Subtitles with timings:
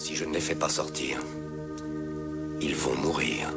[0.00, 1.18] Si je ne les fais pas sortir,
[2.62, 3.52] ils vont mourir.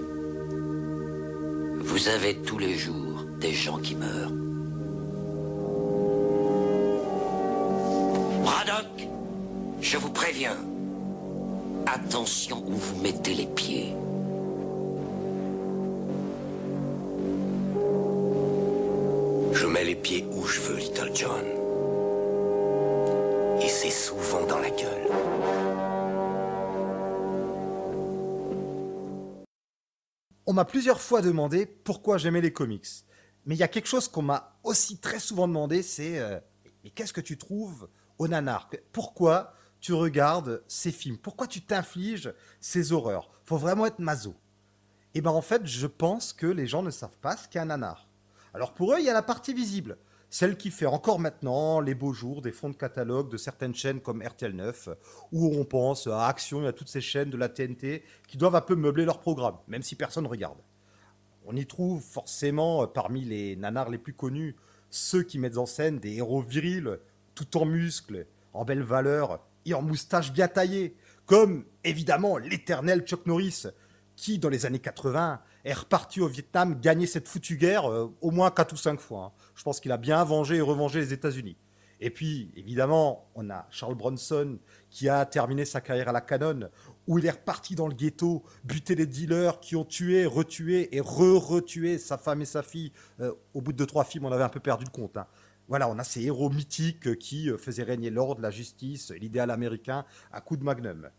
[1.80, 4.34] Vous avez tous les jours des gens qui meurent.
[8.44, 9.08] Braddock,
[9.80, 10.58] je vous préviens.
[11.86, 13.96] Attention où vous mettez les pieds.
[19.54, 21.46] Je mets les pieds où je veux, Little John.
[23.62, 25.73] Et c'est souvent dans la gueule.
[30.46, 32.88] On m'a plusieurs fois demandé pourquoi j'aimais les comics.
[33.46, 36.40] Mais il y a quelque chose qu'on m'a aussi très souvent demandé, c'est euh,
[36.84, 38.70] mais qu'est-ce que tu trouves au nanar?
[38.92, 41.18] Pourquoi tu regardes ces films?
[41.18, 43.32] Pourquoi tu t'infliges ces horreurs?
[43.46, 44.36] Faut vraiment être maso.
[45.14, 47.66] Et ben en fait, je pense que les gens ne savent pas ce qu'est un
[47.66, 48.10] nanar.
[48.54, 49.98] Alors pour eux, il y a la partie visible,
[50.34, 54.02] celle qui fait encore maintenant les beaux jours des fonds de catalogue de certaines chaînes
[54.02, 54.90] comme RTL 9,
[55.32, 58.56] où on pense à Action et à toutes ces chaînes de la TNT qui doivent
[58.56, 60.58] un peu meubler leur programme, même si personne ne regarde.
[61.46, 64.56] On y trouve forcément, euh, parmi les nanars les plus connus,
[64.90, 66.98] ceux qui mettent en scène des héros virils,
[67.36, 70.96] tout en muscles, en belle valeur et en moustache bien taillée,
[71.28, 73.66] comme évidemment l'éternel Chuck Norris,
[74.16, 78.32] qui dans les années 80 est reparti au Vietnam gagner cette foutue guerre euh, au
[78.32, 79.26] moins quatre ou cinq fois.
[79.26, 79.32] hein.
[79.56, 81.58] Je pense qu'il a bien vengé et revengé les États-Unis.
[82.00, 86.70] Et puis, évidemment, on a Charles Bronson qui a terminé sa carrière à la Canon,
[87.08, 91.00] où il est reparti dans le ghetto, buter les dealers qui ont tué, retué et
[91.00, 92.92] re-retué sa femme et sa fille.
[93.22, 95.16] Euh, au bout de trois films, on avait un peu perdu le compte.
[95.16, 95.28] hein.
[95.70, 100.04] Voilà, on a ces héros mythiques qui euh, faisaient régner l'ordre, la justice, l'idéal américain
[100.34, 101.10] à coup de magnum.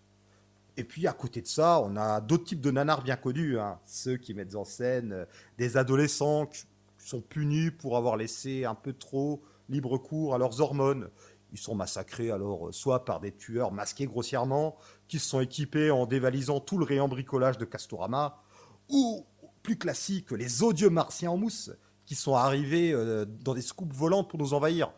[0.76, 3.78] Et puis à côté de ça, on a d'autres types de nanars bien connus, hein.
[3.86, 5.24] ceux qui mettent en scène euh,
[5.56, 6.64] des adolescents qui
[6.98, 11.10] sont punis pour avoir laissé un peu trop libre cours à leurs hormones.
[11.52, 15.92] Ils sont massacrés alors euh, soit par des tueurs masqués grossièrement, qui se sont équipés
[15.92, 18.42] en dévalisant tout le rayon bricolage de Castorama,
[18.88, 19.24] ou
[19.62, 21.70] plus classique, les odieux martiens en mousse,
[22.04, 24.92] qui sont arrivés euh, dans des scoops volantes pour nous envahir.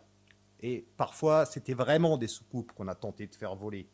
[0.60, 3.88] Et parfois, c'était vraiment des soucoupes qu'on a tenté de faire voler.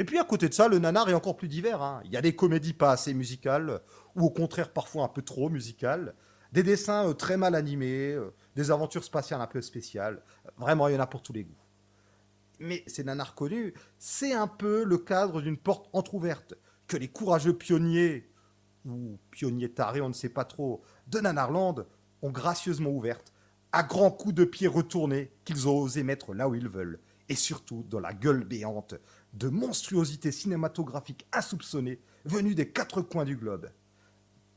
[0.00, 1.82] Et puis à côté de ça, le nanar est encore plus divers.
[1.82, 2.00] hein.
[2.06, 3.82] Il y a des comédies pas assez musicales,
[4.16, 6.14] ou au contraire parfois un peu trop musicales,
[6.52, 10.22] des dessins euh, très mal animés, euh, des aventures spatiales un peu spéciales.
[10.56, 11.60] Vraiment, il y en a pour tous les goûts.
[12.60, 16.54] Mais ces nanars connus, c'est un peu le cadre d'une porte entr'ouverte
[16.86, 18.32] que les courageux pionniers,
[18.86, 21.84] ou pionniers tarés, on ne sait pas trop, de Nanarland
[22.22, 23.34] ont gracieusement ouverte,
[23.70, 27.34] à grands coups de pied retournés qu'ils ont osé mettre là où ils veulent, et
[27.34, 28.94] surtout dans la gueule béante
[29.32, 33.70] de monstruosités cinématographiques insoupçonnées venues des quatre coins du globe.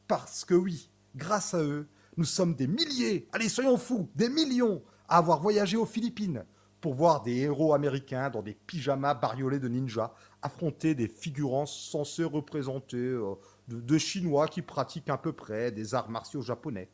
[0.08, 4.84] Parce que oui, grâce à eux, nous sommes des milliers, allez soyons fous, des millions
[5.08, 6.46] à avoir voyagé aux Philippines
[6.82, 12.26] pour voir des héros américains dans des pyjamas bariolés de ninjas affronter des figurants censés
[12.26, 13.36] représenter euh,
[13.70, 16.90] de, de Chinois qui pratiquent à peu près des arts martiaux japonais.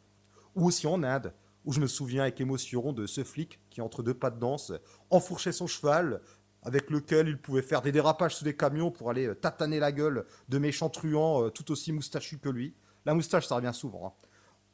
[0.56, 1.34] Ou aussi en Inde,
[1.66, 4.72] où je me souviens avec émotion de ce flic qui, entre deux pas de danse,
[5.10, 6.22] enfourchait son cheval,
[6.64, 9.92] avec lequel il pouvait faire des dérapages sous des camions pour aller euh, tataner la
[9.92, 12.76] gueule de méchants truands euh, tout aussi moustachus que lui.
[13.06, 14.08] La moustache, ça revient souvent.
[14.08, 14.28] hein.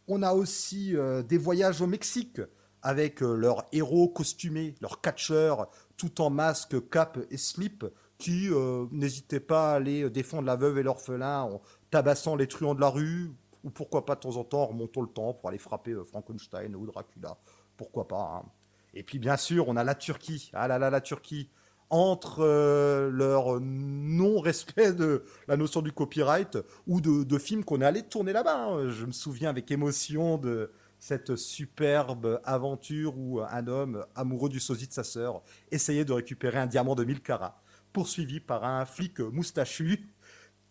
[0.08, 2.42] On a aussi euh, des voyages au Mexique
[2.82, 7.84] avec leurs héros costumés, leurs catcheurs, tout en masque, cape et slip,
[8.20, 8.50] qui
[8.92, 12.90] n'hésitaient pas à aller défendre la veuve et l'orphelin en tabassant les truands de la
[12.90, 13.32] rue,
[13.64, 16.76] ou pourquoi pas de temps en temps en remontant le temps pour aller frapper Frankenstein
[16.76, 17.38] ou Dracula.
[17.76, 18.44] Pourquoi pas.
[18.46, 18.50] hein.
[18.94, 20.52] Et puis bien sûr, on a la Turquie.
[20.54, 21.50] Ah là là, la Turquie.
[21.90, 26.58] Entre euh, leur non-respect de la notion du copyright
[26.88, 28.66] ou de, films qu'on est allé tourner là-bas.
[28.66, 28.90] hein.
[28.90, 34.88] Je me souviens avec émotion de cette superbe aventure où un homme amoureux du sosie
[34.88, 37.62] de sa sœur essayait de récupérer un diamant de 1000 carats,
[37.94, 40.10] poursuivi par un flic moustachu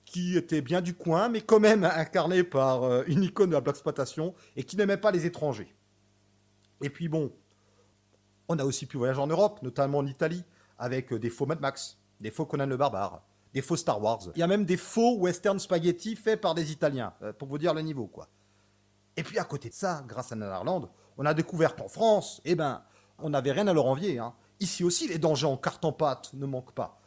[0.05, 3.61] qui était bien du coin, mais quand même incarné par euh, une icône de la
[3.61, 5.75] black exploitation et qui n'aimait pas les étrangers.
[6.83, 7.33] Et puis bon,
[8.49, 10.45] on a aussi pu voyager en Europe, notamment en Italie,
[10.85, 13.23] avec euh, des faux Mad Max, des faux Conan le Barbare,
[13.55, 14.21] des faux Star Wars.
[14.37, 17.59] Il y a même des faux western spaghetti faits par des Italiens, euh, pour vous
[17.59, 18.29] dire le niveau, quoi.
[19.17, 22.55] Et puis à côté de ça, grâce à Nanarland, on a découvert qu'en France, eh
[22.55, 22.83] ben,
[23.19, 24.19] on n'avait rien à leur envier.
[24.19, 24.35] hein.
[24.61, 27.01] Ici aussi, les dangers en carte en pâte ne manquent pas.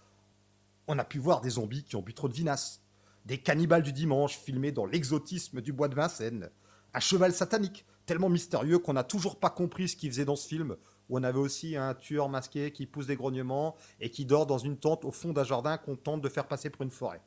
[0.87, 2.81] On a pu voir des zombies qui ont bu trop de vinasse,
[3.25, 6.49] des cannibales du dimanche filmés dans l'exotisme du bois de Vincennes,
[6.93, 10.47] un cheval satanique tellement mystérieux qu'on n'a toujours pas compris ce qu'il faisait dans ce
[10.47, 10.77] film,
[11.09, 14.57] où on avait aussi un tueur masqué qui pousse des grognements et qui dort dans
[14.57, 17.21] une tente au fond d'un jardin qu'on tente de faire passer pour une forêt.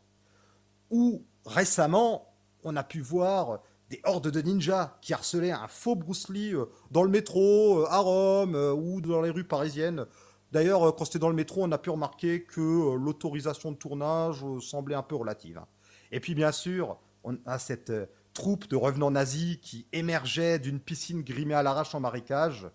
[0.90, 2.34] Ou récemment,
[2.64, 3.60] on a pu voir
[3.90, 7.86] des hordes de ninjas qui harcelaient un faux Bruce Lee euh, dans le métro, euh,
[7.90, 10.06] à Rome euh, ou dans les rues parisiennes
[10.52, 14.96] D'ailleurs, quand c'était dans le métro, on a pu remarquer que l'autorisation de tournage semblait
[14.96, 15.58] un peu relative.
[15.58, 15.66] hein.
[16.10, 17.92] Et puis, bien sûr, on a cette
[18.34, 22.68] troupe de revenants nazis qui émergeait d'une piscine grimée à l'arrache en marécage.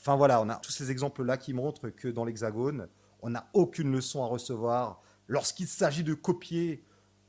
[0.00, 2.88] Enfin voilà, on a tous ces exemples-là qui montrent que dans l'Hexagone,
[3.20, 6.82] on n'a aucune leçon à recevoir lorsqu'il s'agit de copier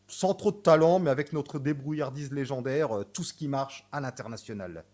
[0.07, 4.00] sans trop de talent, mais avec notre débrouillardise légendaire, euh, tout ce qui marche à
[4.00, 4.85] l'international.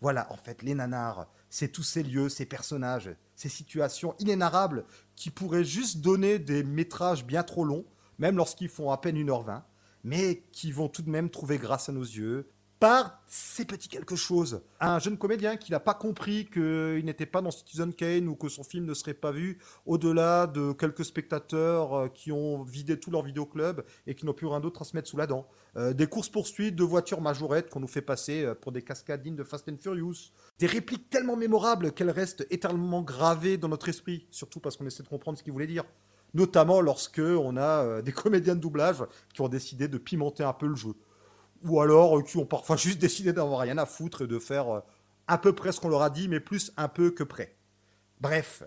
[0.00, 4.84] Voilà, en fait, les nanars, c'est tous ces lieux, ces personnages, ces situations inénarrables
[5.14, 7.84] qui pourraient juste donner des métrages bien trop longs,
[8.18, 9.62] même lorsqu'ils font à peine 1h20,
[10.04, 12.48] mais qui vont tout de même trouver grâce à nos yeux
[12.80, 14.62] par ces petits quelque chose.
[14.80, 18.48] Un jeune comédien qui n'a pas compris qu'il n'était pas dans Citizen Kane ou que
[18.48, 23.10] son film ne serait pas vu au-delà de quelques spectateurs euh, qui ont vidé tout
[23.10, 25.46] leur vidéoclub et qui n'ont plus rien d'autre à se mettre sous la dent.
[25.76, 29.36] Euh, des courses-poursuites de voitures majorettes qu'on nous fait passer euh, pour des cascades dignes
[29.36, 30.32] de Fast and Furious.
[30.58, 35.02] Des répliques tellement mémorables qu'elles restent éternellement gravées dans notre esprit, surtout parce qu'on essaie
[35.02, 35.84] de comprendre ce qu'il voulait dire.
[36.32, 39.02] Notamment lorsque on a des comédiens de doublage
[39.34, 40.94] qui ont décidé de pimenter un peu le jeu.
[41.64, 44.68] Ou alors euh, qui ont parfois juste décidé d'avoir rien à foutre et de faire
[44.68, 44.80] euh,
[45.26, 47.56] à peu près ce qu'on leur a dit, mais plus un peu que près.
[48.20, 48.62] Bref,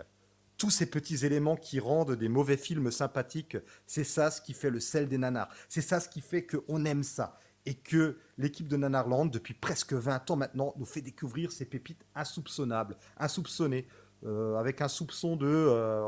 [0.58, 4.70] tous ces petits éléments qui rendent des mauvais films sympathiques, c'est ça ce qui fait
[4.70, 5.50] le sel des nanars.
[5.68, 7.38] C'est ça ce qui fait qu'on aime ça.
[7.66, 12.06] Et que l'équipe de Nanarland, depuis presque 20 ans maintenant, nous fait découvrir ces pépites
[12.14, 13.88] insoupçonnables, insoupçonnées,
[14.26, 15.48] euh, avec un soupçon de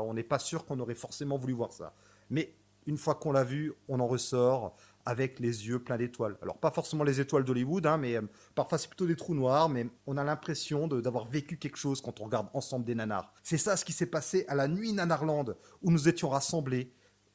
[0.02, 1.94] on n'est pas sûr qu'on aurait forcément voulu voir ça.
[2.28, 2.54] Mais
[2.86, 6.36] une fois qu'on l'a vu, on en ressort avec les yeux pleins d'étoiles.
[6.42, 8.22] Alors pas forcément les étoiles d'Hollywood, hein, mais euh,
[8.54, 12.20] parfois c'est plutôt des trous noirs, mais on a l'impression d'avoir vécu quelque chose quand
[12.20, 13.32] on regarde ensemble des nanars.
[13.42, 16.92] C'est ça ce qui s'est passé à la nuit Nanarland, où nous étions rassemblés,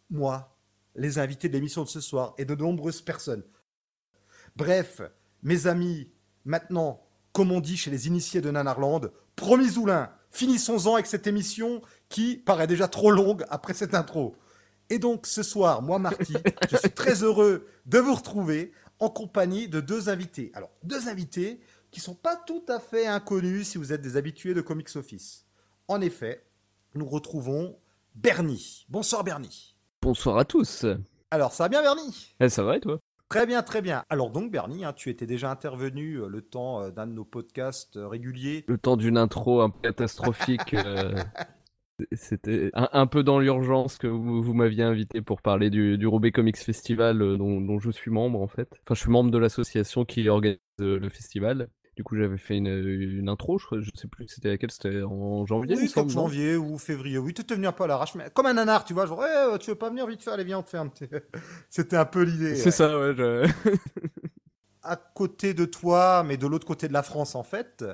[0.09, 0.57] moi,
[0.95, 3.43] les invités de l'émission de ce soir, et de nombreuses personnes.
[4.57, 5.01] Bref,
[5.41, 6.11] mes amis,
[6.43, 11.81] maintenant, comme on dit chez les initiés de Nanarland, promis Zoulin, finissons-en avec cette émission
[12.09, 14.35] qui paraît déjà trop longue après cette intro.
[14.91, 16.33] Et donc ce soir, moi Marty,
[16.69, 20.51] je suis très heureux de vous retrouver en compagnie de deux invités.
[20.53, 21.61] Alors, deux invités
[21.91, 25.45] qui sont pas tout à fait inconnus si vous êtes des habitués de Comics Office.
[25.87, 26.43] En effet,
[26.93, 27.77] nous retrouvons
[28.15, 28.85] Bernie.
[28.89, 29.77] Bonsoir Bernie.
[30.01, 30.85] Bonsoir à tous.
[31.31, 32.35] Alors, ça va bien Bernie?
[32.41, 32.99] Eh, ça va et toi?
[33.29, 34.03] Très bien, très bien.
[34.09, 37.23] Alors donc Bernie, hein, tu étais déjà intervenu euh, le temps euh, d'un de nos
[37.23, 38.65] podcasts euh, réguliers.
[38.67, 40.75] Le temps d'une intro un peu catastrophique.
[42.13, 46.07] C'était un, un peu dans l'urgence que vous, vous m'aviez invité pour parler du, du
[46.07, 48.69] Roubaix Comics Festival euh, dont, dont je suis membre en fait.
[48.85, 51.69] Enfin, je suis membre de l'association qui organise euh, le festival.
[51.97, 55.45] Du coup, j'avais fait une, une intro, je, je sais plus c'était laquelle, c'était en
[55.45, 55.75] janvier.
[55.75, 57.17] Oui, comme janvier ou février.
[57.17, 59.05] Oui, tu venu un peu à l'arrache, mais comme un nanar, tu vois.
[59.05, 60.87] Genre, ouais, euh, tu veux pas venir vite faire, allez, viens, on te fait un
[60.87, 61.07] petit...
[61.69, 62.53] C'était un peu l'idée.
[62.53, 62.71] C'est ouais.
[62.71, 63.13] ça, ouais.
[63.15, 63.47] je-
[64.83, 67.85] À côté de toi, mais de l'autre côté de la France, en fait,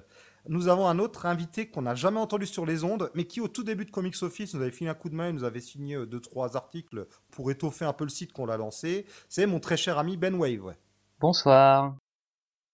[0.49, 3.47] nous avons un autre invité qu'on n'a jamais entendu sur les ondes, mais qui, au
[3.47, 5.59] tout début de Comics Office, nous avait filé un coup de main, il nous avait
[5.61, 9.05] signé euh, deux, trois articles pour étoffer un peu le site qu'on l'a lancé.
[9.29, 10.63] C'est mon très cher ami Ben Wave.
[10.63, 10.77] ouais.
[11.19, 11.95] Bonsoir.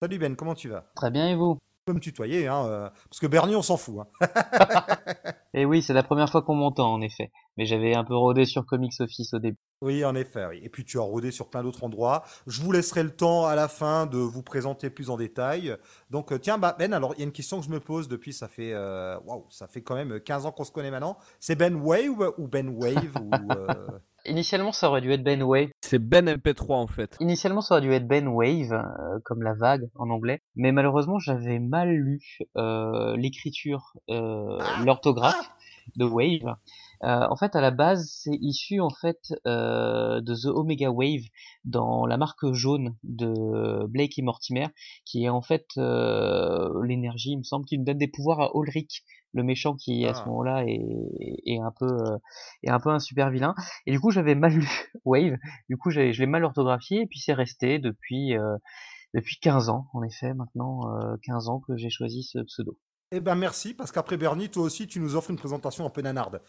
[0.01, 0.91] Salut Ben, comment tu vas?
[0.95, 1.57] Très bien et vous?
[1.85, 3.99] Peux me tutoyer, hein, euh, parce que Bernie, on s'en fout.
[4.21, 4.27] Hein.
[5.55, 7.31] Eh oui, c'est la première fois qu'on m'entend en effet.
[7.57, 9.59] Mais j'avais un peu rôdé sur Comics Office au début.
[9.81, 10.47] Oui, en effet.
[10.47, 10.59] oui.
[10.63, 12.23] Et puis tu as rôdé sur plein d'autres endroits.
[12.47, 15.77] Je vous laisserai le temps à la fin de vous présenter plus en détail.
[16.09, 18.07] Donc euh, tiens, bah, Ben, alors il y a une question que je me pose
[18.07, 21.19] depuis, ça fait, euh, waouh, ça fait quand même 15 ans qu'on se connaît maintenant.
[21.39, 25.69] C'est Ben Wave ou Ben Wave ou, euh, Initialement, ça aurait dû être Ben Wave.
[25.81, 27.17] C'est Ben MP3 en fait.
[27.19, 30.41] Initialement, ça aurait dû être Ben Wave, euh, comme la vague en anglais.
[30.55, 32.21] Mais malheureusement, j'avais mal lu
[32.57, 35.51] euh, l'écriture, euh, l'orthographe
[35.97, 36.55] de Wave.
[37.03, 41.23] Euh, en fait, à la base, c'est issu en fait euh, de The Omega Wave
[41.65, 44.67] dans la marque jaune de Blake et Mortimer,
[45.05, 48.51] qui est en fait euh, l'énergie, il me semble, qui me donne des pouvoirs à
[48.55, 50.13] Ulrich, le méchant qui à Ah.
[50.13, 50.79] ce moment-là est,
[51.45, 52.17] est un peu euh,
[52.63, 53.53] est un peu un super vilain.
[53.85, 54.67] Et du coup, j'avais mal lu
[55.05, 55.37] Wave.
[55.69, 58.55] Du coup, je l'ai mal orthographié et puis c'est resté depuis euh,
[59.13, 62.77] depuis 15 ans, en effet, maintenant euh, 15 ans que j'ai choisi ce pseudo.
[63.15, 66.01] Eh ben merci, parce qu'aple Bernie, toi aussi, tu nous offres une présentation un peu
[66.01, 66.41] nanarde.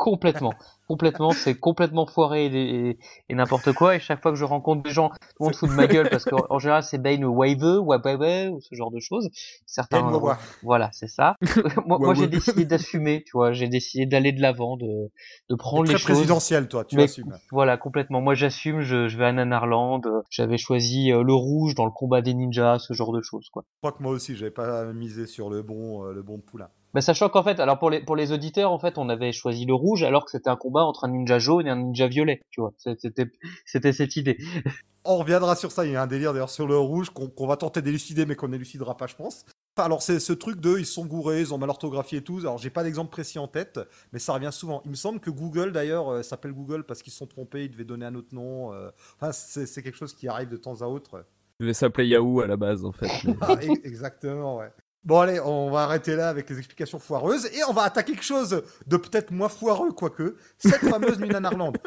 [0.00, 0.56] Complètement,
[0.88, 3.96] complètement, c'est complètement foiré et, et- et n'importe quoi.
[3.96, 6.08] Et chaque fois que je rencontre des gens, tout le monde fout de ma gueule
[6.08, 9.28] parce qu'en en général c'est Bane ou Wave, Wabawe ou ce genre de choses.
[9.66, 10.38] Certains, Wawa.
[10.62, 11.36] voilà, c'est ça.
[11.86, 15.10] moi, moi j'ai décidé d'assumer, tu vois, j'ai décidé d'aller de l'avant, de
[15.50, 16.12] de prendre Très les choses.
[16.16, 17.36] présidentiel, toi, tu Mais assumes.
[17.52, 18.20] Voilà, complètement.
[18.20, 20.00] Moi, j'assume, je, je vais à Nanarland.
[20.06, 23.48] euh, J'avais choisi euh, le rouge dans le combat des ninjas, ce genre de choses,
[23.50, 23.64] quoi.
[23.66, 26.68] Je crois que moi aussi, j'avais pas misé sur le bon, euh, le bon poulain.
[26.92, 29.64] Bah, sachant qu'en fait, alors pour les, pour les auditeurs, en fait, on avait choisi
[29.64, 32.40] le rouge alors que c'était un combat entre un ninja jaune et un ninja violet,
[32.50, 32.72] tu vois.
[32.78, 33.30] C'était,
[33.64, 34.38] c'était cette idée.
[35.04, 37.46] On reviendra sur ça, il y a un délire d'ailleurs sur le rouge qu'on qu'on
[37.46, 39.46] va tenter d'élucider, mais qu'on n'élucidera pas, je pense.
[39.74, 42.38] Enfin, alors c'est ce truc de ils sont gourés, ils ont mal orthographié et tout.
[42.40, 43.80] Alors j'ai pas d'exemple précis en tête,
[44.12, 44.82] mais ça revient souvent.
[44.84, 47.70] Il me semble que Google d'ailleurs euh, s'appelle Google parce qu'ils se sont trompés, ils
[47.70, 48.74] devaient donner un autre nom.
[48.74, 48.90] euh.
[49.18, 51.24] Enfin c'est c'est quelque chose qui arrive de temps à autre.
[51.60, 53.08] Je devais s'appeler Yahoo à la base en fait.
[53.24, 54.70] mais- Ah, exactement, ouais.
[55.02, 58.24] Bon allez, on va arrêter là avec les explications foireuses et on va attaquer quelque
[58.24, 60.36] chose de peut-être moins foireux quoique.
[60.58, 61.78] Cette fameuse nuit en Irlande.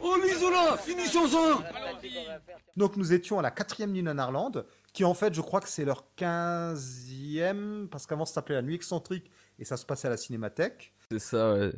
[0.00, 1.62] Oh l'isolant, finissons-en
[2.76, 5.68] Donc nous étions à la quatrième nuit en Irlande, qui en fait je crois que
[5.68, 10.10] c'est leur quinzième, parce qu'avant ça s'appelait la nuit excentrique et ça se passait à
[10.10, 10.92] la cinémathèque.
[11.10, 11.72] C'est ça, ouais.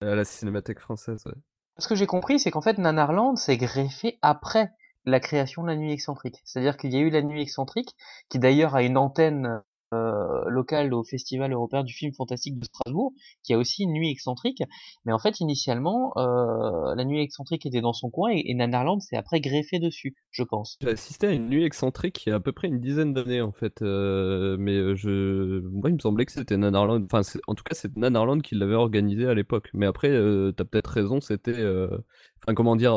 [0.00, 1.34] À la Cinémathèque française, ouais.
[1.78, 4.70] Ce que j'ai compris, c'est qu'en fait, Nanarland s'est greffé après
[5.06, 6.40] la création de la nuit excentrique.
[6.44, 7.96] C'est-à-dire qu'il y a eu la nuit excentrique,
[8.28, 9.62] qui d'ailleurs a une antenne
[9.94, 14.10] euh, locale au Festival européen du film fantastique de Strasbourg, qui a aussi une nuit
[14.10, 14.62] excentrique.
[15.04, 19.00] Mais en fait, initialement, euh, la nuit excentrique était dans son coin et, et Nanarland
[19.00, 20.76] s'est après greffé dessus, je pense.
[20.80, 23.40] J'ai assisté à une nuit excentrique il y a à peu près une dizaine d'années
[23.40, 27.74] en fait, euh, mais moi il me semblait que c'était Nanarland, enfin en tout cas
[27.74, 30.10] c'est Nanarland qui l'avait organisé à l'époque, mais après
[30.56, 31.64] t'as peut-être raison, c'était,
[32.42, 32.94] enfin comment dire,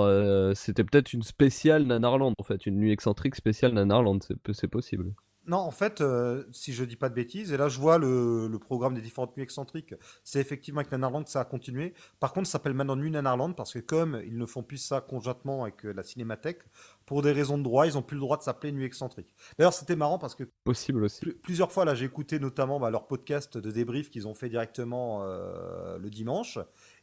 [0.55, 4.19] c'était peut-être une spéciale Nanarland en fait, une nuit excentrique spéciale Nanarland,
[4.53, 5.13] c'est possible.
[5.47, 8.47] Non, en fait, euh, si je dis pas de bêtises, et là je vois le,
[8.47, 11.93] le programme des différentes nuits excentriques, c'est effectivement avec Nanarland que ça a continué.
[12.19, 14.99] Par contre, ça s'appelle maintenant Nuit Nanarland parce que comme ils ne font plus ça
[14.99, 16.63] conjointement avec euh, la cinémathèque,
[17.05, 19.33] pour des raisons de droit, ils n'ont plus le droit de s'appeler Nuit excentrique.
[19.57, 21.21] D'ailleurs, c'était marrant parce que Possible aussi.
[21.21, 24.49] Plu- plusieurs fois, là, j'ai écouté notamment bah, leur podcast de débrief qu'ils ont fait
[24.49, 26.59] directement euh, le dimanche.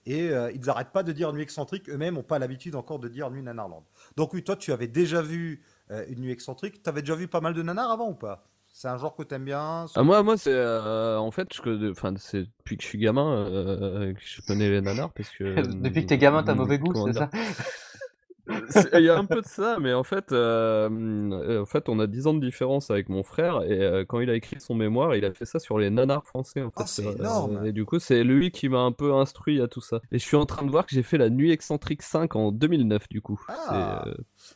[0.06, 1.88] Et euh, ils n'arrêtent pas de dire nuit excentrique.
[1.88, 3.84] Eux-mêmes n'ont pas l'habitude encore de dire nuit nanarland.
[4.16, 6.82] Donc, oui, toi, tu avais déjà vu euh, une nuit excentrique.
[6.82, 8.44] Tu avais déjà vu pas mal de nanars avant ou pas?
[8.72, 11.90] C'est un genre que tu aimes bien Ah, moi, moi c'est euh, en fait, je,
[11.92, 15.44] enfin, c'est depuis que je suis gamin euh, que je connais les nanars parce que
[15.80, 17.30] Depuis que t'es gamin, t'as mauvais goût, c'est ça?
[18.94, 22.06] Il y a un peu de ça, mais en fait, euh, en fait, on a
[22.06, 25.16] 10 ans de différence avec mon frère, et euh, quand il a écrit son mémoire,
[25.16, 26.76] il a fait ça sur les nanars français, en fait.
[26.76, 27.64] Ah, c'est Euh, énorme.
[27.66, 30.00] Et du coup, c'est lui qui m'a un peu instruit à tout ça.
[30.12, 32.52] Et je suis en train de voir que j'ai fait la Nuit Excentrique 5 en
[32.52, 33.40] 2009, du coup.
[33.48, 34.04] Ah.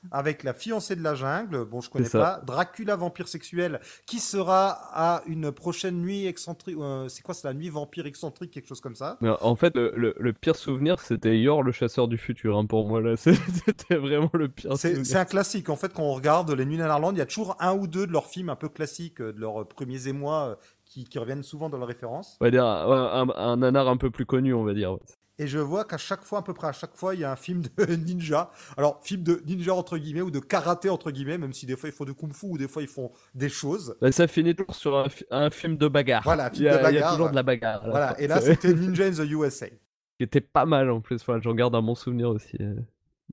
[0.04, 2.40] Euh, Avec la fiancée de la jungle, bon, je connais pas.
[2.46, 6.76] Dracula, vampire sexuel, qui sera à une prochaine nuit excentrique.
[6.78, 9.92] euh, c'est quoi C'est la nuit vampire excentrique, quelque chose comme ça en fait, le,
[9.96, 13.16] le- le pire souvenir, c'était Yor, le chasseur du futur, hein, pour moi, là.
[13.16, 15.06] C'était vraiment le pire C'est souvenir.
[15.06, 15.68] c'est un classique.
[15.68, 18.06] En fait, quand on regarde les Nuits Nanarland, il y a toujours un ou deux
[18.06, 20.54] de leurs films un peu classiques, euh, de leurs premiers émois, euh,
[20.84, 22.36] qui, qui reviennent souvent dans la référence.
[22.40, 24.96] On va dire un, un, un nanar un peu plus connu, on va dire.
[25.40, 27.30] Et je vois qu'à chaque fois, à peu près à chaque fois, il y a
[27.30, 28.50] un film de ninja.
[28.76, 31.88] Alors, film de ninja entre guillemets ou de karaté entre guillemets, même si des fois
[31.88, 33.96] ils font du kung-fu ou des fois ils font des choses.
[34.10, 36.22] Ça finit toujours sur un, fi- un film de bagarre.
[36.24, 37.12] Voilà, un il film y, a, de il y a bagarre.
[37.12, 37.82] toujours de la bagarre.
[37.88, 38.20] Voilà.
[38.20, 39.66] Et là, c'était Ninja in the USA.
[39.68, 41.20] qui était pas mal en plus.
[41.42, 42.56] J'en garde un bon souvenir aussi.
[42.60, 42.74] euh.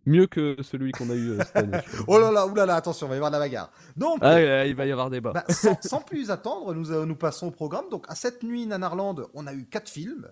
[0.05, 1.79] Mieux que celui qu'on a eu euh, cette année.
[2.07, 3.71] Oh là là, oulala, attention, il va y avoir de la bagarre.
[3.95, 5.31] Donc, Ah, euh, il va y avoir débat.
[5.33, 7.85] bah, sans, sans plus attendre, nous, euh, nous passons au programme.
[7.89, 10.27] Donc, à cette nuit Nanarland, on a eu quatre films.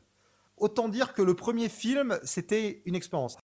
[0.63, 3.35] Autant dire que le premier film, c'était une expérience.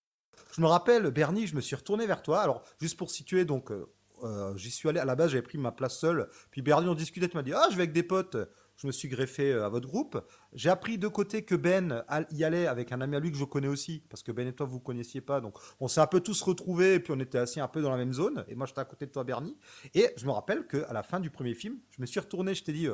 [0.56, 2.40] Je me rappelle, Bernie, je me suis retourné vers toi.
[2.40, 3.92] Alors, juste pour situer, donc, euh,
[4.24, 5.02] euh, j'y suis allé.
[5.02, 6.30] À la base, j'avais pris ma place seule.
[6.50, 7.28] Puis Bernie, on discutait.
[7.28, 8.38] Tu m'as dit, ah, je vais avec des potes.
[8.78, 10.26] Je me suis greffé euh, à votre groupe.
[10.54, 13.44] J'ai appris de côté que Ben y allait avec un ami à lui que je
[13.44, 14.02] connais aussi.
[14.10, 15.42] Parce que Ben et toi, vous ne connaissiez pas.
[15.42, 16.94] Donc, on s'est un peu tous retrouvés.
[16.94, 18.46] Et puis, on était assis un peu dans la même zone.
[18.48, 19.58] Et moi, j'étais à côté de toi, Bernie.
[19.94, 22.56] Et je me rappelle qu'à la fin du premier film, je me suis retourné.
[22.56, 22.88] Je t'ai dit,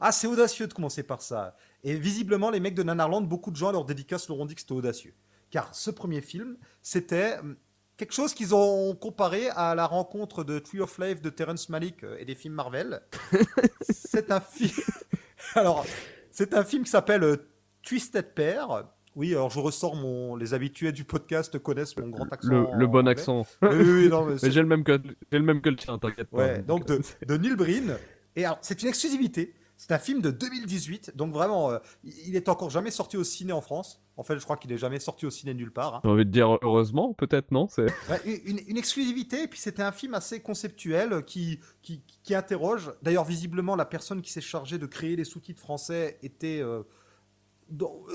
[0.00, 1.56] ah, c'est audacieux de commencer par ça.
[1.82, 4.54] Et visiblement, les mecs de Nanarland, beaucoup de gens à leur dédicace leur ont dit
[4.54, 5.14] que c'était audacieux.
[5.50, 7.56] Car ce premier film, c'était hum,
[7.96, 12.04] quelque chose qu'ils ont comparé à la rencontre de Tree of Life de Terrence Malick
[12.04, 13.00] euh, et des films Marvel.
[13.80, 14.72] c'est un film.
[15.54, 15.84] Alors,
[16.30, 17.36] c'est un film qui s'appelle euh,
[17.82, 18.84] Twisted Pair.
[19.16, 20.36] Oui, alors je ressors mon.
[20.36, 22.48] Les habitués du podcast connaissent mon grand accent.
[22.48, 23.44] Le, le bon accent.
[23.62, 25.00] Oui, oui, non, mais j'ai le même que
[25.32, 26.36] j'ai le même que le tien, t'inquiète pas.
[26.36, 27.96] Ouais, donc de, de Neil Breen.
[28.36, 29.54] Et alors, c'est une exclusivité.
[29.78, 31.12] C'est un film de 2018.
[31.16, 34.02] Donc vraiment, euh, il est encore jamais sorti au ciné en France.
[34.16, 35.94] En fait, je crois qu'il est jamais sorti au ciné nulle part.
[35.94, 36.00] hein.
[36.04, 37.68] J'ai envie de dire heureusement, peut-être non.
[37.68, 39.44] C'est Ouais, une, une exclusivité.
[39.44, 42.92] Et puis c'était un film assez conceptuel euh, qui, qui, qui interroge.
[43.02, 46.60] D'ailleurs, visiblement, la personne qui s'est chargée de créer les sous-titres français était.
[46.60, 46.82] euh,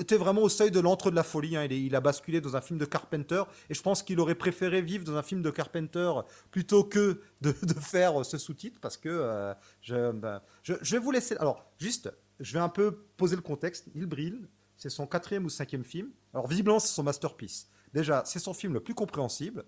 [0.00, 1.56] était vraiment au seuil de l'entre de la folie.
[1.56, 1.64] hein.
[1.64, 3.42] Il, il a basculé dans un film de Carpenter.
[3.70, 6.12] Et je pense qu'il aurait préféré vivre dans un film de Carpenter
[6.50, 8.80] plutôt que de, faire ce sous-titre.
[8.80, 11.36] Parce que euh, je, ben, je, je vais vous laisser.
[11.36, 13.88] Alors, juste, je vais un peu poser le contexte.
[13.94, 16.10] Neil Breen, c'est son quatrième ou cinquième film.
[16.32, 17.68] Alors, visiblement, c'est son masterpiece.
[17.92, 19.64] Déjà, c'est son film le plus compréhensible.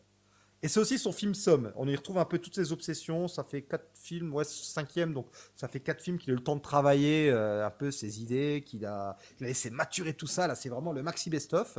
[0.62, 1.72] Et c'est aussi son film Somme.
[1.76, 3.28] On y retrouve un peu toutes ses obsessions.
[3.28, 6.42] Ça fait quatre films, ouais, cinquième, donc ça fait quatre films qu'il a eu le
[6.42, 10.26] temps de travailler euh, un peu ses idées, qu'il a, qu'il a laissé maturer tout
[10.26, 10.46] ça.
[10.46, 11.78] Là, c'est vraiment le maxi best-of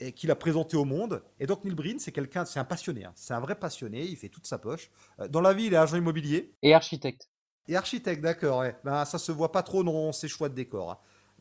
[0.00, 1.22] et qu'il a présenté au monde.
[1.40, 3.04] Et donc Neil Breen, c'est quelqu'un, c'est un passionné.
[3.04, 3.12] hein.
[3.16, 4.04] C'est un vrai passionné.
[4.04, 4.90] Il fait toute sa poche.
[5.20, 6.52] Euh, Dans la vie, il est agent immobilier.
[6.62, 7.28] Et architecte.
[7.68, 8.76] Et architecte, d'accord, ouais.
[8.84, 10.90] Ben, ça se voit pas trop dans ses choix de décor.
[10.92, 10.98] hein.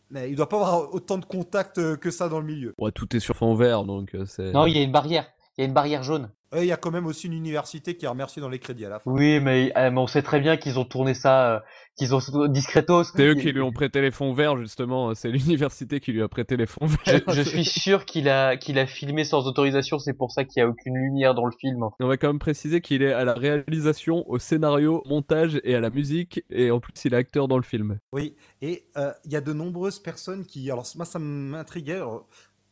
[0.09, 2.73] Mais il doit pas avoir autant de contacts euh, que ça dans le milieu.
[2.77, 4.51] Ouais, tout est sur fond vert, donc c'est.
[4.51, 5.27] Non, il y a une barrière.
[5.57, 6.29] Il y a une barrière jaune.
[6.55, 8.85] Et il y a quand même aussi une université qui est remerciée dans les crédits
[8.85, 9.11] à la fin.
[9.11, 11.59] Oui, mais, euh, mais on sait très bien qu'ils ont tourné ça, euh,
[11.97, 13.03] qu'ils ont discretos.
[13.03, 15.13] C'est eux qui lui ont prêté les fonds verts, justement.
[15.15, 17.21] C'est l'université qui lui a prêté les fonds verts.
[17.27, 19.99] je suis sûr qu'il a qu'il a filmé sans autorisation.
[19.99, 21.89] C'est pour ça qu'il y a aucune lumière dans le film.
[21.99, 25.79] On va quand même préciser qu'il est à la réalisation, au scénario, montage et à
[25.79, 26.43] la musique.
[26.49, 27.99] Et en plus, il est acteur dans le film.
[28.11, 30.69] Oui, et euh, il y a de nombreuses personnes qui.
[30.71, 32.01] Alors, moi, ça m'intriguait.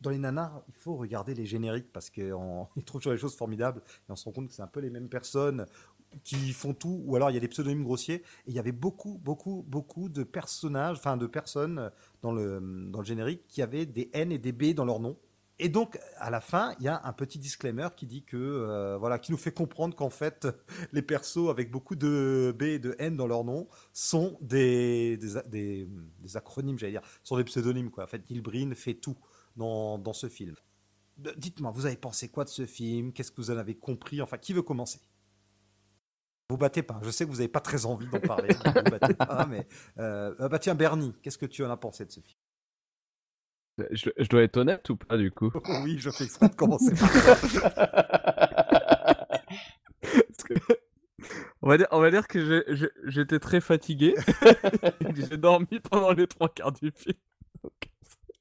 [0.02, 3.82] Dans les nanars, il faut regarder les génériques parce qu'on trouve toujours des choses formidables
[4.08, 5.66] et on se rend compte que c'est un peu les mêmes personnes
[6.24, 8.16] qui font tout, ou alors il y a des pseudonymes grossiers.
[8.16, 11.92] Et il y avait beaucoup, beaucoup, beaucoup de personnages, enfin de personnes
[12.22, 15.18] dans le, dans le générique qui avaient des N et des B dans leur nom.
[15.64, 18.98] Et donc, à la fin, il y a un petit disclaimer qui dit que, euh,
[18.98, 20.48] voilà, qui nous fait comprendre qu'en fait,
[20.92, 25.88] les persos avec beaucoup de B et de N dans leur nom sont des, des,
[26.20, 28.06] des, acronymes, j'allais dire, sont des pseudonymes, quoi.
[28.06, 29.16] En fait, Gilbrin fait tout
[29.56, 30.56] dans, dans ce film.
[31.18, 33.14] Dites-moi, vous avez pensé quoi de ce film?
[33.14, 34.22] Qu'est-ce que vous en avez compris?
[34.22, 35.00] Enfin, qui veut commencer?
[36.50, 37.00] Vous battez pas.
[37.04, 38.54] Je sais que vous n'avez pas très envie d'en parler.
[38.54, 39.68] vous battez pas, mais
[40.00, 42.38] euh, bah tiens, Bernie, qu'est-ce que tu en as pensé de ce film?
[43.92, 45.50] Je, je, dois être honnête ou pas du coup?
[45.84, 46.94] Oui, je fais exprès de commencer
[50.44, 50.54] que,
[51.62, 54.16] on, va dire, on va dire que j'étais très fatigué.
[55.16, 57.18] J'ai dormi pendant les trois quarts du film.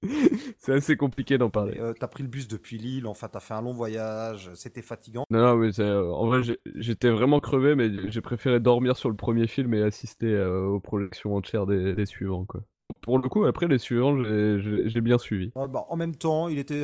[0.58, 1.78] C'est assez compliqué d'en parler.
[1.78, 5.24] Euh, t'as pris le bus depuis Lille, enfin t'as fait un long voyage, c'était fatigant.
[5.30, 6.40] Non, non, mais euh, en vrai
[6.76, 10.80] j'étais vraiment crevé, mais j'ai préféré dormir sur le premier film et assister euh, aux
[10.80, 12.62] projections entières des, des, suivants, quoi.
[13.02, 15.52] Pour le coup, après les suivants, j'ai bien suivi.
[15.54, 16.82] Ah, bah, en même temps, il était,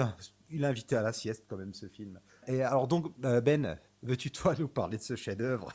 [0.50, 2.20] il a invité à la sieste quand même ce film.
[2.46, 5.72] Et alors donc, Ben, veux-tu toi nous parler de ce chef-d'œuvre?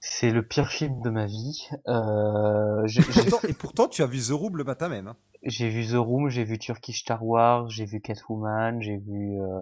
[0.00, 1.68] C'est le pire film de ma vie.
[1.88, 5.08] Euh, et, pourtant, et, pourtant, tu as vu The Room le matin même.
[5.08, 5.16] Hein.
[5.42, 9.60] J'ai vu The Room, j'ai vu Turkish Star Wars, j'ai vu Catwoman, j'ai vu, euh,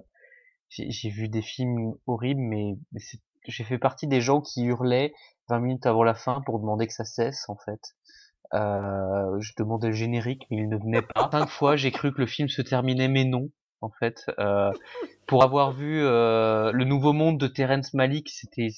[0.69, 3.01] j'ai vu des films horribles, mais, mais
[3.47, 5.13] j'ai fait partie des gens qui hurlaient
[5.49, 7.81] 20 minutes avant la fin pour demander que ça cesse en fait.
[8.55, 11.29] Euh, je demandais le générique, mais il ne venait pas.
[11.31, 13.51] Cinq fois, j'ai cru que le film se terminait, mais non.
[13.81, 14.73] En fait, euh,
[15.27, 18.71] pour avoir vu euh, le Nouveau Monde de Terrence Malick, c'était,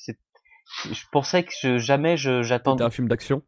[0.90, 2.84] je pensais que je, jamais je, j'attendais.
[2.84, 3.42] C'était un film d'action.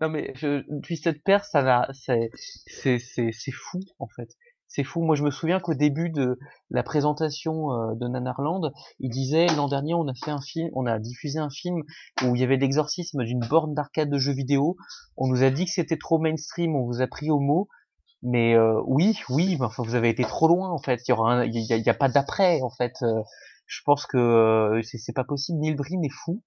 [0.00, 2.30] non mais je, Twisted Pair, ça n'a, c'est,
[2.66, 4.30] c'est, c'est, c'est fou en fait.
[4.72, 5.02] C'est fou.
[5.02, 6.38] Moi, je me souviens qu'au début de
[6.70, 10.86] la présentation euh, de Nanarland, il disait l'an dernier, on a fait un film, on
[10.86, 11.82] a diffusé un film
[12.22, 14.76] où il y avait l'exorcisme d'une borne d'arcade de jeux vidéo.
[15.16, 17.68] On nous a dit que c'était trop mainstream, on vous a pris au mot.
[18.22, 21.00] Mais euh, oui, oui, mais enfin, vous avez été trop loin en fait.
[21.08, 22.92] Il y aura, il y, a, y a, pas d'après en fait.
[23.02, 23.22] Euh,
[23.70, 25.60] je pense que euh, c'est pas possible.
[25.60, 26.42] Neil Breen est fou,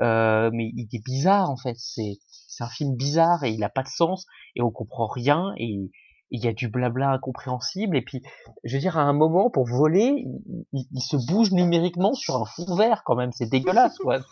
[0.00, 1.74] euh, mais il est bizarre en fait.
[1.76, 2.18] C'est
[2.60, 5.90] un film bizarre et il a pas de sens et on comprend rien et
[6.30, 8.22] il y a du blabla incompréhensible et puis
[8.64, 10.24] je veux dire à un moment pour voler
[10.72, 14.18] il, il se bouge numériquement sur un fond vert quand même c'est dégueulasse quoi.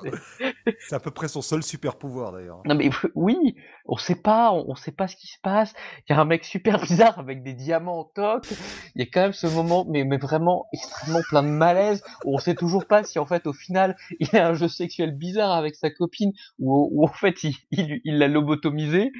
[0.88, 2.60] C'est à peu près son seul super pouvoir d'ailleurs.
[2.64, 3.56] Non mais oui
[3.86, 5.74] on sait pas on, on, sait pas ce qui se passe.
[6.08, 8.48] Il y a un mec super bizarre avec des diamants en toc.
[8.94, 12.34] Il y a quand même ce moment mais, mais vraiment extrêmement plein de malaise où
[12.34, 15.16] on sait toujours pas si en fait au final il y a un jeu sexuel
[15.16, 19.12] bizarre avec sa copine ou, en fait il l'a il, l'a lobotomisé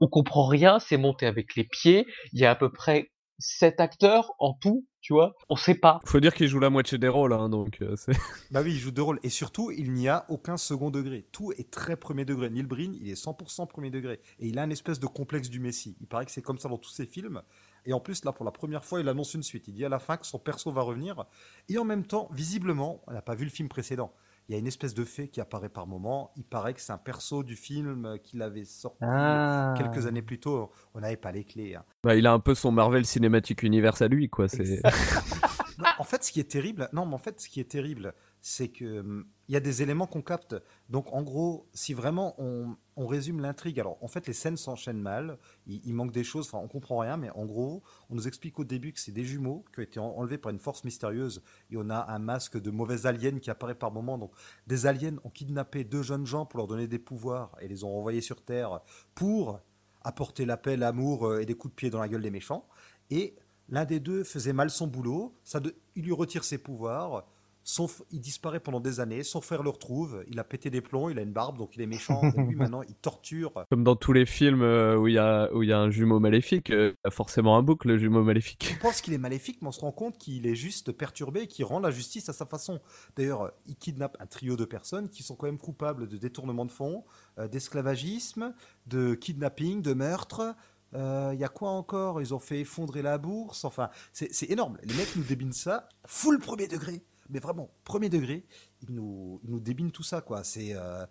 [0.00, 3.80] on comprend rien c'est monté avec les pieds il y a à peu près sept
[3.80, 6.00] acteurs en tout, tu vois, on sait pas.
[6.04, 8.12] Faut dire qu'il joue la moitié des rôles, hein, donc euh, c'est.
[8.50, 9.20] Bah oui, il joue deux rôles.
[9.22, 11.26] Et surtout, il n'y a aucun second degré.
[11.32, 12.50] Tout est très premier degré.
[12.50, 14.20] Neil Breen, il est 100% premier degré.
[14.38, 15.96] Et il a une espèce de complexe du Messie.
[16.00, 17.42] Il paraît que c'est comme ça dans tous ses films.
[17.86, 19.68] Et en plus, là, pour la première fois, il annonce une suite.
[19.68, 21.24] Il dit à la fin que son perso va revenir.
[21.68, 24.14] Et en même temps, visiblement, on n'a pas vu le film précédent
[24.48, 26.32] il y a une espèce de fée qui apparaît par moment.
[26.36, 29.74] Il paraît que c'est un perso du film qu'il avait sorti ah.
[29.76, 30.70] quelques années plus tôt.
[30.94, 31.74] On n'avait pas les clés.
[31.74, 31.84] Hein.
[32.02, 34.48] Bah, il a un peu son Marvel Cinematic Universe à lui, quoi.
[34.48, 34.82] C'est.
[35.98, 38.14] en fait, ce qui est terrible, non, mais en fait, ce qui est terrible,
[38.46, 40.54] c'est que hum, y a des éléments qu'on capte.
[40.90, 42.76] Donc, en gros, si vraiment on,
[43.06, 45.38] résume l'intrigue, alors en fait, les scènes s'enchaînent mal.
[45.66, 46.48] Il, manque des choses.
[46.48, 49.24] Enfin, on comprend rien, mais en gros, on nous explique au début que c'est des
[49.24, 51.42] jumeaux qui ont été enlevés par une force mystérieuse.
[51.70, 54.18] Et on a un masque de mauvais alien qui apparaît par moment.
[54.18, 54.32] Donc,
[54.66, 57.92] des aliens ont kidnappé deux jeunes gens pour leur donner des pouvoirs et les ont
[57.92, 58.80] renvoyés sur Terre
[59.14, 59.58] pour
[60.02, 62.68] apporter la paix, l'amour euh, et des coups de pied dans la gueule des méchants.
[63.08, 63.36] Et
[63.70, 65.34] l'un des deux faisait mal son boulot.
[65.44, 65.62] Ça
[65.96, 67.24] il lui retire ses pouvoirs
[67.64, 71.08] Son il disparaît pendant des années, son frère le retrouve, il a pété des plombs,
[71.08, 72.20] il a une barbe, donc il est méchant.
[72.36, 73.64] Et lui, maintenant, il torture.
[73.70, 75.90] Comme dans tous les films euh, où il y a, où il y a un
[75.90, 78.76] jumeau maléfique, euh, il y a forcément un bouc, le jumeau maléfique.
[78.78, 81.46] On pense qu'il est maléfique, mais on se rend compte qu'il est juste perturbé et
[81.46, 82.80] qu'il rend la justice à sa façon.
[83.16, 86.72] D'ailleurs, il kidnappe un trio de personnes qui sont quand même coupables de détournement de
[86.72, 87.04] fonds,
[87.38, 88.54] euh, d'esclavagisme,
[88.86, 90.54] de kidnapping, de meurtre.
[90.94, 92.20] Euh, Il y a quoi encore?
[92.20, 93.64] Ils ont fait effondrer la bourse.
[93.64, 94.78] Enfin, c'est c'est énorme.
[94.84, 97.02] Les mecs nous débinent ça, full premier degré.
[97.28, 98.44] Mais vraiment, premier degré,
[98.82, 100.44] ils nous, ils nous débinent tout ça, quoi.
[100.44, 101.06] C'est euh,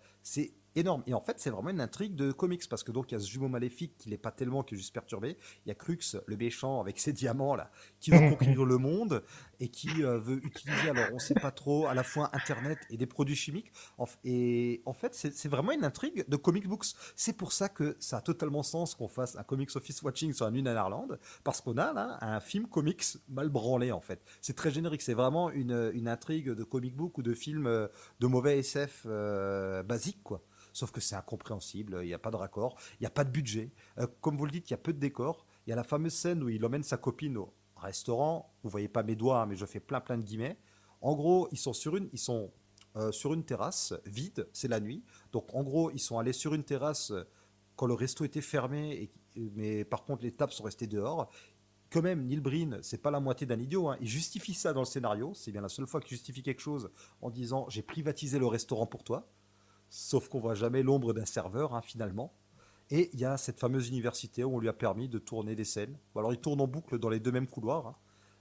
[0.76, 1.02] énorme.
[1.06, 3.20] Et en fait, c'est vraiment une intrigue de comics parce que donc il y a
[3.20, 5.36] ce jumeau maléfique qui n'est pas tellement qui est juste perturbé.
[5.64, 9.22] Il y a Crux, le méchant avec ses diamants là, qui veut conquérir le monde
[9.60, 12.96] et qui euh, veut utiliser, alors on sait pas trop, à la fois Internet et
[12.96, 13.72] des produits chimiques.
[14.24, 16.86] Et en fait, c'est vraiment une intrigue de comic books.
[17.14, 20.46] C'est pour ça que ça a totalement sens qu'on fasse un comics office watching sur
[20.46, 24.22] un Nuit en Irlande, parce qu'on a là un film comics mal branlé en fait.
[24.40, 25.02] C'est très générique.
[25.02, 27.88] C'est vraiment une, une intrigue de comic book ou de film euh,
[28.20, 30.42] de mauvais SF euh, basique quoi.
[30.74, 33.30] Sauf que c'est incompréhensible, il n'y a pas de raccord, il n'y a pas de
[33.30, 33.70] budget.
[33.98, 35.46] Euh, comme vous le dites, il y a peu de décors.
[35.66, 38.52] Il y a la fameuse scène où il emmène sa copine au restaurant.
[38.64, 40.58] Vous voyez pas mes doigts, hein, mais je fais plein plein de guillemets.
[41.00, 42.52] En gros, ils sont sur une, ils sont
[42.96, 45.04] euh, sur une terrasse vide, c'est la nuit.
[45.30, 47.22] Donc en gros, ils sont allés sur une terrasse euh,
[47.76, 51.30] quand le resto était fermé, mais par contre les tables sont restées dehors.
[51.90, 53.88] Quand même, Neil Breen, c'est pas la moitié d'un idiot.
[53.88, 53.96] hein.
[54.00, 55.32] Il justifie ça dans le scénario.
[55.34, 58.86] C'est bien la seule fois qu'il justifie quelque chose en disant j'ai privatisé le restaurant
[58.86, 59.28] pour toi.
[59.96, 62.32] Sauf qu'on voit jamais l'ombre d'un serveur hein, finalement.
[62.90, 65.64] Et il y a cette fameuse université où on lui a permis de tourner des
[65.64, 65.96] scènes.
[66.16, 67.86] Alors il tourne en boucle dans les deux mêmes couloirs.
[67.86, 67.96] hein.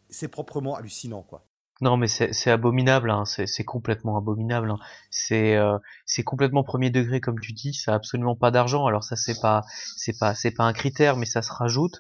[0.10, 1.46] C'est proprement hallucinant quoi.
[1.82, 3.26] Non, mais c'est abominable, hein.
[3.26, 4.74] c'est complètement abominable.
[5.12, 7.74] C'est euh, c'est complètement premier degré comme tu dis.
[7.76, 8.88] Ça a absolument pas d'argent.
[8.88, 9.62] Alors ça c'est pas
[9.96, 12.00] c'est pas c'est pas un critère, mais ça se rajoute.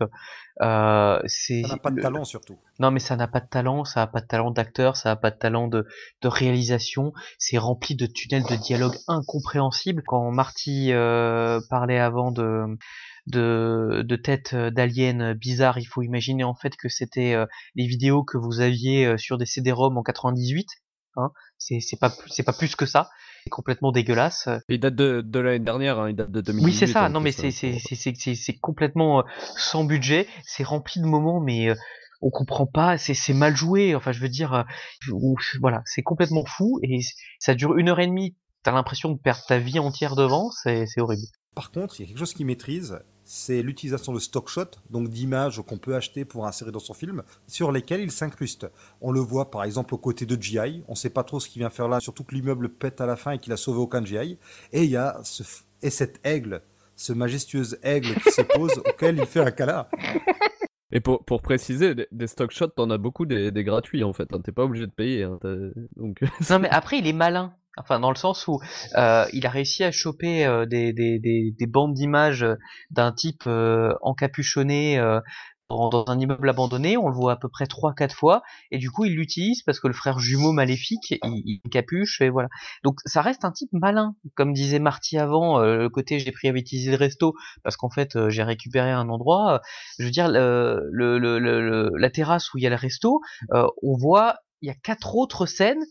[0.61, 2.57] Euh, Ça n'a pas de le- talent surtout.
[2.79, 5.15] Non, mais ça n'a pas de talent, ça n'a pas de talent d'acteur, ça n'a
[5.15, 5.87] pas de talent de,
[6.21, 7.11] de réalisation.
[7.39, 10.03] C'est rempli de tunnels de dialogue incompréhensibles.
[10.05, 12.65] Quand Marty euh, parlait avant de
[13.25, 18.23] de, de têtes d'aliens bizarres, il faut imaginer en fait que c'était euh, les vidéos
[18.23, 20.67] que vous aviez euh, sur des CD-ROM en 98.
[21.15, 21.31] Hein.
[21.57, 23.09] C'est pas c'est pas plus que ça.
[23.43, 24.47] C'est complètement dégueulasse.
[24.69, 26.65] Il date de, de l'année dernière, hein, il date de 2018.
[26.65, 27.05] Oui, c'est ça.
[27.05, 29.23] en Non, mais c'est hein, c'est c'est c'est c'est c'est complètement euh,
[29.57, 30.27] sans budget.
[30.43, 31.75] C'est rempli de moments, mais euh,
[32.21, 32.97] on comprend pas.
[32.97, 33.95] C'est c'est mal joué.
[33.95, 34.63] Enfin, je veux dire, euh,
[35.59, 36.99] voilà, c'est complètement fou et
[37.39, 38.35] ça dure une heure et demie.
[38.63, 40.49] T'as l'impression de perdre ta vie entière devant.
[40.51, 41.23] C'est c'est horrible.
[41.53, 45.09] Par contre, il y a quelque chose qu'il maîtrise, c'est l'utilisation de stock shots, donc
[45.09, 48.67] d'images qu'on peut acheter pour insérer dans son film, sur lesquelles il s'incruste.
[49.01, 51.59] On le voit par exemple aux côtés de GI, on sait pas trop ce qu'il
[51.61, 54.03] vient faire là, surtout que l'immeuble pète à la fin et qu'il a sauvé aucun
[54.03, 54.37] GI.
[54.71, 56.61] Et il y a ce, f- et cet aigle,
[56.95, 59.87] ce majestueux aigle qui se pose auquel il fait un câlin.
[60.91, 64.13] Et pour, pour préciser, des, des stock shots, t'en as beaucoup des, des gratuits en
[64.13, 64.31] fait.
[64.33, 65.23] hein, T'es pas obligé de payer.
[65.23, 65.39] hein,
[65.95, 67.55] donc, Non, mais après, il est malin.
[67.77, 68.59] Enfin, dans le sens où
[68.95, 72.55] euh, il a réussi à choper euh, des, des, des, des bandes d'images euh,
[72.91, 75.19] d'un type euh, encapuchonné euh,
[75.69, 76.97] dans, un immeuble abandonné.
[76.97, 79.79] On le voit à peu près trois, quatre fois, et du coup, il l'utilise parce
[79.79, 82.47] que le frère jumeau maléfique, il, il capuche et voilà.
[82.83, 85.59] Donc, ça reste un type malin, comme disait Marty avant.
[85.59, 87.33] euh, le côté j'ai privatisé le resto
[87.63, 89.61] parce qu'en fait, j'ai récupéré un endroit.
[89.97, 93.97] je veux dire, le, le, le, la terrasse où il y a le resto, on
[93.97, 95.83] voit il y a quatre autres scènes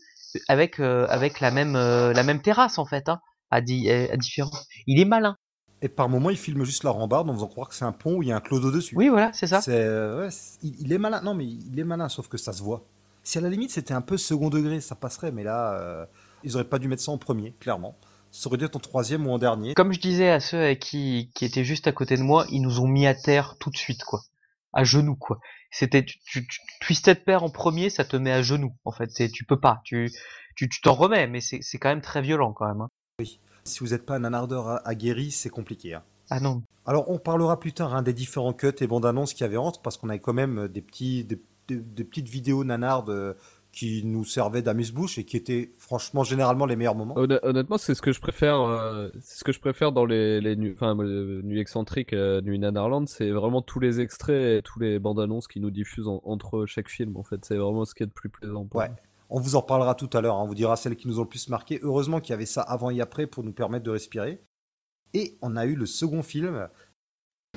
[0.47, 3.19] avec euh, avec la même euh, la même terrasse en fait hein,
[3.51, 4.51] à, di à différents.
[4.87, 5.35] Il est malin.
[5.81, 8.15] Et par moments, il filme juste la rambarde en faisant croire que c'est un pont
[8.15, 8.95] où il y a un clodo dessus.
[8.95, 9.59] Oui voilà c'est ça.
[9.67, 10.29] Euh, ouais,
[10.61, 11.21] il, il est malin.
[11.21, 12.85] Non, mais il est malin, sauf que ça se voit.
[13.23, 16.05] Si à la limite c'était un peu second degré, ça passerait, mais là, euh,
[16.43, 17.95] ils auraient pas dû mettre ça en premier, clairement.
[18.31, 19.73] Ça aurait dû être en troisième ou en dernier.
[19.75, 22.61] Comme je disais à ceux avec qui qui étaient juste à côté de moi, ils
[22.61, 24.21] nous ont mis à terre tout de suite quoi,
[24.73, 25.39] à genoux quoi.
[25.71, 29.09] C'était tu, tu, tu Twisted Pair en premier, ça te met à genoux en fait.
[29.11, 30.11] C'est- Tu peux pas, tu
[30.55, 32.81] tu t'en remets, mais c'est c'est quand même très violent quand même.
[32.81, 32.89] Hein.
[33.65, 35.93] Si vous n'êtes pas un anardeur aguerri, c'est compliqué.
[35.93, 36.03] hein.
[36.29, 36.63] Ah non.
[36.85, 39.57] Alors, on parlera plus tard hein, des différents cuts et bandes annonces qu'il y avait
[39.57, 43.33] entre, parce qu'on avait quand même des, petits, des, des- des petites vidéos nanardes euh,
[43.73, 47.15] qui nous servaient d'amuse-bouche et qui étaient franchement généralement les meilleurs moments.
[47.17, 48.61] Honn- Honnêtement, c'est ce que je préfère.
[48.61, 52.39] euh, c'est ce que je préfère dans les, les nuits, enfin, euh, nuits excentriques, euh,
[52.41, 56.07] nuits Nanarland, c'est vraiment tous les extraits, et tous les bandes annonces qui nous diffusent
[56.07, 57.17] en- entre chaque film.
[57.17, 58.63] En fait, c'est vraiment ce qui est le plus plaisant.
[58.65, 58.87] pour Ouais.
[58.87, 58.97] moi.
[59.29, 61.23] On vous en parlera tout à l'heure, hein, on vous dira celles qui nous ont
[61.23, 61.79] le plus marqué.
[61.81, 64.39] Heureusement qu'il y avait ça avant et après pour nous permettre de respirer.
[65.15, 66.69] Et on a eu le second film.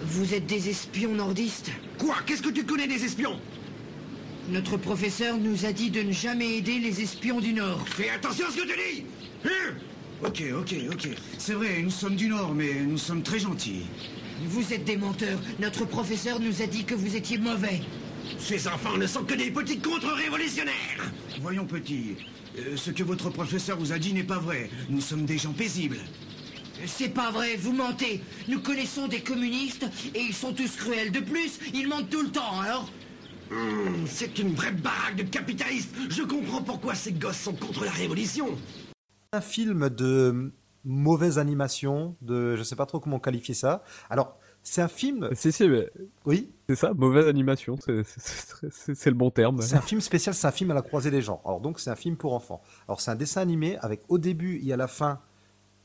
[0.00, 2.14] Vous êtes des espions nordistes Quoi?
[2.26, 3.38] Qu'est-ce que tu connais des espions?
[4.48, 7.84] Notre professeur nous a dit de ne jamais aider les espions du Nord.
[7.88, 9.04] Fais attention à ce que tu dis
[9.44, 9.74] Hein
[10.24, 11.08] Ok, ok, ok.
[11.38, 13.86] C'est vrai, nous sommes du Nord, mais nous sommes très gentils.
[14.44, 15.38] Vous êtes des menteurs.
[15.58, 17.80] Notre professeur nous a dit que vous étiez mauvais.
[18.38, 22.16] Ces enfants ne sont que des petits contre-révolutionnaires Voyons, petit.
[22.58, 24.70] euh, ce que votre professeur vous a dit n'est pas vrai.
[24.88, 25.98] Nous sommes des gens paisibles.
[26.86, 28.20] C'est pas vrai, vous mentez.
[28.48, 31.10] Nous connaissons des communistes et ils sont tous cruels.
[31.10, 32.90] De plus, ils mentent tout le temps, alors
[33.50, 37.90] Hmm, C'est une vraie baraque de capitalistes Je comprends pourquoi ces gosses sont contre la
[37.92, 38.48] révolution
[39.32, 40.52] Un film de
[40.84, 43.82] mauvaise animation, de je sais pas trop comment qualifier ça.
[44.08, 45.28] Alors, c'est un film.
[45.34, 45.90] Si, si, mais
[46.24, 49.62] Oui, c'est ça, mauvaise animation, c'est le bon terme.
[49.62, 51.40] c'est un film spécial, c'est un film à la croisée des genres.
[51.44, 52.60] Alors donc c'est un film pour enfants.
[52.88, 55.20] Alors c'est un dessin animé avec au début et à la fin,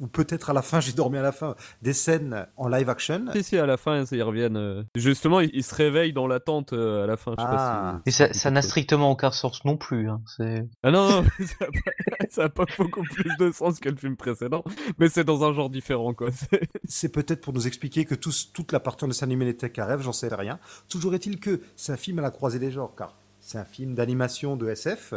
[0.02, 3.26] ou peut-être à la fin, j'ai dormi à la fin, des scènes en live action.
[3.34, 4.58] Si, si, à la fin, ils reviennent.
[4.58, 7.32] euh, Justement, ils, se réveillent dans l'attente euh, à la fin.
[7.38, 7.54] Je sais Ah.
[7.54, 10.10] pas si- Et ça, si ça n'a strictement aucun sens non plus.
[10.10, 10.22] Hein.
[10.36, 10.68] C'est...
[10.84, 11.24] Ah non, non,
[12.30, 14.64] ça a, pas, beaucoup plus de sens que le film précédent,
[14.98, 16.32] mais c'est dans un genre différent, quoi.
[16.32, 19.86] c'est- C'est peut-être pour nous expliquer que toute la partie en dessin animé n'était qu'un
[19.86, 20.60] rêve, j'en sais rien.
[20.90, 23.94] Toujours est-il que c'est un film à la croisée des genres, car c'est un film
[23.96, 25.14] d'animation de SF,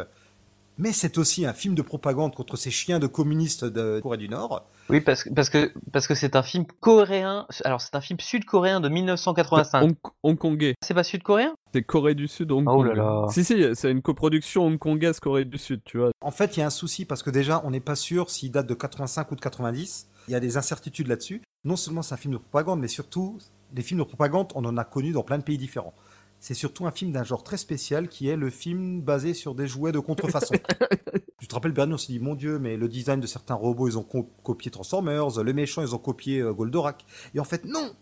[0.79, 4.29] mais c'est aussi un film de propagande contre ces chiens de communistes de Corée du
[4.29, 4.67] Nord.
[4.89, 7.47] Oui, parce que parce que parce que c'est un film coréen.
[7.65, 9.83] Alors c'est un film sud-coréen de 1985.
[9.83, 10.75] Hong- Hongkongais.
[10.85, 11.55] C'est pas sud-coréen?
[11.73, 12.87] C'est Corée du Sud, Hong Oh Kong.
[12.89, 13.27] là là.
[13.31, 16.11] Si, si, c'est une coproduction hongkongaise Corée du Sud, tu vois.
[16.21, 18.51] En fait, il y a un souci parce que déjà, on n'est pas sûr s'il
[18.53, 20.09] date de 85 ou de 90.
[20.29, 21.43] Il y a des incertitudes là-dessus.
[21.65, 23.39] Non seulement c'est un film de propagande, mais surtout,
[23.73, 25.95] des films de propagande, on en a connus dans plein de pays différents.
[26.45, 29.67] C'est surtout un film d'un genre très spécial qui est le film basé sur des
[29.67, 30.53] jouets de contrefaçon.
[31.41, 33.89] tu te rappelles, Bernie, on s'est dit, mon Dieu, mais le design de certains robots,
[33.89, 37.07] ils ont co- copié Transformers, le méchant, ils ont copié euh, Goldorak.
[37.35, 37.95] Et en fait, non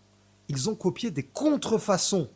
[0.49, 2.27] Ils ont copié des contrefaçons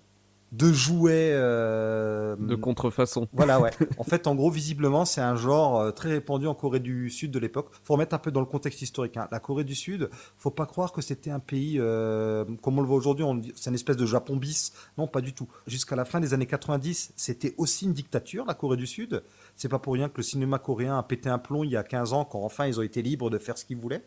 [0.51, 1.31] de jouets.
[1.33, 3.27] euh, De contrefaçon.
[3.33, 3.71] voilà, ouais.
[3.97, 7.31] En fait, en gros, visiblement, c'est un genre euh, très répandu en Corée du Sud
[7.31, 7.69] de l'époque.
[7.83, 9.17] Faut remettre un peu dans le contexte historique.
[9.17, 9.27] hein.
[9.31, 12.88] La Corée du Sud, faut pas croire que c'était un pays euh, comme on le
[12.88, 13.25] voit aujourd'hui.
[13.55, 14.71] C'est une espèce de Japon bis.
[14.97, 15.47] Non, pas du tout.
[15.67, 19.23] Jusqu'à la fin des années 90, c'était aussi une dictature, la Corée du Sud.
[19.55, 21.83] C'est pas pour rien que le cinéma coréen a pété un plomb il y a
[21.83, 24.03] 15 ans, quand enfin ils ont été libres de faire ce qu'ils voulaient.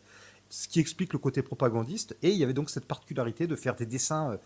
[0.48, 2.16] Ce qui explique le côté propagandiste.
[2.22, 4.36] Et il y avait donc cette particularité de faire des dessins euh,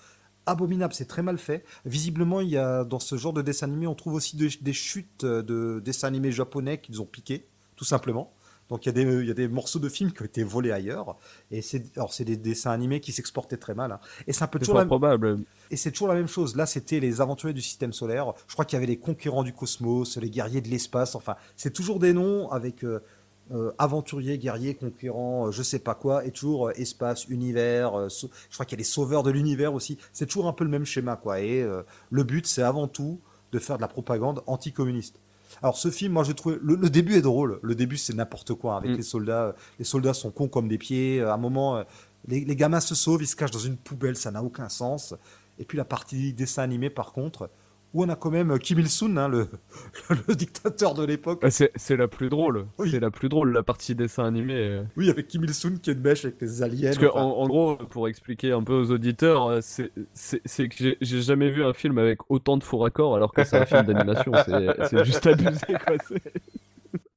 [0.46, 0.94] abominables.
[0.94, 1.64] C'est très mal fait.
[1.85, 4.72] Visiblement, il y a dans ce genre de dessin animé, on trouve aussi des, des
[4.72, 8.33] chutes de dessins animés japonais qu'ils ont piqués, tout simplement.
[8.70, 10.42] Donc il y, a des, il y a des morceaux de films qui ont été
[10.42, 11.18] volés ailleurs.
[11.50, 13.92] Et c'est, alors c'est des dessins animés qui s'exportaient très mal.
[13.92, 14.00] hein.
[14.26, 15.38] Et c'est un peu toujours la, probable.
[15.70, 16.57] et c'est toujours la même chose.
[16.57, 18.33] Là, c'était les aventuriers du système solaire.
[18.48, 21.14] Je crois qu'il y avait les conquérants du cosmos, les guerriers de l'espace.
[21.14, 23.00] Enfin, c'est toujours des noms avec euh,
[23.52, 28.09] euh, aventuriers, guerriers, conquérants, euh, je sais pas quoi, et toujours euh, espace, univers.
[28.09, 29.98] je crois qu'il y a les sauveurs de l'univers aussi.
[30.12, 31.40] C'est toujours un peu le même schéma, quoi.
[31.40, 31.62] Et
[32.11, 33.20] le but, c'est avant tout
[33.52, 35.20] de faire de la propagande anticommuniste.
[35.62, 37.61] Alors ce film, moi je trouve le, le début est drôle.
[37.62, 38.96] Le début c'est n'importe quoi avec Mm.
[38.96, 39.54] les soldats.
[39.78, 41.20] Les soldats sont cons comme des pieds.
[41.20, 41.85] À un moment,
[42.26, 45.14] les, les gamins se sauvent, ils se cachent dans une poubelle, ça n'a aucun sens.
[45.61, 47.50] Et puis la partie dessin animé par contre,
[47.94, 49.46] où on a quand même Kim Il Sung, hein, le,
[50.28, 51.42] le dictateur de l'époque.
[51.48, 52.66] C'est la plus drôle.
[52.78, 52.90] Oui.
[52.90, 54.54] C'est la plus drôle, la partie dessin animé.
[54.54, 54.83] euh.
[54.96, 56.88] Oui, avec Kim Il Sung qui est une mèche avec les aliens.
[56.90, 57.20] Parce que, enfin.
[57.22, 61.64] en, en gros, pour expliquer un peu aux auditeurs, euh, c'est- que j'ai- jamais vu
[61.64, 64.33] un film avec autant de faux raccords alors que c'est un film d'animation.
[64.90, 65.96] C'est juste abusé, quoi.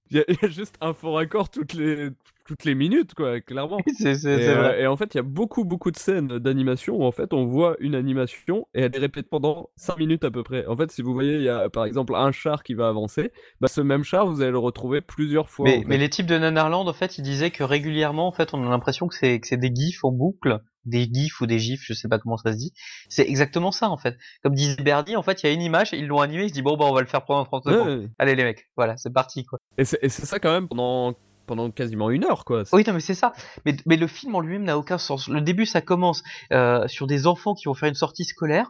[0.10, 2.10] Il y, y a juste un faux raccord toutes les,
[2.48, 3.78] toutes les minutes, quoi, clairement.
[4.00, 4.82] c'est, c'est, Et, c'est euh, vrai.
[4.82, 7.46] et en fait, il y a beaucoup, beaucoup de scènes d'animation où en fait on
[7.46, 10.66] voit une animation et elle est répétée pendant 5 minutes à peu près.
[10.66, 13.32] En fait, si vous voyez, il y a par exemple un char qui va avancer,
[13.62, 15.66] bah, ce même char, vous allez le retrouver plusieurs fois.
[15.66, 15.88] Mais, en fait.
[15.88, 18.70] mais les types de Nanarland, en fait, ils disaient que régulièrement, en fait, on a
[18.70, 21.94] l'impression que c'est que c'est des gifs en boucle, des gifs ou des gifs, je
[21.94, 22.72] sais pas comment ça se dit.
[23.10, 24.16] C'est exactement ça, en fait.
[24.42, 26.54] Comme disait Bernie, en fait, il y a une image, ils l'ont animé, ils se
[26.54, 28.00] disent bon bah on va le faire pendant 30 Ouais, secondes.
[28.04, 28.08] ouais.
[28.20, 29.60] Allez les mecs, voilà, c'est parti quoi.
[29.78, 31.14] Et c'est et c'est ça quand même pendant,
[31.48, 32.64] pendant quasiment une heure, quoi.
[32.74, 33.34] Oui, non, mais c'est ça.
[33.66, 35.28] Mais, mais le film en lui-même n'a aucun sens.
[35.28, 36.22] Le début, ça commence
[36.54, 38.70] euh, sur des enfants qui vont faire une sortie scolaire,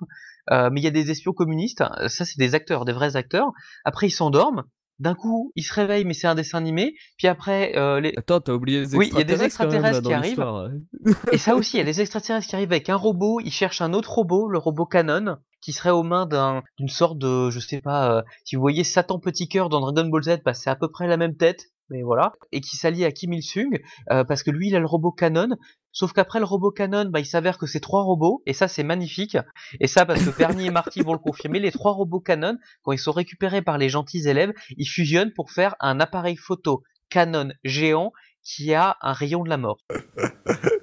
[0.51, 1.83] euh, mais il y a des espions communistes.
[2.07, 3.51] Ça, c'est des acteurs, des vrais acteurs.
[3.83, 4.63] Après, ils s'endorment.
[4.99, 6.95] D'un coup, ils se réveillent, mais c'est un dessin animé.
[7.17, 8.13] Puis après, euh, les...
[8.17, 11.31] Attends, t'as oublié les Oui, il y a des extraterrestres même, là, extraterrestres qui l'histoire.
[11.31, 13.39] et ça aussi, il y a les extraterrestres qui arrivent avec un robot.
[13.39, 17.19] Ils cherchent un autre robot, le robot Canon, qui serait aux mains d'un, d'une sorte
[17.19, 20.39] de, je sais pas, euh, si vous voyez Satan Petit Cœur dans Dragon Ball Z,
[20.43, 21.65] bah, c'est à peu près la même tête.
[21.89, 23.79] Mais voilà, et qui s'allie à Kim Il Sung
[24.11, 25.49] euh, parce que lui il a le robot Canon,
[25.91, 28.83] sauf qu'après le robot Canon, bah, il s'avère que c'est trois robots et ça c'est
[28.83, 29.37] magnifique.
[29.79, 32.91] Et ça parce que Bernie et Marty vont le confirmer, les trois robots Canon quand
[32.91, 37.49] ils sont récupérés par les gentils élèves, ils fusionnent pour faire un appareil photo Canon
[37.63, 38.11] géant
[38.43, 39.77] qui a un rayon de la mort.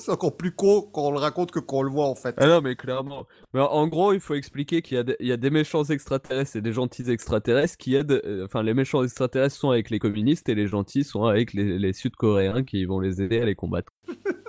[0.00, 2.34] C'est encore plus con quand on le raconte que quand on le voit en fait.
[2.38, 3.26] Ah non, mais clairement.
[3.54, 5.84] Mais en gros, il faut expliquer qu'il y, a des- il y a des méchants
[5.84, 8.20] extraterrestres et des gentils extraterrestres qui aident.
[8.24, 11.78] euh, Enfin, les méchants extraterrestres sont avec les communistes et les gentils sont avec les,
[11.78, 13.92] les Sud-Coréens qui vont les aider à les combattre.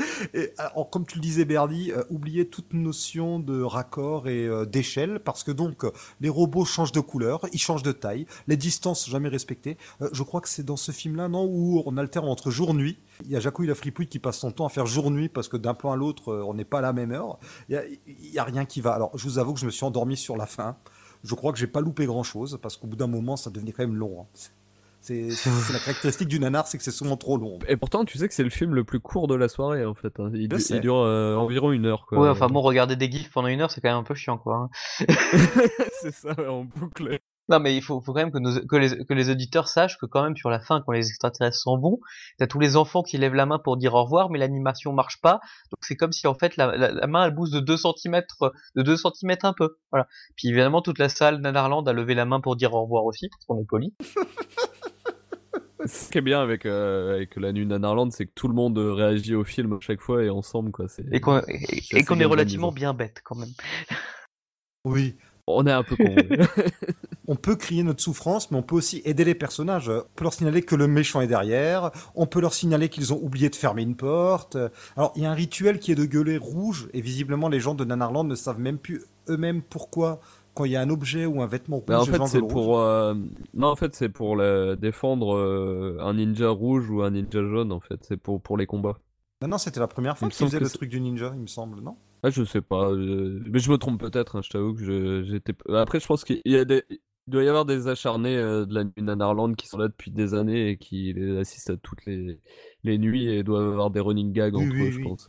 [0.34, 4.64] Et, alors, comme tu le disais, Bernie, euh, oubliez toute notion de raccord et euh,
[4.64, 8.56] d'échelle, parce que donc euh, les robots changent de couleur, ils changent de taille, les
[8.56, 9.76] distances jamais respectées.
[10.02, 12.98] Euh, je crois que c'est dans ce film-là, non, où on alterne entre jour-nuit.
[13.24, 15.56] Il y a Jacouille la fripouille qui passe son temps à faire jour-nuit parce que
[15.56, 17.38] d'un plan à l'autre, euh, on n'est pas à la même heure.
[17.68, 18.92] Il y a, il y a rien qui va.
[18.92, 20.76] Alors, je vous avoue que je me suis endormi sur la fin.
[21.22, 23.82] Je crois que j'ai pas loupé grand-chose parce qu'au bout d'un moment, ça devenait quand
[23.82, 24.22] même long.
[24.22, 24.26] hein.
[25.02, 27.58] C'est la caractéristique du nanar, c'est que c'est souvent trop long.
[27.68, 29.94] Et pourtant, tu sais que c'est le film le plus court de la soirée en
[29.94, 30.20] fait.
[30.20, 30.30] hein.
[30.34, 32.04] Il, du- dure euh, environ une heure.
[32.06, 32.18] Quoi.
[32.20, 34.36] Ouais, enfin bon, regarder des gifs pendant une heure, c'est quand même un peu chiant,
[34.38, 34.68] quoi.
[35.00, 35.04] hein.
[36.02, 37.18] c'est ça, en boucle.
[37.48, 39.98] Non, mais il faut, faut quand même que, nos, que, les, que les auditeurs sachent
[39.98, 41.98] que quand même sur la fin, quand les extraterrestres sont bons,
[42.38, 45.20] t'as tous les enfants qui lèvent la main pour dire au revoir, mais l'animation marche
[45.20, 45.40] pas.
[45.72, 48.22] Donc c'est comme si en fait la, la, la main elle bouge de 2 cm,
[48.76, 49.78] de 2 cm un peu.
[49.90, 50.06] Voilà.
[50.36, 53.28] Puis évidemment toute la salle Nanarland a levé la main pour dire au revoir aussi,
[53.28, 53.94] parce qu'on est poli.
[55.86, 58.78] Ce qui est bien avec, euh, avec la nuit Nanarland, c'est que tout le monde
[58.78, 60.70] euh, réagit au film à chaque fois et ensemble.
[60.72, 60.88] Quoi.
[60.88, 63.52] C'est- Et qu'on et, c'est et assez qu'on est relativement bien bête quand même.
[64.84, 65.16] Oui.
[65.46, 66.14] On est un peu con.
[67.26, 69.88] On peut crier notre souffrance, mais on peut aussi aider les personnages.
[69.88, 71.92] On peut leur signaler que le méchant est derrière.
[72.16, 74.56] On peut leur signaler qu'ils ont oublié de fermer une porte.
[74.96, 77.74] Alors, il y a un rituel qui est de gueuler rouge, et visiblement, les gens
[77.74, 80.20] de Nanarland ne savent même plus eux-mêmes pourquoi,
[80.54, 82.78] quand il y a un objet ou un vêtement rouge, Bah, en fait, c'est pour.
[82.78, 83.14] euh,
[83.54, 84.36] Non, en fait, c'est pour
[84.76, 88.02] défendre euh, un ninja rouge ou un ninja jaune, en fait.
[88.04, 88.98] C'est pour, pour les combats.
[89.42, 91.46] Non, non, c'était la première fois qu'ils faisaient que le truc du ninja, il me
[91.46, 91.96] semble, non?
[92.22, 92.90] Ah, je sais pas.
[92.90, 95.54] euh, Mais je me trompe peut-être, hein, je t'avoue que je- j'étais.
[95.74, 96.84] Après, je pense qu'il y a des.
[97.26, 100.10] Il doit y avoir des acharnés euh, de la nuit Nanarland qui sont là depuis
[100.10, 102.40] des années et qui les assistent à toutes les,
[102.82, 105.28] les nuits et doivent avoir des running gags Oui, entre oui, eux, je pense.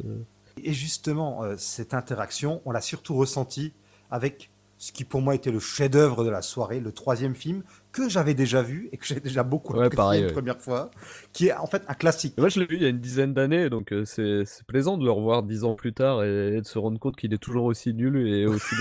[0.63, 3.73] Et justement, cette interaction, on l'a surtout ressentie
[4.09, 4.50] avec
[4.81, 8.33] ce qui pour moi était le chef-d'œuvre de la soirée, le troisième film que j'avais
[8.33, 10.31] déjà vu et que j'ai déjà beaucoup Ouais, apprécié une ouais.
[10.31, 10.89] première fois,
[11.33, 12.33] qui est en fait un classique.
[12.37, 15.03] Moi, je l'ai vu il y a une dizaine d'années, donc euh, c'est plaisant de
[15.05, 17.65] le revoir dix ans plus tard et, et de se rendre compte qu'il est toujours
[17.65, 18.75] aussi nul et aussi.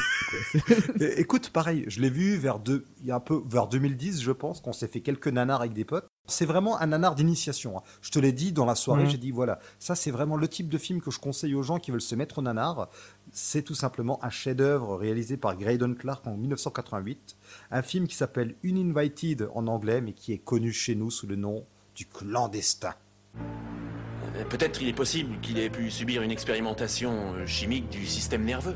[1.18, 4.32] écoute, pareil, je l'ai vu vers deux, il y a un peu vers 2010, je
[4.32, 6.06] pense, qu'on s'est fait quelques nanars avec des potes.
[6.26, 7.78] C'est vraiment un nanar d'initiation.
[7.78, 7.82] hein.
[8.02, 9.10] Je te l'ai dit dans la soirée, Mhm.
[9.10, 11.78] j'ai dit voilà, ça c'est vraiment le type de film que je conseille aux gens
[11.78, 12.88] qui veulent se mettre au nanar.
[13.32, 17.36] C'est tout simplement un chef-d'œuvre réalisé par Graydon Clark en 1988,
[17.70, 21.36] un film qui s'appelle Uninvited en anglais, mais qui est connu chez nous sous le
[21.36, 21.64] nom
[21.94, 22.94] du clandestin.
[23.36, 28.44] Euh, Peut-être il est possible qu'il ait pu subir une expérimentation euh, chimique du système
[28.44, 28.74] nerveux.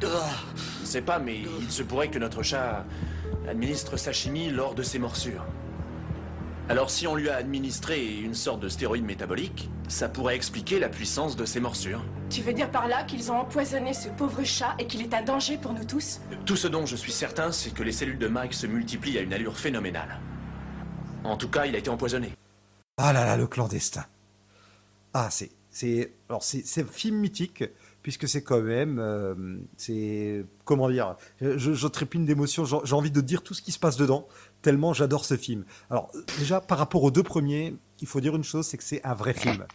[0.00, 2.86] Je ne sais pas, mais il se pourrait que notre chat
[3.48, 5.44] administre sa chimie lors de ses morsures.
[6.68, 10.88] Alors si on lui a administré une sorte de stéroïde métabolique, ça pourrait expliquer la
[10.88, 12.04] puissance de ses morsures.
[12.30, 15.22] Tu veux dire par là qu'ils ont empoisonné ce pauvre chat et qu'il est un
[15.22, 16.20] danger pour nous tous?
[16.46, 19.22] Tout ce dont je suis certain, c'est que les cellules de Mike se multiplient à
[19.22, 20.20] une allure phénoménale.
[21.24, 22.32] En tout cas, il a été empoisonné.
[22.98, 24.04] Ah là là, le clandestin.
[25.12, 25.50] Ah, c'est.
[25.70, 27.64] c'est alors, c'est c'est un film mythique,
[28.02, 29.00] puisque c'est quand même.
[29.00, 29.34] euh,
[29.76, 30.44] c'est.
[30.64, 33.78] Comment dire Je, je trépigne d'émotion, j'ai j'ai envie de dire tout ce qui se
[33.80, 34.28] passe dedans,
[34.62, 35.64] tellement j'adore ce film.
[35.90, 39.04] Alors, déjà, par rapport aux deux premiers, il faut dire une chose c'est que c'est
[39.04, 39.66] un vrai film.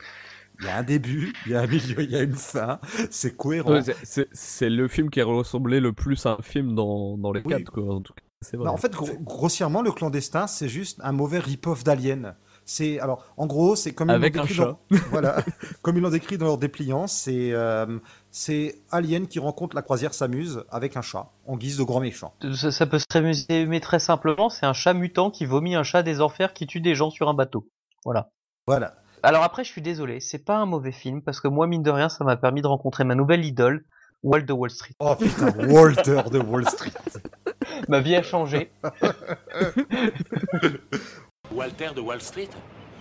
[0.59, 2.79] Il y a un début, il y a un milieu, il y a une fin,
[3.09, 3.71] c'est cohérent.
[3.71, 7.17] Ouais, c'est- c'est- C'est le film qui a ressemblé le plus à un film dans,
[7.17, 7.49] dans les Oui.
[7.53, 7.95] quatre, quoi.
[7.95, 8.65] En tout cas, c'est vrai.
[8.65, 12.35] Bah, en fait, gro- grossièrement, le clandestin, c'est juste un mauvais rip-off d'Alien.
[12.67, 14.65] C'est alors, en gros, c'est comme ils Avec l'ont un décrit chat.
[14.65, 14.79] dans-
[15.11, 15.43] voilà,
[15.83, 17.99] comme ils l'ont décrit dans leur dépliant, c'est euh,
[18.31, 22.33] c'est Alien qui rencontre la croisière s'amuse avec un chat en guise de grand méchant.
[22.55, 26.01] Ça, ça peut se résumer très simplement, c'est un chat mutant qui vomit un chat
[26.01, 27.67] des enfers qui tue des gens sur un bateau.
[28.03, 28.31] Voilà.
[28.65, 28.95] Voilà.
[29.25, 31.89] Alors après, je suis désolé, c'est pas un mauvais film parce que moi, mine de
[31.89, 33.83] rien, ça m'a permis de rencontrer ma nouvelle idole,
[34.21, 34.93] Walt de Wall Street.
[34.99, 36.93] Oh putain, Walter de Wall Street.
[37.89, 38.69] Ma vie a changé.
[41.51, 42.49] Walter de Wall Street?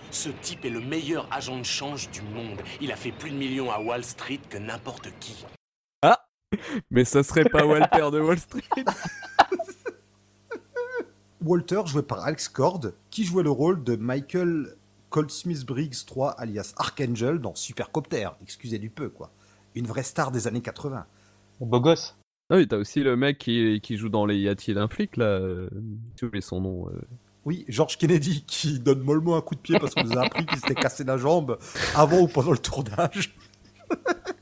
[0.09, 2.59] Ce type est le meilleur agent de change du monde.
[2.81, 5.45] Il a fait plus de millions à Wall Street que n'importe qui.
[6.89, 8.63] Mais ça serait pas Walter de Wall Street.
[11.43, 14.75] Walter, joué par Alex Cord, qui jouait le rôle de Michael
[15.15, 18.27] Goldsmith Briggs III, alias Archangel, dans Supercopter.
[18.43, 19.31] Excusez du peu, quoi.
[19.73, 21.05] Une vraie star des années 80.
[21.61, 22.17] Beau gosse.
[22.49, 25.15] Ah oui, t'as aussi le mec qui, qui joue dans les Y a-t-il un flic,
[25.15, 25.69] là euh,
[26.19, 26.89] J'ai oublié son nom.
[26.89, 26.99] euh.
[27.45, 30.45] Oui, George Kennedy qui donne mollement un coup de pied parce qu'on nous a appris
[30.45, 31.59] qu'il s'était cassé la jambe
[31.95, 33.37] avant ou pendant le tournage.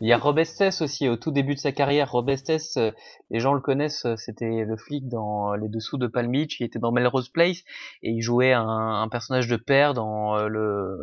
[0.00, 2.10] Il y a Rob Estes aussi, au tout début de sa carrière.
[2.10, 2.90] Rob Estes, euh,
[3.30, 6.64] les gens le connaissent, euh, c'était le flic dans Les Dessous de Palm Beach, il
[6.64, 7.58] était dans Melrose Place,
[8.02, 10.96] et il jouait un, un personnage de père dans euh, le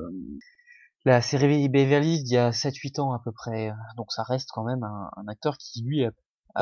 [1.05, 3.71] la série Beverly d'il y a 7-8 ans à peu près.
[3.95, 6.11] Donc ça reste quand même un, un acteur qui, lui, a,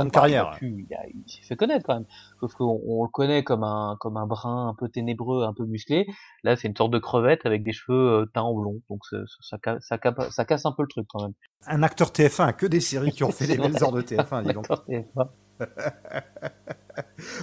[0.04, 0.58] Bah, carrière.
[0.62, 2.06] Il, a s'est fait connaître quand même.
[2.39, 5.66] Sauf qu'on on le connaît comme un comme un brun un peu ténébreux, un peu
[5.66, 6.06] musclé.
[6.43, 8.82] Là, c'est une sorte de crevette avec des cheveux euh, teints en blond.
[8.89, 11.34] Donc ça, ça, ca- ça, ca- ça casse un peu le truc quand même.
[11.68, 14.54] Un acteur TF1, que des séries qui ont fait les belles heures de TF1, dis
[14.54, 14.68] donc.
[14.70, 15.28] D'accord, TF1.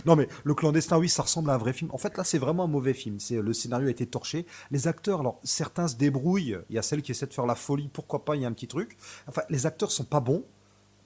[0.07, 1.91] Non mais le clandestin, oui, ça ressemble à un vrai film.
[1.93, 3.19] En fait, là, c'est vraiment un mauvais film.
[3.21, 4.47] C'est le scénario a été torché.
[4.71, 6.57] Les acteurs, alors certains se débrouillent.
[6.71, 7.89] Il y a celle qui essaie de faire la folie.
[7.93, 8.35] Pourquoi pas?
[8.37, 8.97] Il y a un petit truc.
[9.29, 10.43] Enfin, les acteurs sont pas bons,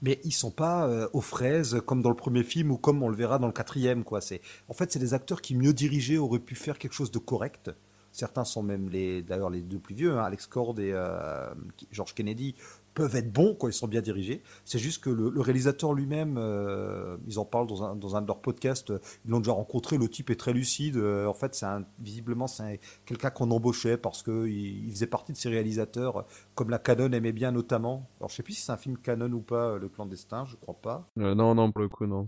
[0.01, 3.09] mais ils sont pas euh, aux fraises comme dans le premier film ou comme on
[3.09, 4.03] le verra dans le quatrième.
[4.03, 4.21] Quoi.
[4.21, 7.19] C'est en fait, c'est des acteurs qui mieux dirigés auraient pu faire quelque chose de
[7.19, 7.71] correct.
[8.11, 11.53] Certains sont même les, d'ailleurs les deux plus vieux, hein, Alex Cord et euh,
[11.91, 12.55] George Kennedy
[12.97, 14.41] peuvent être bons quand ils sont bien dirigés.
[14.65, 18.27] C'est juste que le, réalisateur lui-même, euh, ils en parlent dans un, dans un de
[18.27, 20.97] leurs podcasts, euh, ils l'ont déjà rencontré, le type est très lucide.
[20.97, 21.67] euh, en fait, c'est
[21.99, 22.75] visiblement, c'est un-
[23.05, 24.47] quelqu'un qu'on embauchait parce qu'il
[24.87, 26.25] il faisait partie de ces réalisateurs,
[26.55, 28.09] comme la Canon aimait bien notamment.
[28.19, 30.77] Alors, je sais plus si c'est un film Canon ou pas, Le Clandestin, je crois
[30.81, 31.07] pas.
[31.15, 32.25] Non, non, pour le coup, non.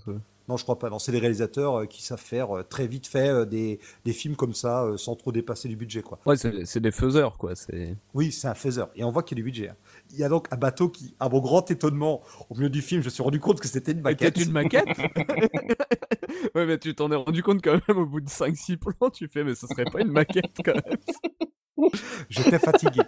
[0.49, 0.89] Non, je crois pas.
[0.89, 4.13] Non, c'est des réalisateurs euh, qui savent faire euh, très vite fait euh, des, des
[4.13, 6.17] films comme ça, sans trop dépasser du budget, quoi.
[6.25, 7.55] Ouais, c'est c'est des faiseurs, quoi.
[7.55, 7.95] C'est.
[8.15, 8.89] Oui, c'est un faiseur.
[8.95, 9.69] Et on voit qu'il y a du budget.
[9.69, 9.75] hein.
[10.11, 13.01] Il y a donc un bateau qui, à mon grand étonnement, au milieu du film,
[13.01, 14.35] je me suis rendu compte que c'était une maquette.
[14.35, 14.87] C'était une maquette
[16.55, 19.27] Ouais, mais tu t'en es rendu compte quand même au bout de 5-6 plans, tu
[19.27, 21.89] fais, mais ce serait pas une maquette quand même.
[22.29, 23.01] J'étais fatigué.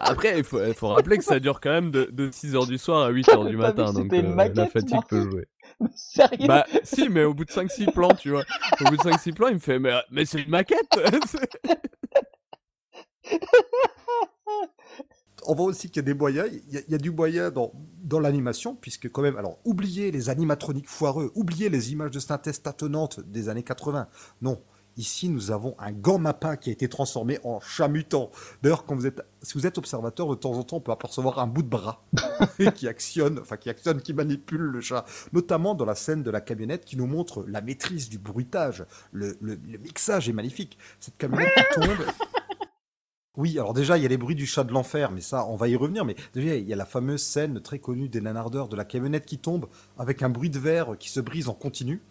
[0.00, 3.04] Après, il faut, il faut rappeler que ça dure quand même de, 6h du soir
[3.06, 5.46] à 8h du matin, donc euh, la maquette, fatigue Marc peut jouer.
[5.94, 8.44] Sérieux Bah, si, mais au bout de 5-6 plans, tu vois.
[8.80, 10.88] Au bout de 5-6 plans, il me fait, mais, mais c'est une maquette
[15.46, 16.48] On voit aussi qu'il y a des moyens.
[16.50, 17.72] Il y a, il y a du moyen dans,
[18.02, 22.62] dans l'animation, puisque quand même, alors, oubliez les animatroniques foireux, oubliez les images de synthèse
[22.62, 24.08] tâtonnantes des années 80.
[24.42, 24.62] Non.
[25.00, 28.30] Ici, nous avons un gant mapin qui a été transformé en chat mutant.
[28.62, 31.38] D'ailleurs, quand vous êtes, si vous êtes observateur, de temps en temps, on peut apercevoir
[31.38, 32.04] un bout de bras
[32.74, 35.06] qui actionne, enfin, qui actionne, qui manipule le chat.
[35.32, 38.84] Notamment dans la scène de la camionnette qui nous montre la maîtrise du bruitage.
[39.10, 40.76] Le, le- le mixage est magnifique.
[41.00, 41.96] Cette camionnette qui tombe.
[43.36, 45.54] Oui, alors déjà, il y a les bruits du chat de l'enfer, mais ça, on
[45.56, 46.04] va y revenir.
[46.04, 49.24] Mais déjà, il y a la fameuse scène très connue des nanardeurs de la camionnette
[49.24, 49.66] qui tombe
[49.98, 52.02] avec un bruit de verre qui se brise en continu.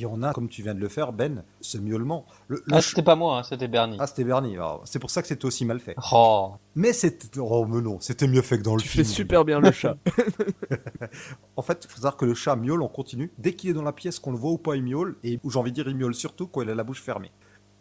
[0.00, 2.24] Et on a, comme tu viens de le faire, Ben, ce miaulement.
[2.46, 3.96] Le, le Ah, c'était pas moi, hein, c'était Bernie.
[3.98, 4.54] Ah, c'était Bernie.
[4.54, 5.96] Alors, C'est pour ça que c'était aussi mal fait.
[6.12, 6.52] Oh.
[6.76, 7.26] Mais c'était.
[7.40, 9.04] Oh, mais non, c'était mieux fait que dans le Tu film.
[9.04, 9.96] fais super bien le chat.
[11.56, 13.32] en fait, il faut savoir que le chat miaule en continu.
[13.38, 15.16] Dès qu'il est dans la pièce, qu'on le voit ou pas, il miaule.
[15.24, 17.32] Et j'ai envie de dire, il miaule surtout quand il a la bouche fermée.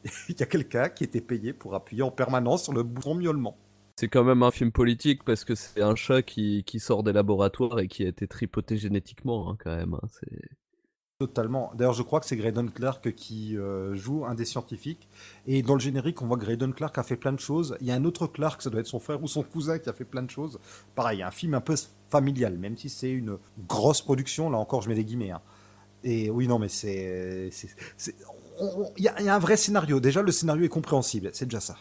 [0.29, 3.57] il y a quelqu'un qui était payé pour appuyer en permanence sur le bouton miaulement.
[3.99, 7.13] C'est quand même un film politique parce que c'est un chat qui, qui sort des
[7.13, 9.95] laboratoires et qui a été tripoté génétiquement, hein, quand même.
[9.95, 10.49] hein, c'est-
[11.27, 11.71] Totalement.
[11.73, 15.07] D'ailleurs, je crois que c'est Graydon Clark qui euh, joue un des scientifiques.
[15.47, 17.75] Et dans le générique, on voit que Graydon Clark a fait plein de choses.
[17.81, 19.89] Il y a un autre Clark, ça doit être son frère ou son cousin, qui
[19.89, 20.59] a fait plein de choses.
[20.93, 21.73] Pareil, un film un peu
[22.11, 24.51] familial, même si c'est une grosse production.
[24.51, 25.31] Là encore, je mets des guillemets.
[25.31, 25.41] hein.
[26.03, 27.49] Et oui, non, mais c'est.
[28.97, 29.99] Il y, a- il y a un vrai scénario.
[29.99, 31.31] Déjà, le scénario est compréhensible.
[31.33, 31.77] C'est déjà ça.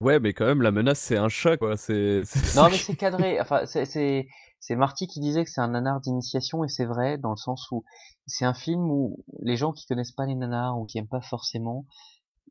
[0.00, 1.76] Ouais, mais quand même, la menace, c'est un chat, quoi.
[1.76, 2.22] C'est-
[2.54, 3.40] Non, mais c'est cadré.
[3.40, 4.28] Enfin, c'est,
[4.60, 7.70] c'est, Marty qui disait que c'est un nanar d'initiation et c'est vrai dans le sens
[7.70, 7.84] où
[8.26, 11.20] c'est un film où les gens qui connaissent pas les nanars ou qui aiment pas
[11.22, 11.86] forcément,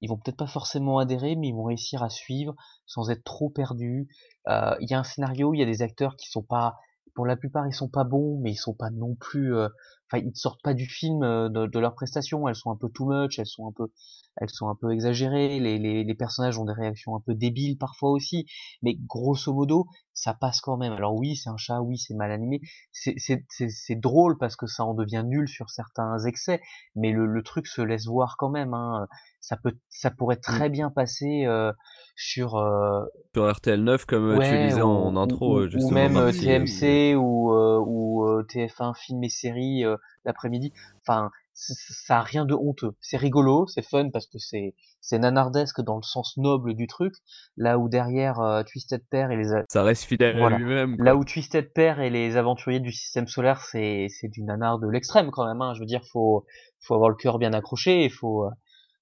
[0.02, 2.56] ils vont peut-être pas forcément adhérer, mais ils vont réussir à suivre
[2.86, 4.08] sans être trop perdus.
[4.48, 6.78] Euh, Il y a un scénario, il y a des acteurs qui sont pas,
[7.16, 9.56] pour la plupart, ils sont pas bons, mais ils sont pas non plus.
[9.56, 9.68] euh,
[10.12, 12.48] Enfin, ils ne sortent pas du film euh, de, leurs prestations.
[12.48, 13.92] Elles sont un peu too much, elles sont un peu,
[14.38, 15.60] elles sont un peu exagérées.
[15.60, 18.46] Les personnages ont des réactions un peu débiles parfois aussi,
[18.82, 19.86] mais grosso modo,
[20.22, 20.92] ça passe quand même.
[20.94, 22.60] Alors oui, c'est un chat, oui, c'est mal animé.
[22.92, 26.62] C'est drôle parce que ça en devient nul sur certains excès,
[26.96, 28.74] mais le, le truc se laisse voir quand même.
[28.74, 29.08] Hein.
[29.40, 31.72] Ça peut, ça pourrait très bien passer euh,
[32.16, 35.92] sur euh, Sur RTL 9, comme euh, tu disais ou, en intro, ou- ou justement.
[35.92, 36.32] même.
[36.34, 39.84] TMC ou, euh, ou euh, TF1 film et séries
[40.26, 40.74] l'après-midi.
[41.02, 41.30] Enfin,
[41.60, 42.92] ça a rien de honteux.
[43.02, 47.14] C'est rigolo, c'est fun parce que c'est c'est nanardesque dans le sens noble du truc.
[47.58, 50.56] Là où derrière euh, Twisted Pair et les Ça reste fidèle Voilà.
[50.56, 50.96] à lui-même.
[51.00, 54.88] là où Twisted Pair et les aventuriers du système solaire, c'est c'est du nanar de
[54.88, 55.62] l'extrême quand même.
[55.62, 55.74] Hein.
[55.76, 56.46] Je veux dire, faut
[56.82, 58.50] faut avoir le cœur bien accroché, il faut euh,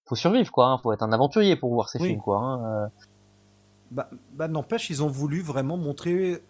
[0.06, 0.68] faut survivre quoi.
[0.68, 0.80] Hein.
[0.82, 2.10] Faut être un aventurier pour voir ces Oui.
[2.10, 2.40] films quoi.
[2.40, 2.64] Hein.
[2.86, 2.88] Euh,
[3.90, 6.42] Bah, bah, n'empêche, ils ont voulu vraiment montrer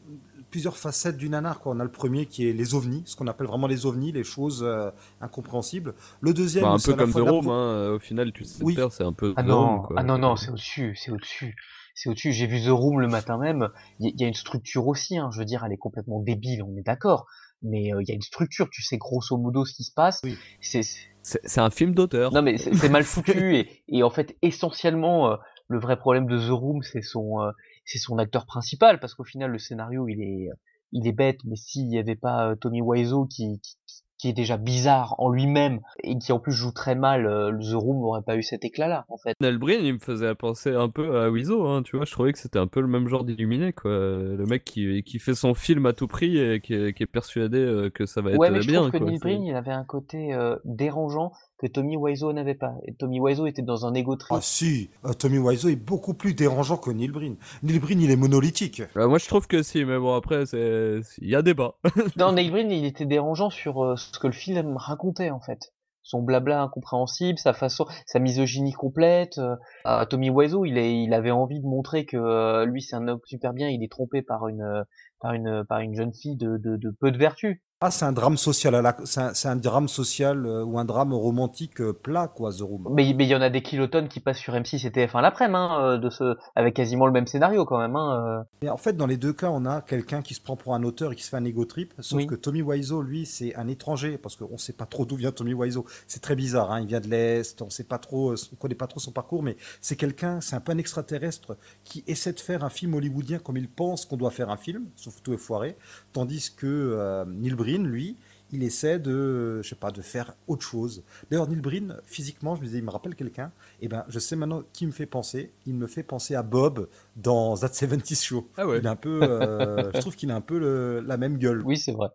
[0.49, 1.59] plusieurs facettes du nanar.
[1.59, 1.73] Quoi.
[1.75, 4.23] On a le premier qui est les ovnis, ce qu'on appelle vraiment les ovnis, les
[4.23, 4.89] choses euh,
[5.21, 5.93] incompréhensible.
[6.21, 7.51] Le deuxième, Bah, un peu comme The la Room, hein.
[7.51, 8.75] euh, au final, tu sais Oui.
[8.75, 9.95] faire, c'est un peu Ah non, quoi.
[9.99, 11.55] ah non, C'est- non, c'est au-dessus, c'est au-dessus,
[11.93, 12.31] c'est au-dessus.
[12.31, 13.69] J'ai vu The Room le matin même.
[13.99, 15.29] Il y, a une structure aussi, hein.
[15.33, 17.25] Je veux dire, elle est complètement débile, on est d'accord.
[17.63, 20.21] Mais euh, il y a une structure, tu sais grosso modo ce qui se passe.
[20.23, 20.37] Oui.
[20.61, 22.31] C'est, un film d'auteur.
[22.31, 25.35] non mais c'est c'est mal foutu et, et en fait essentiellement euh,
[25.67, 27.51] le vrai problème de The Room c'est son, euh,
[27.87, 30.49] c'est son acteur principal parce qu'au final le scénario il est,
[30.91, 33.75] il est bête, mais s'il n'y avait pas Tommy Wiseau qui, qui,
[34.19, 37.25] qui est déjà bizarre en lui-même et qui en plus joue très mal,
[37.61, 39.35] The Room n'aurait pas eu cet éclat-là en fait.
[39.41, 42.39] Nelbrin, il me faisait penser un peu à Wiseau, hein, tu vois, je trouvais que
[42.39, 43.91] c'était un peu le même genre d'illuminé, quoi.
[43.91, 47.07] Le mec qui, qui fait son film à tout prix et qui est, qui est
[47.07, 48.79] persuadé que ça va être ouais, mais je bien.
[48.79, 50.35] trouve que quoi, Nelbrin, il avait un côté
[50.65, 52.75] dérangeant que Tommy Wiseau n'avait pas.
[52.85, 54.37] Et Tommy Wiseau était dans un ego trip.
[54.37, 57.35] Ah si, euh, Tommy Wiseau est beaucoup plus dérangeant que Neil Breen.
[57.63, 58.83] Neil Breen, il est monolithique.
[58.95, 60.99] Bah, moi, je trouve que si, mais bon, après, c'est...
[61.19, 61.75] il y a débat.
[62.17, 65.73] non, Neil Breen, il était dérangeant sur euh, ce que le film racontait, en fait.
[66.03, 69.39] Son blabla incompréhensible, sa façon, sa misogynie complète.
[69.39, 73.07] Euh, Tommy Wiseau, il, est, il avait envie de montrer que euh, lui, c'est un
[73.09, 74.85] homme super bien, il est trompé par une,
[75.19, 77.61] par une, par une jeune fille de, de, de peu de vertu.
[77.79, 81.79] Ah, c'est un drame social c'est un, un, drame social euh, ou un drame romantique
[81.79, 82.87] euh, plat, quoi, The Room.
[82.91, 85.79] Mais il y en a des kilotonnes qui passent sur M6 et TF1 l'après-midi, hein,
[85.83, 87.95] euh, de ce, avec quasiment le même scénario quand même.
[87.95, 90.73] Hein, Mais en fait, dans les deux cas, on a quelqu'un qui se prend pour
[90.73, 91.93] un auteur et qui se fait un ego trip.
[91.99, 92.25] Sauf Oui.
[92.25, 95.53] que Tommy Wiseau, lui, c'est un étranger parce qu'on sait pas trop d'où vient Tommy
[95.53, 95.85] Wiseau.
[96.07, 96.71] C'est très bizarre.
[96.71, 97.61] Hein, il vient de l'est.
[97.61, 100.61] On sait pas trop, on connaît pas trop son parcours, mais c'est quelqu'un, c'est un
[100.61, 104.31] peu un extraterrestre qui essaie de faire un film hollywoodien comme il pense qu'on doit
[104.31, 105.77] faire un film, sauf que tout est foiré.
[106.17, 108.17] Tandis que euh, Neil Breen, lui,
[108.51, 111.03] il essaie de, je sais pas, de faire autre chose.
[111.29, 113.51] D'ailleurs, Neil Breen, physiquement, je me disais, il me rappelle quelqu'un.
[113.81, 115.51] Et ben, je sais maintenant qui me fait penser.
[115.65, 118.49] Il me fait penser à Bob dans That 70 Show.
[118.57, 118.81] Ah ouais.
[118.81, 121.65] Il est un peu, euh, je trouve qu'il a un peu le- la même gueule.
[121.65, 122.09] Oui, c'est vrai.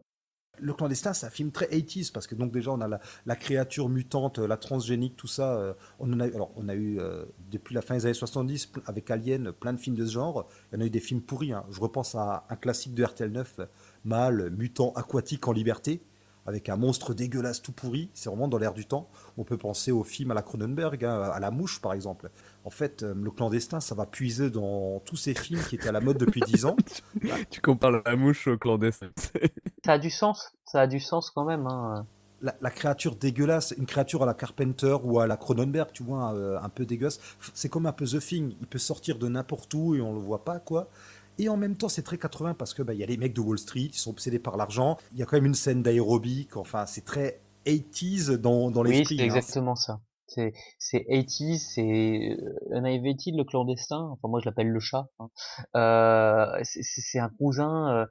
[0.58, 3.36] Le clandestin, c'est un film très 80s parce que donc déjà on a la, la
[3.36, 5.54] créature mutante, la transgénique, tout ça.
[5.56, 8.66] euh, on en a, alors on a eu euh, depuis la fin des années 70
[8.66, 10.46] pl- avec Alien plein de films de ce genre.
[10.70, 11.52] Il y en a eu des films pourris.
[11.52, 11.64] hein.
[11.70, 13.60] Je repense à un classique de RTL 9,
[14.04, 16.02] mâle mutant aquatique en liberté,
[16.46, 18.10] avec un monstre dégueulasse tout pourri.
[18.14, 19.08] C'est vraiment dans l'air du temps.
[19.38, 22.30] On peut penser aux films à la Cronenberg, hein, à la mouche par exemple.
[22.64, 25.92] En fait, euh, le clandestin, ça va puiser dans tous ces films qui étaient à
[25.92, 26.76] la mode depuis 10 ans.
[27.50, 29.10] tu compares la mouche au clandestin.
[29.84, 31.66] Ça a du sens, ça a du sens quand même.
[31.66, 32.06] Hein.
[32.42, 36.34] la, la créature dégueulasse, une créature à la Carpenter ou à la Cronenberg, tu vois,
[36.34, 37.20] euh, un peu dégueulasse.
[37.54, 40.20] C'est comme un peu The Thing, il peut sortir de n'importe où et on le
[40.20, 40.88] voit pas, quoi.
[41.38, 43.34] Et en même temps, c'est très 80 parce que bah, il y a les mecs
[43.34, 44.98] de Wall Street, ils sont obsédés par l'argent.
[45.12, 46.56] Il y a quand même une scène d'aérobic.
[46.56, 49.16] Enfin, c'est très 80s dans, dans Oui, l'esprit.
[49.16, 49.24] c'est hein.
[49.24, 50.00] exactement ça.
[50.26, 54.08] C'est c'est 80 c'est euh, Unavated, le clandestin?
[54.12, 55.06] Enfin, moi, je l'appelle le chat.
[55.18, 55.28] hein.
[55.76, 58.06] Euh, c'est- un cousin euh,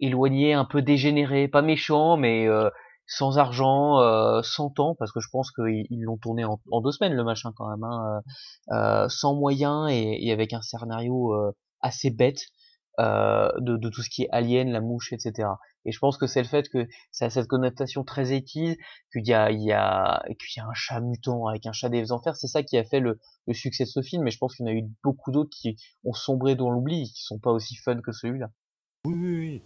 [0.00, 2.70] éloigné, un peu dégénéré, pas méchant, mais euh,
[3.06, 6.80] sans argent, euh, sans temps, parce que je pense qu'ils ils l'ont tourné en, en
[6.80, 7.84] deux semaines, le machin, quand même.
[7.84, 8.22] Hein,
[8.72, 11.34] euh, sans moyens et, et avec un scénario
[11.80, 12.40] assez bête
[13.00, 15.48] euh, de, de tout ce qui est alien, la mouche, etc.
[15.86, 18.76] Et je pense que c'est le fait que ça a cette connotation très étise,
[19.12, 21.88] qu'il y a, il y a, qu'il y a un chat mutant avec un chat
[21.90, 24.22] des enfers, c'est ça qui a fait le, le succès de ce film.
[24.22, 27.12] Mais je pense qu'il y en a eu beaucoup d'autres qui ont sombré dans l'oubli,
[27.12, 28.48] qui sont pas aussi fun que celui-là.
[29.06, 29.62] Oui, oui, oui.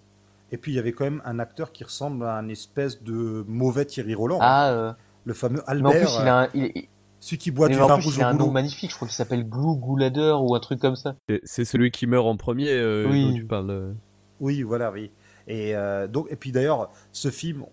[0.50, 3.44] Et puis il y avait quand même un acteur qui ressemble à un espèce de
[3.46, 4.40] mauvais Thierry Roland.
[4.40, 4.92] Ah, euh,
[5.24, 6.08] Le fameux mais en Albert.
[6.08, 6.88] plus, il a, un, il, il-
[7.20, 8.90] Celui qui boit mais du vin plus, rouge il a au un nom magnifique.
[8.90, 11.16] Je crois qu'il s'appelle Glou Goulader ou un truc comme ça.
[11.44, 13.24] C'est- celui qui meurt en premier euh, Oui.
[13.30, 13.70] dont tu parles.
[13.70, 13.92] euh.
[14.40, 15.10] Oui, voilà, oui.
[15.48, 17.64] Et euh, donc, et puis d'ailleurs, ce film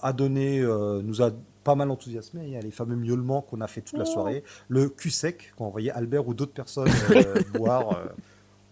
[0.00, 1.30] a donné, euh, nous a
[1.64, 2.44] pas mal enthousiasmé.
[2.44, 5.52] Il y a les fameux miaulements qu'on a fait toute la soirée, le cul sec
[5.58, 8.06] quand on voyait Albert ou d'autres personnes euh, boire, euh,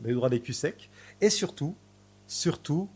[0.00, 0.88] on a eu le droit des culs secs.
[1.20, 1.74] Et surtout,
[2.26, 2.88] surtout,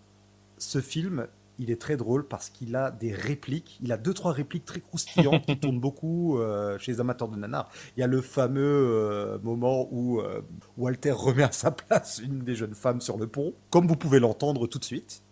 [0.56, 1.26] ce film,
[1.58, 3.78] il est très drôle parce qu'il a des répliques.
[3.82, 7.36] Il a deux trois répliques très croustillantes qui tournent beaucoup euh, chez les amateurs de
[7.36, 7.68] nanar.
[7.96, 10.42] Il y a le fameux euh, moment où euh,
[10.76, 14.20] Walter remet à sa place une des jeunes femmes sur le pont, comme vous pouvez
[14.20, 15.22] l'entendre tout de suite.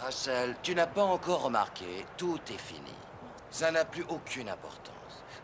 [0.00, 1.84] Rachel, tu n'as pas encore remarqué,
[2.16, 2.94] tout est fini.
[3.50, 4.92] Ça n'a plus aucune importance.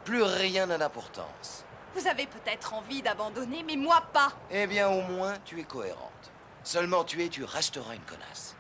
[0.04, 1.64] Plus rien n'a d'importance.
[1.94, 4.32] Vous avez peut-être envie d'abandonner, mais moi pas.
[4.50, 6.32] Eh bien, au moins, tu es cohérente.
[6.62, 8.56] Seulement tu es, tu resteras une connasse.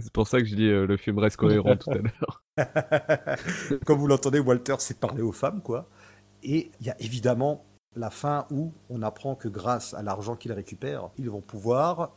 [0.00, 2.42] C'est pour ça que je dis euh, le film reste cohérent tout à l'heure.
[3.86, 5.88] Comme vous l'entendez, Walter sait parler aux femmes, quoi.
[6.42, 7.64] Et il y a évidemment
[7.96, 12.12] la fin où on apprend que grâce à l'argent qu'ils récupèrent, ils vont pouvoir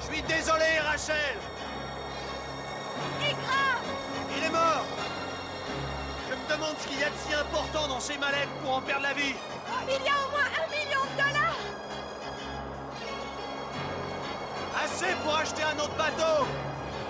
[0.00, 1.36] Je suis désolé, Rachel
[3.20, 4.84] Il est mort
[6.28, 8.80] Je me demande ce qu'il y a de si important dans ces mallettes pour en
[8.80, 9.34] perdre la vie
[9.86, 11.43] Il y a au moins un million de dollars.
[14.84, 16.44] Assez pour acheter un autre bateau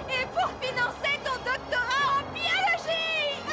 [0.09, 3.51] Et pour financer ton doctorat en biologie.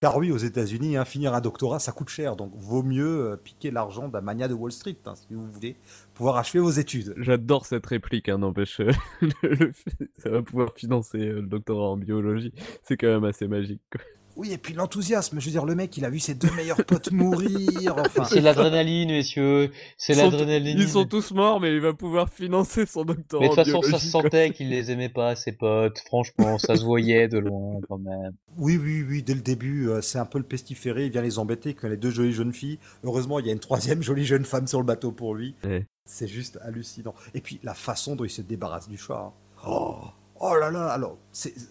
[0.00, 2.34] Car oui, aux États-Unis, hein, finir un doctorat, ça coûte cher.
[2.36, 5.76] Donc, vaut mieux euh, piquer l'argent d'un mania de Wall Street, hein, si vous voulez
[6.14, 7.14] pouvoir achever vos études.
[7.18, 8.80] J'adore cette réplique, hein, n'empêche.
[8.80, 8.92] euh,
[9.40, 12.52] fait- ça va pouvoir financer euh, le doctorat en biologie.
[12.82, 13.82] C'est quand même assez magique.
[13.92, 14.00] quoi.
[14.36, 15.38] Oui, et puis l'enthousiasme.
[15.40, 17.94] Je veux dire, le mec, il a vu ses deux meilleurs potes mourir.
[17.98, 19.70] Enfin, C'est l'adrénaline, messieurs.
[19.96, 20.78] C'est l'adrénaline.
[20.78, 23.42] Ils sont tous morts, mais il va pouvoir financer son doctorat.
[23.42, 25.98] Mais de toute façon, ça se sentait qu'il les aimait pas, ses potes.
[26.06, 28.32] Franchement, ça se voyait de loin, quand même.
[28.56, 31.38] Oui, oui, oui, dès le début, euh, c'est un peu le pestiféré, il vient les
[31.38, 32.78] embêter quand les deux jolies jeunes filles.
[33.04, 35.54] Heureusement, il y a une troisième jolie jeune femme sur le bateau pour lui.
[35.64, 35.86] Ouais.
[36.04, 37.14] C'est juste hallucinant.
[37.34, 39.14] Et puis, la façon dont il se débarrasse du chat.
[39.14, 39.32] hein.
[39.66, 39.96] Oh,
[40.42, 41.18] oh là là, alors,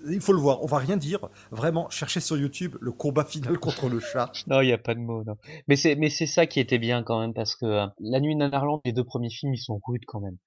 [0.10, 1.30] il faut le voir, on va rien dire.
[1.52, 4.32] Vraiment, cherchez sur YouTube le combat final contre le chat.
[4.48, 5.36] Non, il y a pas de mots, non.
[5.68, 8.94] Mais c'est, ça qui était bien quand même, parce que euh, La Nuit Nanarland, les
[8.94, 10.38] deux premiers films, ils sont rudes quand même.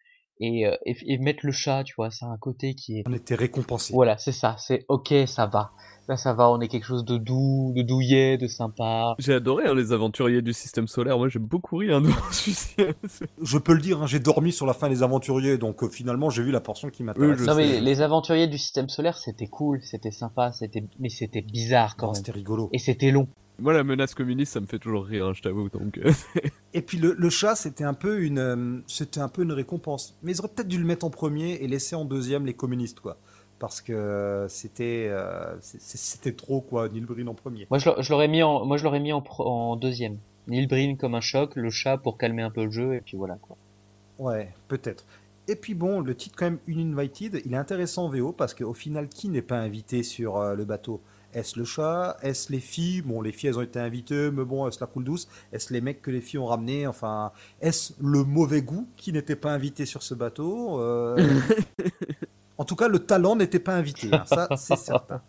[0.41, 3.03] Et, euh, et, et mettre le chat, tu vois, ça a un côté qui est.
[3.09, 3.93] On était récompensés.
[3.95, 5.71] Voilà, c'est ça, c'est ok, ça va.
[6.07, 9.15] Là, ça va, on est quelque chose de doux, de douillet, de sympa.
[9.19, 11.17] J'ai adoré hein, les aventuriers du système solaire.
[11.17, 12.75] Moi, j'ai beaucoup ri hein, devant celui-ci.
[13.43, 16.29] Je peux le dire, hein, j'ai dormi sur la fin des aventuriers, donc euh, finalement,
[16.29, 17.41] j'ai vu la portion qui m'intéresse.
[17.41, 17.73] Oui, Non, mais sais.
[17.75, 22.09] les, les aventuriers du système solaire, c'était cool, c'était sympa, c'était, mais c'était bizarre quand
[22.09, 22.17] Non, même.
[22.17, 22.69] C'était rigolo.
[22.73, 23.29] Et c'était long.
[23.59, 25.69] Moi, la menace communiste, ça me fait toujours rire, hein, je t'avoue.
[25.69, 26.13] Donc, euh,
[26.73, 30.19] Et puis le, le chat, c'était un peu une, euh, c'était un peu une récompense.
[30.23, 33.01] Mais ils auraient peut-être dû le mettre en premier et laisser en deuxième les communistes,
[33.01, 33.17] quoi.
[33.61, 36.89] Parce que c'était, euh, c'était trop, quoi.
[36.89, 37.67] Neil Breen en premier.
[37.71, 40.19] Moi, je l'a- je l'aurais mis en, moi, je l'aurais mis en, pro- en deuxième.
[40.49, 43.17] Neil Breen comme un choc, le chat pour calmer un peu le jeu, et puis
[43.17, 43.57] voilà, quoi.
[44.19, 45.05] Ouais, peut-être.
[45.49, 48.75] Et puis bon, le titre quand même Uninvited, il est intéressant en VO parce qu'au
[48.75, 51.03] final, qui n'est pas invité sur euh, le bateau?
[51.35, 52.17] Est-ce le chat?
[52.23, 53.03] Est-ce les filles?
[53.03, 55.81] Bon, les filles, elles ont été invitées, mais bon, est-ce la coule douce Est-ce les
[55.81, 56.87] mecs que les filles ont ramenés?
[56.87, 60.81] Enfin, est-ce le mauvais goût qui n'était pas invité sur ce bateau?
[60.81, 61.17] Euh,
[62.59, 65.21] En tout cas, le talent n'était pas invité, hein, ça c'est certain.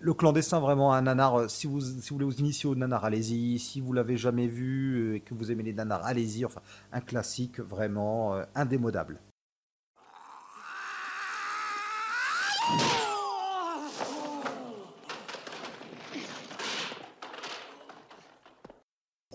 [0.00, 1.34] Le clandestin, vraiment un nanar.
[1.40, 3.58] euh, Si vous, si vous voulez vous initier au nanar, allez-y.
[3.58, 6.44] Si vous l'avez jamais vu euh, et que vous aimez les nanars, allez-y.
[6.44, 6.60] Enfin,
[6.92, 9.20] un classique vraiment euh, indémodable.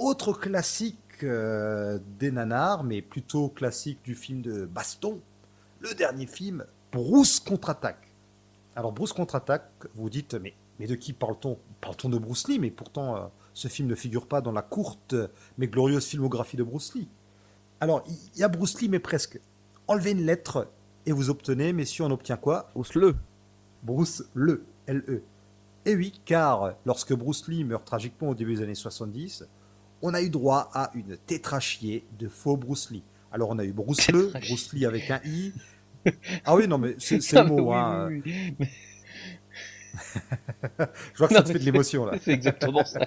[0.08, 5.20] Autre classique euh, des nanars, mais plutôt classique du film de Baston,
[5.82, 8.14] le dernier film, Bruce contre-attaque.
[8.78, 11.60] Alors Bruce contre-attaque, vous dites, mais, mais de qui parle-t-on?
[11.82, 13.20] Parle-t-on de Bruce Lee, mais pourtant euh,
[13.54, 15.14] ce film ne figure pas dans la courte
[15.58, 17.10] mais glorieuse filmographie de Bruce Lee.
[17.82, 19.42] Alors il y a Bruce Lee, mais presque.
[19.90, 20.70] Enlevez une lettre
[21.06, 22.70] et vous obtenez, messieurs, on obtient quoi?
[22.74, 23.14] Bruce le.
[23.84, 25.22] Bruce le, L-E.
[25.84, 29.46] Et oui, car lorsque Bruce Lee meurt tragiquement au début des années 70,
[30.02, 33.04] on a eu droit à une tétrachier de faux Bruce Lee.
[33.32, 35.54] Alors on a eu Bruce le, Bruce Lee avec un I.
[36.46, 37.72] Ah oui, non, mais c'est le mot.
[37.72, 38.08] oui, hein.
[38.10, 38.56] oui, oui.
[38.60, 38.70] Mais-
[41.14, 42.18] Je vois que Non, ça te fait de l'émotion là.
[42.22, 43.00] C'est exactement ça,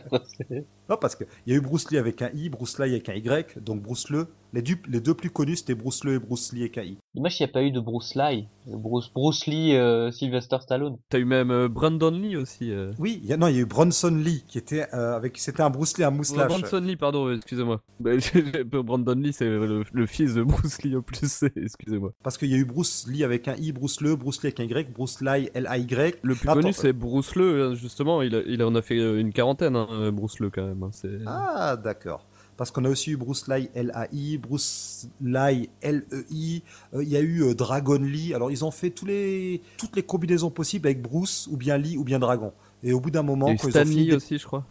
[0.88, 3.14] Non, parce qu'il y a eu Bruce Lee avec un I, Bruce Lee avec un
[3.14, 4.26] Y, donc Bruce le.
[4.52, 6.98] Les, du- les deux plus connus, c'était Bruce le et Bruce Lee avec un I.
[7.14, 10.96] Dommage qu'il n'y a pas eu de Bruce Lee, Bruce, Bruce Lee, euh, Sylvester Stallone.
[11.08, 12.70] T'as eu même euh, Brandon Lee aussi.
[12.72, 12.90] euh.
[12.98, 15.38] Oui, y a, non, il y a eu Bronson Lee, qui était euh, avec.
[15.38, 16.48] C'était un Bruce Lee à moustache.
[16.48, 17.80] Brandon Lee, pardon, euh, excusez-moi.
[18.00, 18.12] Bah,
[18.82, 22.12] Brandon Lee, c'est le, le fils de Bruce Lee en plus, excusez-moi.
[22.22, 24.60] Parce qu'il y a eu Bruce Lee avec un I, Bruce le, Bruce Lee avec
[24.60, 26.16] un Y, Bruce Lee, L-A-Y.
[26.22, 28.98] Le plus Attends, connu, c'est Bruce Le, hein, justement, il, a- il en a fait
[28.98, 30.82] euh, une quarantaine, hein, euh, Bruce Le, quand même.
[30.82, 30.90] hein,
[31.26, 32.24] Ah, d'accord.
[32.60, 37.20] Parce qu'on a aussi eu Bruce Lee L-A-I, Bruce Lee L-E-I, euh, il y a
[37.20, 38.34] eu euh, Dragon Lee.
[38.34, 41.96] Alors, ils ont fait tous les, toutes les combinaisons possibles avec Bruce, ou bien Lee,
[41.96, 42.52] ou bien Dragon.
[42.82, 44.08] Et au bout d'un moment, Il y a eu quand ils Stan ont fini Lee
[44.10, 44.66] des- aussi, je crois.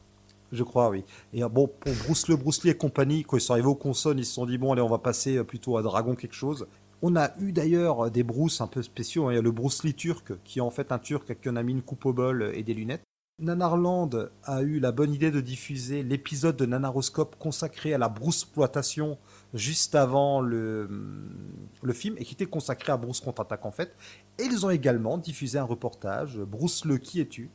[0.52, 1.04] Je crois, oui.
[1.34, 3.74] Et euh, bon, pour Bruce le, Bruce Lee et compagnie, quand ils sont arrivés aux
[3.74, 6.68] consonnes, ils se sont dit, bon, allez, on va passer plutôt à Dragon quelque chose.
[7.02, 9.30] On a eu d'ailleurs des Bruce un peu spéciaux.
[9.30, 9.32] hein.
[9.32, 11.50] Il y a le Bruce Lee turc, qui est en fait un turc à qui
[11.50, 13.02] on a mis une coupe au bol et des lunettes.
[13.40, 18.44] Nanarland a eu la bonne idée de diffuser l'épisode de Nanaroscope consacré à la Bruce
[18.44, 19.18] exploitation
[19.54, 20.90] juste avant le,
[21.82, 23.96] le film et qui était consacré à Bruce contre-attaque en fait.
[24.38, 27.50] Et ils ont également diffusé un reportage, Bruce le qui es-tu?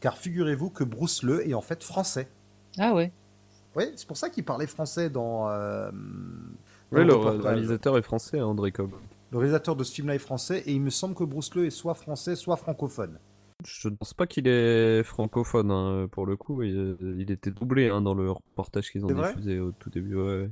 [0.00, 2.28] Car figurez-vous que Bruce le est en fait français.
[2.78, 3.12] Ah ouais.
[3.74, 5.48] Oui, c'est pour ça qu'il parlait français dans.
[5.48, 5.90] euh,
[6.92, 8.92] dans Ouais, le réalisateur est français, hein, André Cobb.
[9.32, 11.70] Le réalisateur de ce film-là est français et il me semble que Bruce le est
[11.70, 13.18] soit français, soit francophone.
[13.66, 16.62] Je ne pense pas qu'il est francophone, hein, pour le coup.
[16.62, 20.14] Il, il était doublé hein, dans le reportage qu'ils ont diffusé au tout début.
[20.16, 20.50] ouais.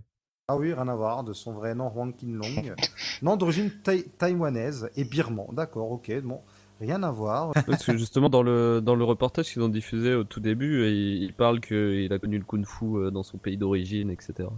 [0.48, 2.74] Ah oui, rien à voir, de son vrai nom, Huang Qinlong.
[3.22, 5.46] non, d'origine taï- taïwanaise et birman.
[5.52, 6.40] D'accord, ok, bon,
[6.80, 7.52] rien à voir.
[7.66, 11.22] Parce que justement, dans le, dans le reportage qu'ils ont diffusé au tout début, il,
[11.22, 14.50] il parle qu'il a connu le kung-fu euh, dans son pays d'origine, etc.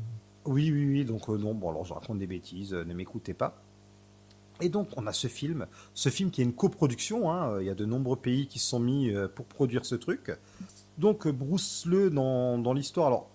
[0.47, 3.35] Oui, oui, oui, donc euh, non, bon, alors je raconte des bêtises, euh, ne m'écoutez
[3.35, 3.63] pas.
[4.61, 7.71] Et donc, on a ce film, ce film qui est une coproduction, hein, il y
[7.71, 10.33] a de nombreux pays qui se sont mis euh, pour produire ce truc.
[10.99, 13.29] Donc, euh, Bruce Le, dans, dans l'histoire, alors,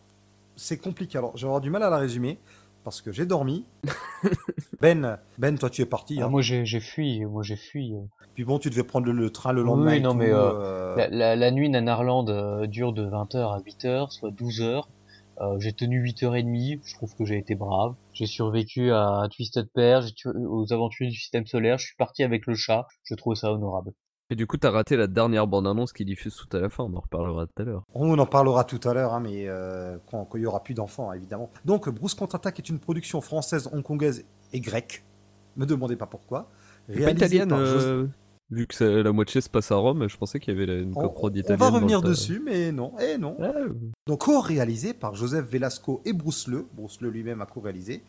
[0.56, 2.40] c'est compliqué, alors, je vais avoir du mal à la résumer.
[2.84, 3.66] parce que j'ai dormi.
[4.82, 6.18] ben, Ben, toi tu es parti.
[6.20, 6.30] Ah, hein.
[6.30, 7.94] moi j'ai j'ai fui, moi j'ai fui.
[7.94, 8.00] euh.
[8.34, 9.92] Puis bon, tu devais prendre le, le train le lendemain.
[9.92, 13.38] Oui, non tout, mais euh, euh, la, la, la nuit Nanarland euh, dure de 20h
[13.38, 14.84] à 8h, soit 12h.
[15.42, 17.96] Euh, j'ai tenu 8h30, je trouve que j'ai été brave.
[18.14, 22.46] J'ai survécu à Twisted Pair, j'ai aux aventures du système solaire, je suis parti avec
[22.46, 23.92] le chat, je trouve ça honorable.
[24.30, 26.94] Et du coup, t'as raté la dernière bande-annonce qui diffuse tout à la fin, on
[26.96, 27.84] en reparlera tout à l'heure.
[27.94, 30.74] On en parlera tout à l'heure, hein, mais euh, quand, quand il y aura plus
[30.74, 31.50] d'enfants, hein, évidemment.
[31.66, 34.24] Donc, Bruce contre-attaque est une production française, hongkongaise
[34.54, 35.04] et grecque.
[35.58, 36.50] Me demandez pas pourquoi.
[36.88, 37.66] Réalisée italienne, par euh,
[38.06, 38.10] José-
[38.52, 40.92] vu que la moitié se passe à Rome, je pensais qu'il y avait la- une
[40.96, 41.60] On, coprode on italienne.
[41.60, 43.38] va dans revenir dessus, mais non, et non.
[44.08, 46.68] Donc co-réalisé par Joseph Velasco et Bruce Le.
[46.74, 48.04] Bruce Le lui-même a co-réalisé.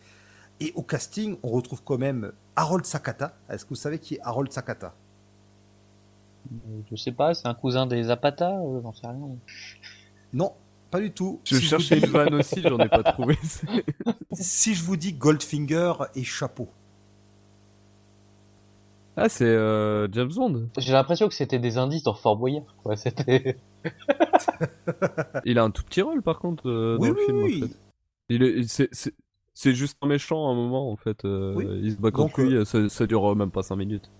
[0.60, 3.34] Et au casting, on retrouve quand même Harold Sakata.
[3.48, 4.94] Est-ce que vous savez qui est Harold Sakata?
[6.52, 9.18] Euh, Je sais pas, c'est un cousin des Zapata, euh, j'en sais rien.
[10.32, 10.52] Non,
[10.90, 11.40] pas du tout.
[11.44, 13.38] Je Si cherchais une vanne aussi, j'en ai pas trouvé.
[14.32, 16.68] si je vous dis Goldfinger et chapeau.
[19.16, 20.68] Ah, c'est euh, James Bond.
[20.78, 22.96] J'ai l'impression que c'était des indices dans Fort Boyard, quoi.
[22.96, 23.58] C'était.
[25.44, 27.42] Il a un tout petit rôle par contre euh, Oui, dans le oui, film.
[27.42, 27.62] oui.
[27.64, 27.76] En fait.
[28.28, 29.12] Il est, c'est, c'est,
[29.54, 31.24] c'est juste un méchant à un moment en fait.
[31.24, 31.66] euh, Oui.
[31.82, 34.10] Il se bat contre Donc, lui, euh, ça, ça dure même pas 5 minutes.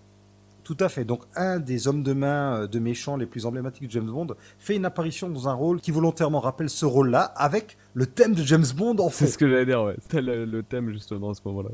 [0.65, 1.05] Tout à fait.
[1.05, 4.29] Donc, un des hommes de main de méchants les plus emblématiques de James Bond
[4.59, 8.43] fait une apparition dans un rôle qui volontairement rappelle ce rôle-là, avec le thème de
[8.43, 9.11] James Bond en fond.
[9.11, 9.97] C'est ce que j'allais dire, ouais.
[10.03, 11.71] C'était le, le thème justement à ce moment-là.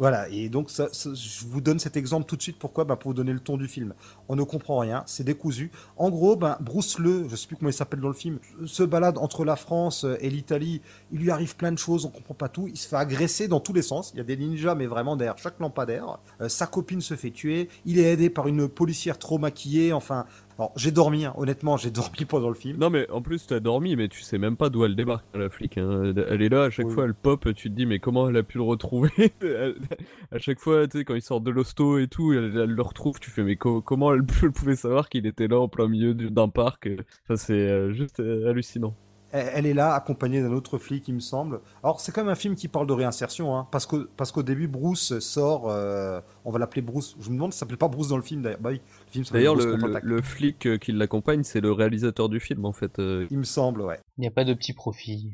[0.00, 2.58] Voilà, et donc je vous donne cet exemple tout de suite.
[2.58, 2.84] Pourquoi?
[2.84, 3.92] Ben, Pour vous donner le ton du film.
[4.30, 5.70] On ne comprend rien, c'est décousu.
[5.98, 8.82] En gros, ben, Bruce Le, je sais plus comment il s'appelle dans le film, se
[8.82, 10.80] balade entre la France et l'Italie.
[11.12, 12.66] Il lui arrive plein de choses, on comprend pas tout.
[12.66, 14.12] Il se fait agresser dans tous les sens.
[14.14, 16.18] Il y a des ninjas, mais vraiment derrière chaque lampadaire.
[16.40, 17.68] Euh, sa copine se fait tuer.
[17.84, 19.92] Il est aidé par une policière trop maquillée.
[19.92, 20.24] Enfin,
[20.60, 21.32] alors, j'ai dormi, hein.
[21.36, 22.78] honnêtement, j'ai dormi pendant le film.
[22.78, 25.48] Non mais en plus t'as dormi mais tu sais même pas d'où elle débarque la
[25.48, 25.78] flic.
[25.78, 26.12] hein.
[26.28, 26.92] Elle est là à chaque Oui.
[26.94, 29.10] fois elle pop, tu te dis mais comment elle a pu le retrouver
[30.32, 32.82] À chaque fois tu sais quand il sort de l'hosto et tout, elle, elle le
[32.82, 34.22] retrouve, tu fais mais co- comment elle,
[34.54, 36.96] pouvait savoir qu'il était là en plein milieu du- d'un parc euh.
[37.24, 38.94] Enfin c'est euh, juste euh, hallucinant.
[39.32, 41.60] Elle est là, accompagnée d'un autre flic, il me semble.
[41.84, 44.42] Alors, c'est quand même un film qui parle de réinsertion, hein, parce qu'au parce qu'au
[44.42, 47.16] début, Bruce sort, euh, on va l'appeler Bruce.
[47.20, 48.60] Je me demande si ça s'appelle pas Bruce dans le film, d'ailleurs.
[48.60, 50.04] Bah oui, le film s'appelle D'ailleurs Bruce le, le, contre-attaque.
[50.04, 52.98] le flic euh, qui l'accompagne c'est le réalisateur du film en fait.
[52.98, 53.26] euh.
[53.30, 54.00] Il me semble, ouais.
[54.18, 55.32] Il n'y a pas de petit profit.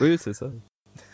[0.00, 0.50] Oui c'est ça.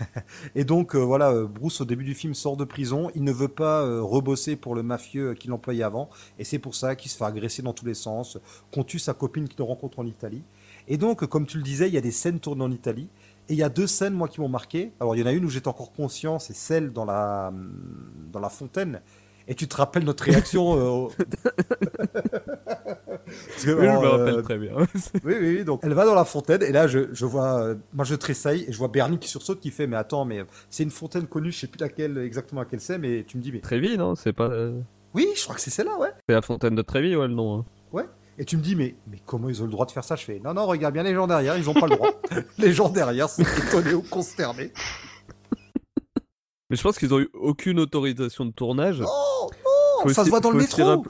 [0.57, 3.11] Et donc, euh, voilà, Bruce, au début du film, sort de prison.
[3.15, 6.11] Il ne veut pas euh, rebosser pour le mafieux qu'il employait avant.
[6.39, 8.39] Et c'est pour ça qu'il se fait agresser dans tous les sens,
[8.73, 10.43] qu'on tue sa copine qu'il rencontre en Italie.
[10.89, 13.09] Et donc, comme tu le disais, il y a des scènes tournées en Italie.
[13.51, 14.93] Et il y a deux scènes, moi, qui m'ont marqué.
[15.01, 17.53] Alors, il y en a une où j'étais encore conscient, c'est celle dans la,
[18.33, 19.01] dans la fontaine.
[19.51, 21.09] Et tu te rappelles notre réaction euh,
[23.63, 24.73] que, Oui, je me euh, rappelle très bien.
[25.25, 25.65] oui, oui, oui.
[25.65, 28.65] Donc, elle va dans la fontaine et là, je, je vois, euh, moi, je tressaille
[28.69, 31.51] et je vois Bernie qui sursaute, qui fait, mais attends, mais c'est une fontaine connue,
[31.53, 34.33] je sais plus laquelle exactement laquelle c'est, mais tu me dis, mais Trévis non c'est
[34.35, 34.49] pas.
[34.49, 34.79] euh,
[35.15, 37.61] oui, je crois que c'est celle-là, ouais, C'est la fontaine de Trévis ouais le nom.
[37.61, 37.65] hein.
[38.41, 40.15] Et tu me dis, mais, mais comment ils ont le droit de faire ça?
[40.15, 42.11] Je fais, non, non, regarde bien les gens derrière, ils ont pas le droit.
[42.59, 44.73] les gens derrière, c'est étonné ou consterné.
[46.71, 49.03] Mais je pense qu'ils ont eu aucune autorisation de tournage.
[49.05, 49.51] Oh,
[50.03, 51.05] Faut ça aussi- se voit dans le métro.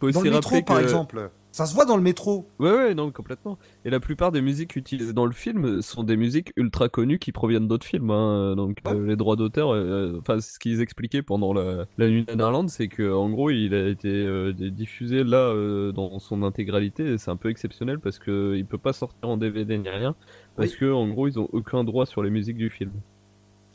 [0.00, 1.30] Dans le métro, par exemple.
[1.54, 2.48] Ça se voit dans le métro.
[2.58, 3.60] Ouais, ouais, non, complètement.
[3.84, 7.30] Et la plupart des musiques utilisées dans le film sont des musiques ultra connues qui
[7.30, 8.10] proviennent d'autres films.
[8.10, 8.56] hein.
[8.56, 12.70] Donc euh, les droits d'auteur, euh, enfin ce qu'ils expliquaient pendant la, la nuit d'Irlande,
[12.70, 17.18] c'est que en gros il a été euh, diffusé là euh, dans son intégralité.
[17.18, 20.16] C'est un peu exceptionnel parce que il peut pas sortir en DVD ni rien
[20.56, 20.78] parce Oui.
[20.80, 22.90] que en gros ils ont aucun droit sur les musiques du film.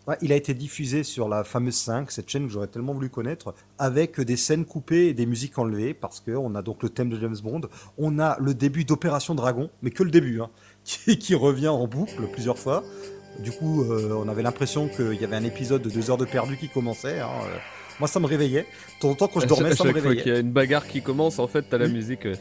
[0.09, 3.09] Ouais, il a été diffusé sur la fameuse 5, cette chaîne que j'aurais tellement voulu
[3.09, 7.09] connaître, avec des scènes coupées et des musiques enlevées, parce qu'on a donc le thème
[7.09, 7.61] de James Bond,
[7.99, 10.49] on a le début d'Opération Dragon, mais que le début, hein,
[10.83, 12.83] qui, qui revient en boucle plusieurs fois.
[13.43, 16.25] Du coup, euh, on avait l'impression qu'il y avait un épisode de deux heures de
[16.25, 17.19] perdu qui commençait.
[17.19, 17.57] hein, euh.
[17.99, 18.61] Moi, ça me réveillait.
[18.95, 20.19] De temps en temps, quand je À dormais, chaque- ça à me chaque fois qu'il
[20.21, 20.37] y réveillait.
[20.37, 22.25] a une bagarre qui commence, en fait, t'as la musique.
[22.25, 22.33] euh,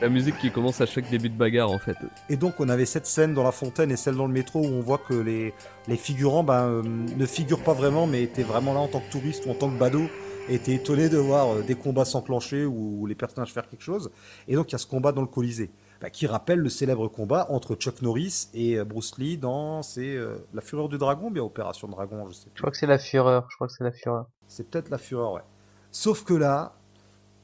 [0.00, 1.96] La musique qui commence à chaque début de bagarre, en fait.
[2.28, 4.66] Et donc, on avait cette scène dans la fontaine et celle dans le métro où
[4.66, 5.52] on voit que les,
[5.88, 9.10] les figurants ben, euh, ne figurent pas vraiment, mais étaient vraiment là en tant que
[9.10, 10.08] touristes ou en tant que badauds
[10.48, 14.10] et étaient étonnés de voir euh, des combats s'enclencher ou les personnages faire quelque chose.
[14.46, 15.70] Et donc, il y a ce combat dans le Colisée,
[16.00, 20.14] ben, qui rappelle le célèbre combat entre Chuck Norris et euh, Bruce Lee dans c'est
[20.14, 22.60] euh, La Fureur du Dragon, ou bien Opération Dragon, je sais Je plus.
[22.62, 23.46] crois que c'est la fureur.
[23.50, 24.26] Je crois que c'est la fureur.
[24.46, 25.42] C'est peut-être La Fureur, ouais.
[25.90, 26.77] Sauf que là,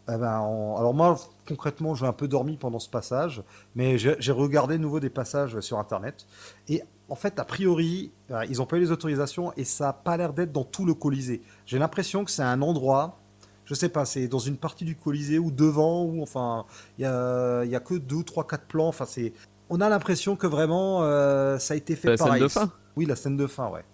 [0.09, 3.43] eh ben, on- alors moi, concrètement, j'ai un peu dormi pendant ce passage,
[3.75, 6.27] mais j'ai regardé de nouveau des passages sur Internet.
[6.69, 9.93] Et en fait, a priori, euh, ils ont pas eu les autorisations et ça n'a
[9.93, 11.43] pas l'air d'être dans tout le Colisée.
[11.67, 13.19] J'ai l'impression que c'est un endroit,
[13.67, 16.65] je sais pas, c'est dans une partie du Colisée ou devant, ou enfin,
[16.99, 18.89] il y a, il y a que deux, trois, quatre plans.
[18.89, 19.33] Enfin, c'est,
[19.71, 22.43] on a l'impression que vraiment, euh, ça a été fait La scène pareil.
[22.43, 23.85] de fin Oui, la scène de fin, ouais.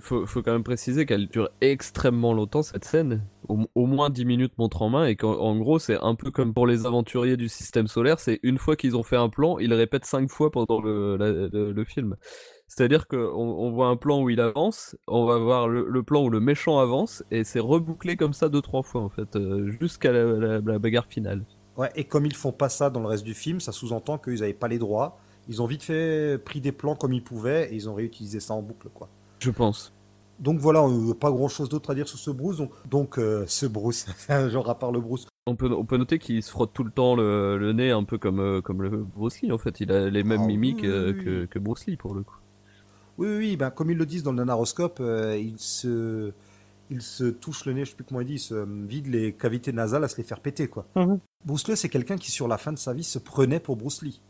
[0.00, 4.58] Faut, faut quand même préciser qu'elle dure extrêmement longtemps cette scène, au, moins 10 minutes
[4.58, 7.48] montre en main, et qu'en en gros c'est un peu comme pour les aventuriers du
[7.48, 10.80] système solaire, c'est une fois qu'ils ont fait un plan, ils répètent 5 fois pendant
[10.80, 12.16] le, film.
[12.68, 16.30] C'est-à-dire qu'on on voit un plan où il avance, on va voir le, plan où
[16.30, 20.10] le méchant avance, et c'est rebouclé comme ça deux trois fois en fait, euh, jusqu'à
[20.12, 21.44] la, la- la bagarre finale.
[21.76, 24.40] Ouais, et comme ils font pas ça dans le reste du film, ça sous-entend qu'ils
[24.40, 25.18] n'avaient pas les droits.
[25.48, 28.54] Ils ont vite fait pris des plans comme ils pouvaient et ils ont réutilisé ça
[28.54, 29.08] en boucle, quoi.
[29.38, 29.92] Je pense.
[30.38, 30.84] Donc voilà,
[31.18, 32.58] pas grand-chose d'autre à dire sur ce Bruce.
[32.58, 34.06] Donc, donc, euh, ce Bruce,
[34.48, 35.26] genre à part le Bruce.
[35.46, 38.04] On peut, on peut noter qu'il se frotte tout le temps le, le nez, un
[38.04, 39.80] peu comme, euh, comme le Bruce Lee en fait.
[39.80, 42.22] Il a les mêmes Ah mimiques oui, euh, oui, que, que Bruce Lee pour le
[42.22, 42.36] coup.
[43.18, 46.32] Oui, oui, oui, ben, comme ils le disent dans le nanaroscope, euh, il, se,
[46.90, 49.32] il se touche le nez, je sais plus comment il dit, il se vide les
[49.32, 50.86] cavités nasales à se les faire péter, quoi.
[50.96, 51.18] Mhm.
[51.44, 54.02] Bruce Lee, c'est quelqu'un qui, sur la fin de sa vie, se prenait pour Bruce
[54.02, 54.20] Lee.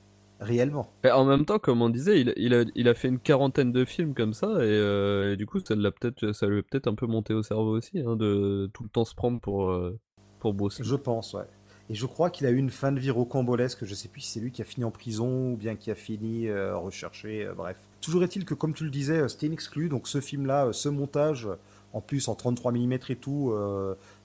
[0.40, 0.90] Réellement.
[1.04, 3.72] Et en même temps, comme on disait, il, il, a, il a fait une quarantaine
[3.72, 6.62] de films comme ça, et, euh, et du coup, ça, l'a peut-être, ça lui a
[6.62, 9.70] peut-être un peu monté au cerveau aussi, hein, de tout le temps se prendre pour,
[9.70, 9.98] euh,
[10.38, 10.76] pour Lee.
[10.80, 11.44] Je pense, ouais.
[11.88, 13.84] Et je crois qu'il a eu une fin de vie rocambolesque.
[13.84, 15.94] Je sais plus si c'est lui qui a fini en prison ou bien qui a
[15.94, 17.48] fini euh, recherché.
[17.56, 17.76] bref.
[18.00, 19.88] Toujours est-il que, comme tu le disais, c'était inexclu.
[19.88, 21.48] Donc ce film-là, ce montage,
[21.92, 23.54] en plus en 33 mm et tout,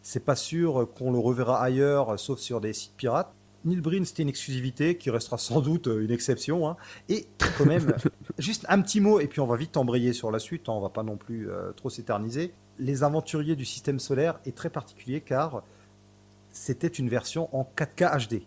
[0.02, 3.32] c'est pas sûr qu'on le reverra ailleurs, sauf sur des sites pirates.
[3.64, 6.68] Neil Breen, c'était une exclusivité qui restera sans doute euh, une exception.
[6.68, 6.78] hein.
[7.10, 7.94] Et quand même,
[8.40, 10.82] juste un petit mot, et puis on va vite embrayer sur la suite, hein, on
[10.82, 12.54] va pas non plus euh, trop s'éterniser.
[12.80, 15.64] Les aventuriers du système solaire est très particulier car
[16.50, 18.42] c'était une version en 4K HD.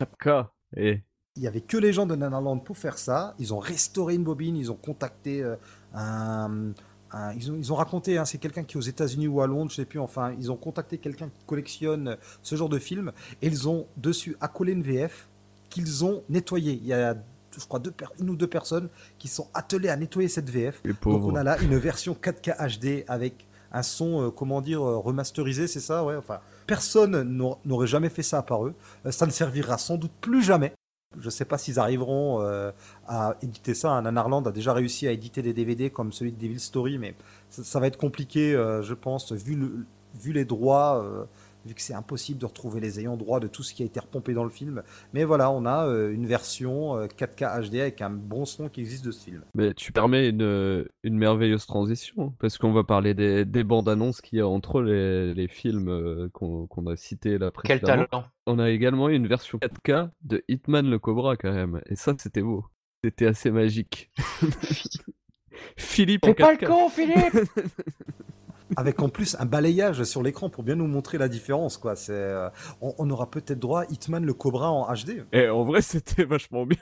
[0.00, 0.46] 4K,
[0.76, 1.02] et
[1.36, 3.34] Il y avait que les gens de Nanaland pour faire ça.
[3.38, 5.56] Ils ont restauré une bobine, ils ont contacté euh,
[5.94, 6.72] un,
[7.12, 9.46] un- ils, ont, ils ont raconté, hein, c'est quelqu'un qui est aux États-Unis ou à
[9.46, 9.98] Londres, je sais plus.
[10.00, 14.36] Enfin, ils ont contacté quelqu'un qui collectionne ce genre de films et ils ont dessus
[14.40, 15.28] accolé une VF
[15.70, 16.72] qu'ils ont nettoyée.
[16.82, 17.14] Il y a,
[17.58, 18.88] je crois, deux une ou deux personnes
[19.18, 20.80] qui sont attelées à nettoyer cette VF.
[21.12, 24.96] Donc on a là une version 4K HD avec un son, euh, comment dire, euh,
[24.96, 26.16] remasterisé, c'est ça, ouais.
[26.16, 28.74] Enfin, personne n'aur- n'aurait jamais fait ça à part eux.
[29.04, 30.72] Euh, ça ne servira sans doute plus jamais.
[31.16, 32.70] Je ne sais pas s'ils arriveront euh,
[33.06, 34.00] à éditer ça.
[34.02, 37.14] Nanarland a déjà réussi à éditer des DVD comme celui de Devil Story, mais
[37.48, 41.24] ça, va être compliqué, euh, je pense, vu les droits, euh,
[41.66, 44.00] vu que c'est impossible de retrouver les ayants droit de tout ce qui a été
[44.00, 44.82] repompé dans le film.
[45.12, 48.80] Mais voilà, on a euh, une version euh, 4K HD avec un bon son qui
[48.80, 49.42] existe de ce film.
[49.54, 54.20] Mais tu permets une, une merveilleuse transition, parce qu'on va parler des, des bandes annonces
[54.20, 58.06] qu'il y a entre les, les films euh, qu'on a cités là Quel précédemment.
[58.06, 58.24] talent.
[58.46, 62.14] On a également eu une version 4K de Hitman le Cobra quand même, et ça
[62.18, 62.64] c'était beau.
[63.04, 64.10] C'était assez magique.
[65.76, 66.66] Philippe en Fais pas le 4K.
[66.66, 67.48] con, Philippe
[68.76, 71.76] avec en plus un balayage sur l'écran pour bien nous montrer la différence.
[71.76, 71.96] Quoi.
[71.96, 72.48] C'est, euh,
[72.80, 75.24] on, on aura peut-être droit à Hitman le Cobra en HD.
[75.32, 76.78] Et en vrai c'était vachement bien.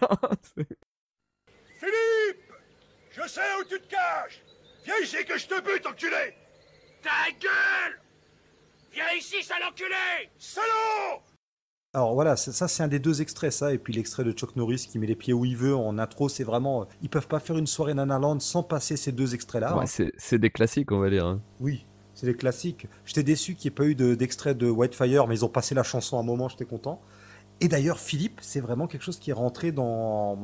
[1.78, 2.52] Philippe
[3.10, 4.42] Je sais où tu te caches
[4.84, 6.34] Viens ici que je te bute, enculé
[7.02, 8.00] Ta gueule
[8.92, 11.22] Viens ici, sale enculé Salaud
[11.96, 14.86] Alors voilà, ça c'est un des deux extraits, ça, et puis l'extrait de Chuck Norris
[14.86, 16.82] qui met les pieds où il veut en intro, c'est vraiment...
[16.82, 19.74] euh, Ils peuvent pas faire une soirée Nanaland sans passer ces deux extraits-là.
[19.78, 20.08] Ouais, hein.
[20.18, 21.24] c'est des classiques on va dire.
[21.24, 21.40] hein.
[21.58, 22.86] Oui, c'est des classiques.
[23.06, 25.74] J'étais déçu qu'il n'y ait pas eu de- d'extrait de, Whitefire, mais ils ont passé
[25.74, 27.00] la chanson à un moment, j'étais content.
[27.62, 30.36] Et d'ailleurs, Philippe, c'est vraiment quelque chose qui est rentré dans,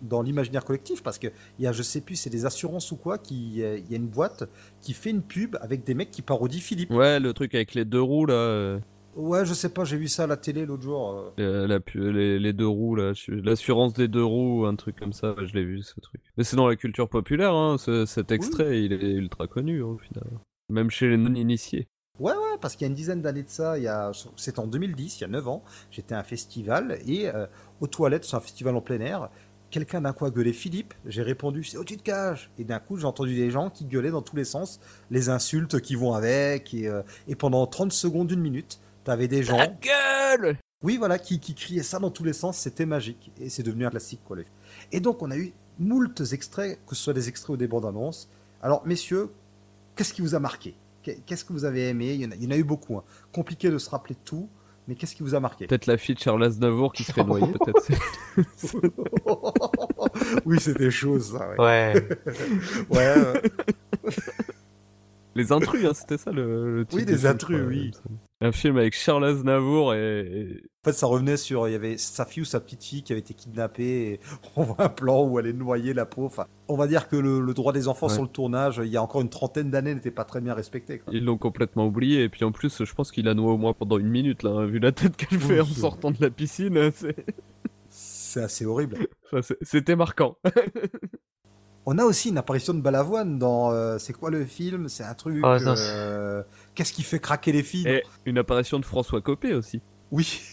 [0.00, 1.30] dans l'imaginaire collectif, parce qu'il
[1.60, 3.98] y a, je sais plus, c'est des assurances ou quoi, qui, euh, il y a
[3.98, 4.48] une boîte
[4.80, 6.90] qui fait une pub avec des mecs qui parodient Philippe.
[6.90, 8.80] Ouais, le truc avec les deux roues là.
[9.14, 11.32] Ouais, je sais pas, j'ai vu ça à la télé l'autre jour.
[11.38, 11.66] euh.
[11.66, 15.64] la les, les deux roues l'assurance des deux roues, un truc comme ça, je l'ai
[15.64, 16.20] vu ce truc.
[16.36, 19.86] Mais c'est dans la culture populaire, hein, ce- cet extrait, il est ultra connu hein,
[19.86, 20.24] au final.
[20.70, 21.88] Même chez les non-initiés.
[22.18, 24.60] Ouais, ouais, parce qu'il y a une dizaine d'années de ça, il y a, c'était
[24.60, 27.46] en 2010, il y a 9 ans, j'étais à un festival et euh,
[27.80, 29.28] aux toilettes, c'est un festival en plein air,
[29.70, 32.78] quelqu'un d'un coup a gueulé Philippe, j'ai répondu c'est où tu te caches Et d'un
[32.78, 34.78] coup j'ai entendu des gens qui gueulaient dans tous les sens,
[35.10, 39.42] les insultes qui vont avec, et, euh, et pendant 30 secondes, une minute, t'avais des
[39.42, 39.58] gens...
[39.80, 43.62] gueule Oui, voilà, qui, qui criaient ça dans tous les sens, c'était magique, et c'est
[43.62, 44.36] devenu un classique, quoi.
[44.92, 47.86] Et donc on a eu moultes extraits, que ce soit des extraits ou des bandes
[47.86, 48.28] annonces.
[48.62, 49.30] Alors messieurs,
[49.96, 50.74] qu'est-ce qui vous a marqué?
[51.02, 52.12] Qu'est- Qu'est-ce que vous avez aimé?
[52.14, 52.96] Il y, en a, il y en a eu beaucoup.
[52.96, 53.02] hein.
[53.32, 54.48] Compliqué de se rappeler de tout,
[54.86, 55.66] mais qu'est-ce qui vous a marqué?
[55.66, 57.82] Peut-être la fille de Charles Aznavour qui se fait noyer, peut-être.
[58.56, 58.76] c'est-
[60.44, 61.50] Oui, c'était chaud ça.
[61.50, 61.56] Ouais.
[61.58, 62.08] Ouais.
[62.90, 63.14] ouais.
[63.16, 63.34] euh,
[65.34, 67.90] Les intrus, hein, c'était ça le, le titre Oui, des intrus, oui.
[68.40, 71.68] Un film avec Charles Aznavour et, En fait, ça revenait sur.
[71.68, 74.12] Il y avait sa fille ou sa petite fille qui avait été kidnappée.
[74.14, 74.20] Et
[74.56, 76.26] on voit un plan où elle est noyée, la pauvre.
[76.26, 78.12] Enfin, on va dire que le, le droit des enfants Ouais.
[78.14, 80.98] sur le tournage, il y a encore une trentaine d'années, n'était pas très bien respecté.
[80.98, 81.12] quoi.
[81.14, 82.24] ils l'ont complètement oublié.
[82.24, 84.50] Et puis en plus, je pense qu'il a noué au moins pendant une minute, là,
[84.50, 86.90] hein, vu la tête qu'elle fait en sortant de la piscine.
[86.92, 87.24] c'est-
[87.88, 88.96] C'est assez horrible.
[89.32, 90.36] enfin, C'était marquant.
[91.84, 93.72] On a aussi une apparition de Balavoine dans.
[93.72, 94.88] euh, c'est quoi le film?
[94.88, 95.36] C'est un truc.
[95.42, 96.42] Oh, non, euh,
[96.74, 99.80] Qu'est-ce qui fait craquer les filles Et une apparition de François Copé aussi.
[100.10, 100.40] Oui.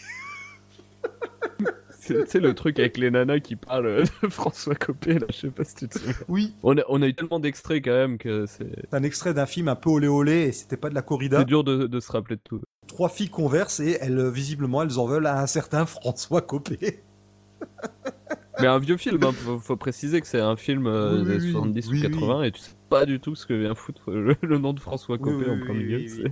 [2.26, 5.62] C'est le truc avec les nanas qui parlent de François Copé, là, je sais pas
[5.62, 6.14] si tu te souviens.
[6.26, 6.54] Oui.
[6.64, 9.46] On a, on a eu tellement d'extraits quand même que c'est C'est un extrait d'un
[9.46, 11.38] film un peu olé olé et c'était pas de la corrida.
[11.38, 12.60] c'est dur de, de se rappeler de tout.
[12.88, 17.04] Trois filles conversent et elles, visiblement, elles en veulent à un certain François Copé.
[18.60, 21.36] Mais un vieux film, hein, faut, faut préciser que c'est un film euh, Oui, des
[21.38, 21.52] oui, oui.
[21.52, 24.36] 70 Oui, ou 80 et tu sais pas du tout ce que vient foutre le,
[24.42, 25.96] le nom de François Copé oui, en oui, plein oui, milieu.
[25.98, 26.30] oui, c'est- oui.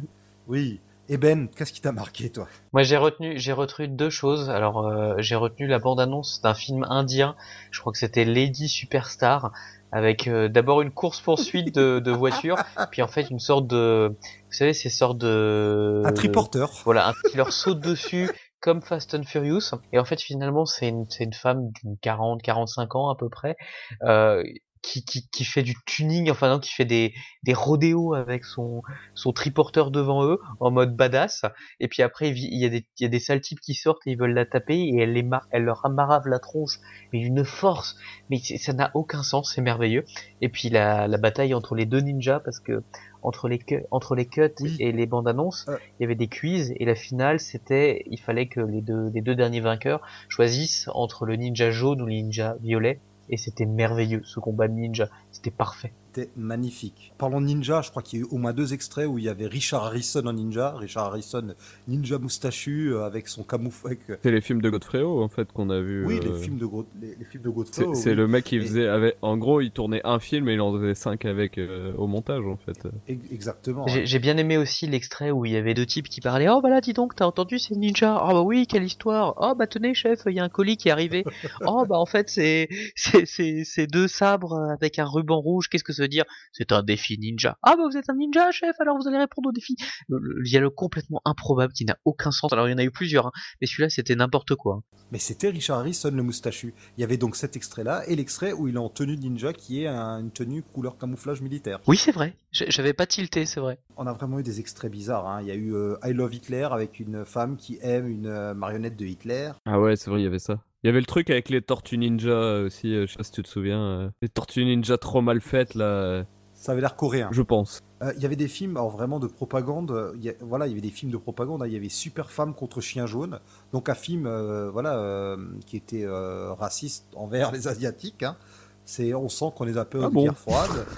[0.49, 0.81] Oui.
[1.11, 2.47] Et Ben, qu'est-ce qui t'a marqué, toi?
[2.75, 4.51] Moi, j'ai retenu, j'ai retenu deux choses.
[4.51, 7.35] Alors, euh, j'ai retenu la bande-annonce d'un film indien.
[7.71, 9.51] Je crois que c'était Lady Superstar,
[9.91, 12.59] avec euh, d'abord une course-poursuite de, de voitures,
[12.91, 16.71] puis en fait une sorte de, vous savez, ces sortes de Un triporteur.
[16.85, 18.29] Voilà, un qui leur saute dessus
[18.61, 19.75] comme Fast and Furious.
[19.93, 23.57] Et en fait, finalement, c'est une, une femme d'une 40, 45 ans à peu près,
[24.03, 24.43] euh,
[24.83, 28.83] qui, qui, qui fait du tuning, enfin non, qui fait des, des rodéos avec son,
[29.15, 31.45] son triporteur devant eux, en mode badass.
[31.81, 34.13] Et puis après, il y a des, y a des sales types qui sortent et
[34.13, 36.79] ils veulent la taper et elle les mar elle leur amarave la tronche,
[37.13, 37.97] mais d'une force.
[38.31, 40.05] Mais ça n'a aucun sens, c'est merveilleux.
[40.41, 42.83] Et puis la, la bataille entre les deux ninjas, parce que
[43.23, 43.61] entre les,
[43.91, 44.77] entre les cuts Oui.
[44.81, 45.77] et les bandes annonces, Euh.
[45.99, 49.21] il y avait des quiz et la finale c'était, il fallait que les deux, les
[49.21, 53.01] deux derniers vainqueurs choisissent entre le ninja jaune ou le ninja violet.
[53.31, 55.09] Et c'était merveilleux, ce combat de ninja.
[55.33, 55.93] C'était parfait.
[56.19, 57.13] C'était magnifique.
[57.17, 59.25] Parlons de ninja, je crois qu'il y a eu au moins deux extraits où il
[59.25, 60.75] y avait Richard Harrison en ninja.
[60.77, 61.55] Richard Harrison,
[61.87, 63.99] ninja moustachu, euh, avec son camouflage.
[64.23, 66.05] C'est les films de Godfrey-O en fait qu'on a vu.
[66.07, 67.95] Oui, euh, les films de, Gro- les, les films de C'est Godfrey.
[67.95, 68.17] c'est oui.
[68.17, 68.89] le mec qui Et- faisait.
[68.89, 69.17] Avec...
[69.23, 72.45] En gros, il tournait un film et il en faisait cinq avec euh, au montage
[72.45, 72.89] en fait.
[73.31, 73.87] Exactement.
[73.87, 76.49] J'ai bien aimé aussi l'extrait où il y avait deux types qui parlaient.
[76.49, 79.55] Oh bah là, dis donc, t'as entendu ces ninjas Oh bah oui, quelle histoire Oh
[79.57, 81.25] bah tenez, chef, il y a un colis qui est arrivé.
[81.67, 85.69] oh bah en fait, c'est c'est c'est c'est deux sabres avec un ruban rouge.
[85.69, 87.57] Qu'est-ce que ça veut dire C'est un défi ninja.
[87.63, 89.77] Ah bah vous êtes un ninja, chef, alors vous allez répondre au défi.
[90.09, 92.53] Le, le dialogue complètement improbable qui n'a aucun sens.
[92.53, 94.77] Alors il y en a eu plusieurs, hein, mais celui-là c'était n'importe quoi.
[94.77, 94.83] hein.
[95.11, 96.75] Mais c'était Richard Harrison, le moustachu.
[96.97, 99.53] Il y avait donc cet extrait-là et l'extrait où il est en tenue de ninja
[99.55, 101.81] qui est un- une tenue couleur camouflage militaire.
[101.87, 102.37] Oui, c'est vrai.
[102.53, 103.79] J'avais pas tilté, c'est vrai.
[103.97, 105.27] On a vraiment eu des extraits bizarres.
[105.27, 105.41] hein.
[105.41, 108.53] Il y a eu euh, I Love Hitler avec une femme qui aime une euh,
[108.55, 109.53] marionnette de Hitler.
[109.65, 110.63] Ah ouais, c'est vrai, il y avait ça.
[110.85, 113.25] Il y avait le truc avec les tortues ninja euh, aussi, euh, je sais pas
[113.25, 113.81] si tu te souviens.
[113.83, 116.25] euh, les tortues ninja trop mal faites là,
[116.55, 117.29] Ça avait l'air coréen.
[117.33, 117.81] je pense.
[118.03, 120.13] Euh, Il y avait des films, alors vraiment de propagande.
[120.17, 121.63] il y a- voilà, il y avait des films de propagande.
[121.63, 121.67] hein.
[121.67, 123.41] Il y avait Super Femme contre Chien Jaune,
[123.73, 128.23] donc un film, euh, voilà, euh, qui était raciste envers les asiatiques.
[128.23, 128.37] hein.
[128.85, 130.87] C'est, on sent qu'on est un peu Ah en bon guerre froide.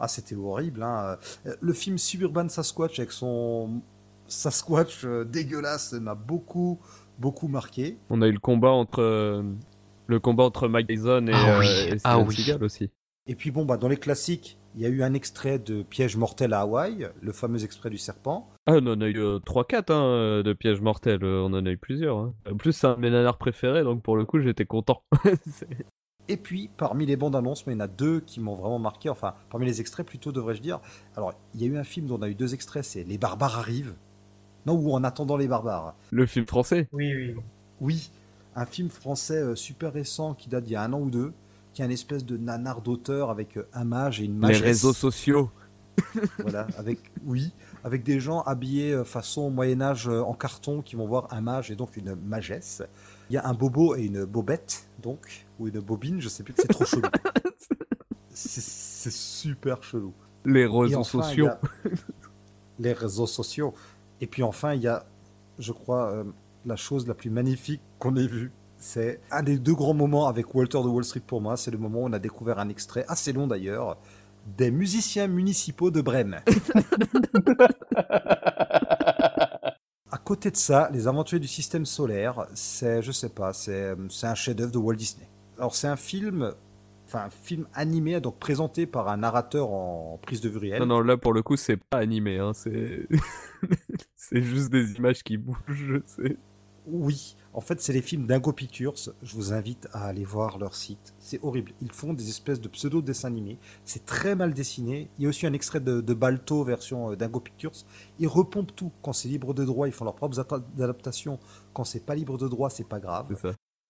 [0.00, 0.82] Ah, c'était horrible.
[0.82, 1.16] Hein.
[1.60, 3.80] Le film Suburban Sasquatch avec son
[4.26, 6.80] Sasquatch dégueulasse m'a beaucoup,
[7.18, 7.98] beaucoup marqué.
[8.10, 9.42] On a eu le combat entre euh,
[10.06, 12.34] le combat entre Mike Tyson et, Ah euh, oui, et ah Steven oui.
[12.36, 12.90] Seagal aussi.
[13.26, 16.16] Et puis bon, bah, dans les classiques, il y a eu un extrait de Piège
[16.16, 18.50] mortel à Hawaï, le fameux extrait du serpent.
[18.66, 21.70] Ah, on en a eu 3-4 hein, euh, de pièges mortels, euh, on en a
[21.70, 22.18] eu plusieurs.
[22.18, 22.34] hein.
[22.50, 25.02] En plus, c'est un de mes nanars préférés, donc pour le coup, j'étais content.
[26.28, 28.78] Et puis, parmi les bandes annonces, mais il y en a deux qui m'ont vraiment
[28.78, 30.80] marqué, enfin, parmi les extraits plutôt, devrais-je dire.
[31.16, 33.18] Alors, il y a eu un film dont on a eu deux extraits, c'est Les
[33.18, 33.94] barbares arrivent.
[34.66, 35.94] Non, ou En attendant les barbares.
[36.10, 36.88] le film français.
[36.92, 37.34] Oui, oui.
[37.80, 38.10] Oui,
[38.56, 41.32] un film français euh, super récent qui date d'il y a un an ou deux,
[41.72, 44.62] qui est un espèce de nanar d'auteur avec euh, un mage et une Les magesse.
[44.62, 45.50] réseaux sociaux.
[46.38, 47.52] Voilà, avec, oui,
[47.84, 51.70] avec des gens habillés euh, façon Moyen-Âge euh, en carton qui vont voir un mage
[51.70, 52.82] et donc une magesse.
[53.30, 56.54] Il y a un bobo et une bobette, donc, ou une bobine, je sais plus,
[56.56, 57.02] c'est trop chelou.
[58.30, 60.12] C'est super chelou.
[60.44, 61.46] Les réseaux enfin, sociaux.
[61.46, 61.60] a
[62.80, 63.74] les réseaux sociaux.
[64.20, 65.04] Et puis enfin, il y a,
[65.58, 66.24] je crois, euh,
[66.64, 68.52] la chose la plus magnifique qu'on ait vue.
[68.76, 71.56] C'est un des deux grands moments avec Walter de Wall Street pour moi.
[71.56, 73.96] C'est le moment où on a découvert un extrait, assez long d'ailleurs,
[74.58, 76.40] des musiciens municipaux de Brême.
[80.10, 84.28] À côté de ça, Les Aventuriers du Système Solaire, c'est, je sais pas, c'est, c'est
[84.28, 85.28] un chef-d'œuvre de Walt Disney.
[85.58, 86.52] Alors c'est un film,
[87.14, 90.80] enfin un film animé, donc présenté par un narrateur en prise de vue réelle.
[90.80, 93.06] Non, non, là pour le coup, c'est pas animé, hein, c'est
[94.16, 96.02] c'est juste des images qui bougent.
[96.06, 96.36] c'est-
[96.86, 98.94] Oui, en fait, c'est les films d'Ingo Pictures.
[99.22, 101.14] Je vous invite à aller voir leur site.
[101.18, 101.72] C'est horrible.
[101.80, 103.58] Ils font des espèces de pseudo-dessins animés.
[103.84, 105.08] C'est très mal dessiné.
[105.18, 107.72] Il y a aussi un extrait de, de Balto, version euh, d'Ingo Pictures.
[108.18, 108.92] Ils repompent tout.
[109.02, 110.44] Quand c'est libre de droit, ils font leurs propres
[110.78, 111.38] adaptations.
[111.72, 113.28] Quand c'est pas libre de droit, c'est pas grave.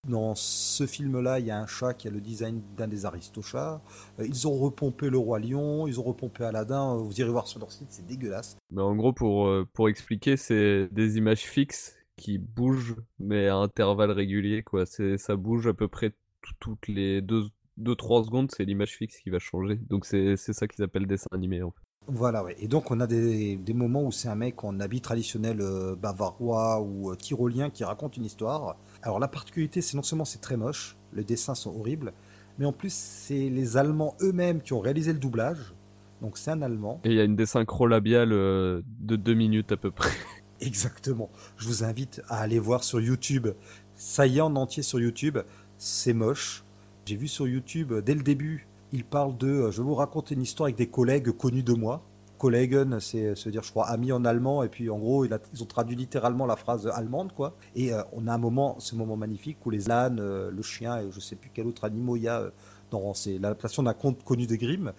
[0.09, 3.81] Dans ce film-là, il y a un chat qui a le design d'un des aristochats.
[4.21, 6.95] Euh, Ils ont repompé le roi lion, ils ont repompé Aladdin.
[6.95, 8.57] Euh, Vous irez voir sur leur site, c'est dégueulasse.
[8.71, 13.57] Mais en gros, pour, euh, pour expliquer, c'est des images fixes qui bougent, mais à
[13.57, 14.85] intervalles réguliers, quoi.
[14.87, 16.11] Ça bouge à peu près
[16.43, 17.45] tout- toutes les deux,
[17.79, 19.77] 2-3 secondes, c'est l'image fixe qui va changer.
[19.89, 21.81] Donc c'est ça qu'ils appellent dessin animé en fait.
[22.07, 22.55] Voilà, ouais.
[22.59, 25.97] Et donc, on a des, des moments où c'est un mec en habit traditionnel euh,
[25.97, 28.77] bavarois ou euh, tyrolien qui raconte une histoire.
[29.05, 32.15] Alors, la particularité, c'est non seulement c'est très moche, les dessins sont horribles,
[32.59, 35.75] mais en plus, c'est les Allemands eux-mêmes qui ont réalisé le doublage.
[36.23, 37.03] Donc, c'est un Allemand.
[37.05, 40.09] Et il y a une désynchro labiale euh, de 2 minutes à peu près.
[40.63, 41.29] Exactement.
[41.59, 43.49] Je vous invite à aller voir sur YouTube.
[43.95, 45.37] Ça y est en entier sur YouTube.
[45.77, 46.65] C'est moche.
[47.05, 50.35] J'ai vu sur YouTube, dès le début, il parle de euh, je vais vous raconter
[50.35, 52.03] une histoire avec des collègues connus de moi.
[52.45, 54.63] Kollegen, c'est se dire, je crois, ami en allemand.
[54.63, 57.57] Et puis, en gros, ils ont traduit littéralement la phrase allemande, quoi.
[57.75, 60.99] Et euh, on a un moment, ce moment magnifique où les ânes, euh, le chien
[60.99, 62.51] et je sais plus quel autre animal il y a
[62.91, 64.93] dans l'adaptation d'un conte connu de Grimm,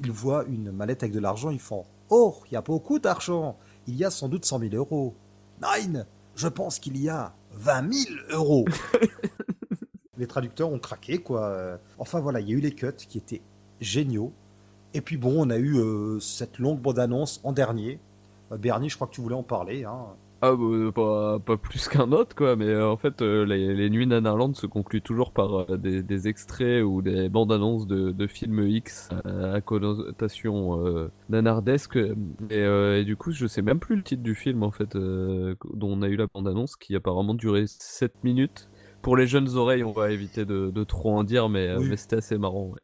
[0.00, 3.56] ils voient une mallette avec de l'argent, ils font Oh, il y a beaucoup d'argent.
[3.88, 5.16] Il y a sans doute 100 000 euros.
[5.60, 8.64] Nine, je pense qu'il y a 20 000 euros.
[10.18, 11.80] les traducteurs ont craqué, quoi.
[11.98, 13.42] Enfin voilà, il y a eu les cuts qui étaient
[13.80, 14.32] géniaux.
[14.94, 17.98] Et puis bon, on a eu euh, cette longue bande-annonce en dernier.
[18.52, 19.84] Euh, Bernie, je crois que tu voulais en parler.
[19.84, 20.06] Hein.
[20.44, 22.56] Ah, bah, pas, plus qu'un autre, quoi.
[22.56, 27.28] Mais euh, en fait, les, Nuits Nanarland se concluent toujours par des, extraits ou des
[27.28, 31.96] bandes-annonces de, films X à connotation nanardesque.
[32.50, 35.56] Et, et, du coup, je sais même plus le titre du film, en fait, dont
[35.88, 38.68] on a eu la bande-annonce, qui apparemment durait 7 minutes
[39.02, 42.38] pour les jeunes oreilles, on va éviter de, trop en dire, mais, euh, c'était assez
[42.38, 42.74] marrant.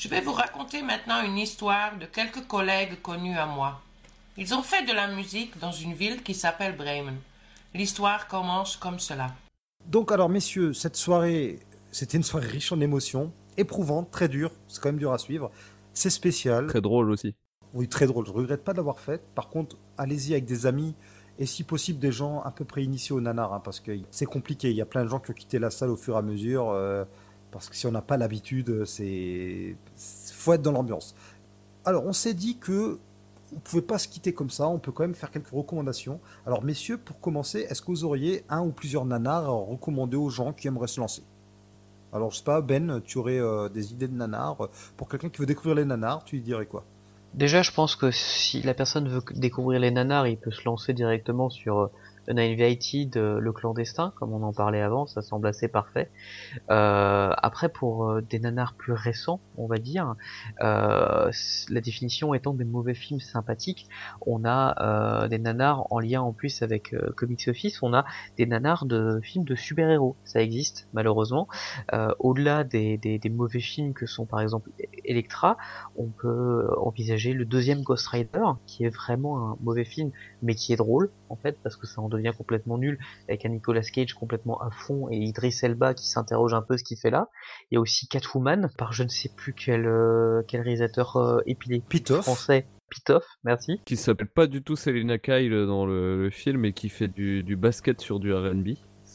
[0.00, 3.82] Je vais vous raconter maintenant une histoire de quelques collègues connus à moi.
[4.38, 7.18] Ils ont fait de la musique dans une ville qui s'appelle Bremen.
[7.74, 9.26] L'histoire commence comme cela.
[9.84, 11.58] Donc alors messieurs, cette soirée,
[11.92, 15.50] c'était une soirée riche en émotions éprouvante, très dur, c'est quand même dur à suivre.
[15.92, 16.68] C'est spécial.
[16.68, 17.34] Très drôle aussi.
[17.74, 18.24] Oui, très drôle.
[18.24, 19.22] Je regrette pas de l'avoir fait.
[19.34, 20.94] Par contre, allez-y avec des amis
[21.38, 24.24] et si possible des gens à peu près initiés au nanar, hein, parce que c'est
[24.24, 24.70] compliqué.
[24.70, 26.22] Il y a plein de gens qui ont quitté la salle au fur et à
[26.22, 27.04] mesure, euh,
[27.50, 31.14] parce que si on n'a pas l'habitude, c'est faut être dans l'ambiance.
[31.84, 32.98] Alors, on s'est dit que
[33.54, 34.68] on pouvait pas se quitter comme ça.
[34.68, 36.20] On peut quand même faire quelques recommandations.
[36.46, 40.30] Alors, messieurs, pour commencer, est-ce que vous auriez un ou plusieurs nanars à recommander aux
[40.30, 41.22] gens qui aimeraient se lancer?
[42.12, 44.56] Alors, je sais pas, Ben, tu aurais euh, des idées de nanar
[44.96, 46.84] Pour quelqu'un qui veut découvrir les nanars, tu lui dirais quoi?
[47.34, 50.92] Déjà, je pense que si la personne veut découvrir les nanars, il peut se lancer
[50.92, 51.90] directement sur
[52.30, 56.10] euh, Uninvited, le clandestin, comme on en parlait avant, ça semble assez parfait.
[56.70, 60.14] Euh, après, pour euh, des nanars plus récents, on va dire,
[60.62, 61.30] euh,
[61.68, 63.88] la définition étant des mauvais films sympathiques,
[64.26, 68.04] on a des nanars en lien en plus avec Comics Office, on a
[68.36, 70.16] des nanars de films de super-héros.
[70.24, 71.48] Ça existe, malheureusement.
[72.18, 74.70] Au-delà des, des, mauvais films que sont par exemple
[75.04, 75.56] Electra,
[75.96, 80.10] on peut envisager le deuxième Ghost Rider, qui est vraiment un mauvais film,
[80.42, 82.98] mais qui est drôle, en fait, parce que ça en devient complètement nul,
[83.28, 86.84] avec un Nicolas Cage complètement à fond et Idris Elba qui s'interroge un peu ce
[86.84, 87.28] qu'il fait là.
[87.70, 91.40] Il y a aussi Catwoman par je ne sais plus quel, euh, quel réalisateur euh,
[91.46, 91.82] épilé
[92.22, 92.66] français.
[92.90, 93.80] Pitoff, merci.
[93.84, 97.54] Qui s'appelle pas du tout Selena Kyle dans le, film et qui fait du, du
[97.54, 98.70] basket sur du R&B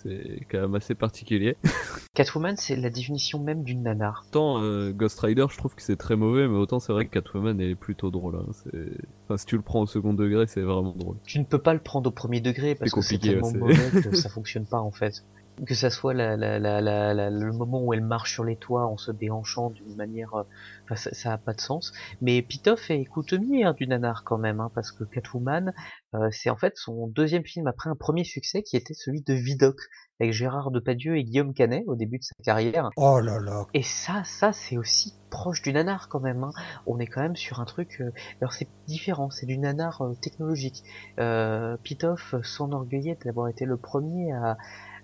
[0.06, 1.58] c'est quand même assez particulier.
[2.14, 4.26] Catwoman, c'est la définition même d'une nanar.
[4.30, 7.12] Autant euh, Ghost Rider, je trouve que c'est très mauvais, mais autant c'est vrai que
[7.12, 8.36] Catwoman est plutôt drôle.
[8.36, 8.52] Hein.
[9.26, 11.18] Enfin, si tu le prends au second degré, c'est vraiment drôle.
[11.26, 14.16] Tu ne peux pas le prendre au premier degré parce que c'est tellement mauvais que
[14.16, 15.24] ça fonctionne pas en fait
[15.66, 18.98] que ça soit la, la, la, le moment où elle marche sur les toits en
[18.98, 20.44] se déhanchant d'une manière,
[20.92, 21.94] euh, ça, ça a pas de sens.
[22.22, 25.74] Mais Pitoff est coutumier hein, du nanar quand même, hein, parce que Catwoman,
[26.16, 29.34] euh, c'est en fait son deuxième film après un premier succès qui était celui de
[29.34, 29.78] Vidocq
[30.20, 32.90] avec Gérard Depardieu et Guillaume Canet au début de sa carrière.
[32.96, 33.66] Oh là là.
[33.74, 36.44] Et ça, ça c'est aussi proche du nanar quand même.
[36.44, 36.52] Hein.
[36.86, 37.98] On est quand même sur un truc.
[38.00, 38.12] Euh,
[38.42, 40.84] alors c'est différent, c'est du nanar technologique.
[41.20, 44.58] Euh, Pitoff s'enorgueillait d'avoir été le premier à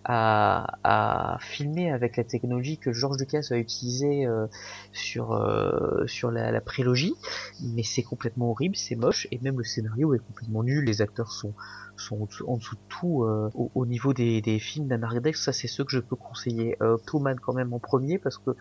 [0.03, 4.47] à, à, filmer avec la technologie que George Lucas a utilisée euh,
[4.91, 7.13] sur euh, sur la, la, prélogie,
[7.61, 10.85] mais c'est complètement horrible, c'est moche et même le scénario est complètement nul.
[10.85, 11.53] Les acteurs sont
[11.97, 15.43] sont en dessous de tout euh, au, niveau des, des films d'Anardex.
[15.43, 16.75] Ça, c'est ceux que je peux conseiller.
[16.81, 18.51] Euh, Tuman quand même en premier parce que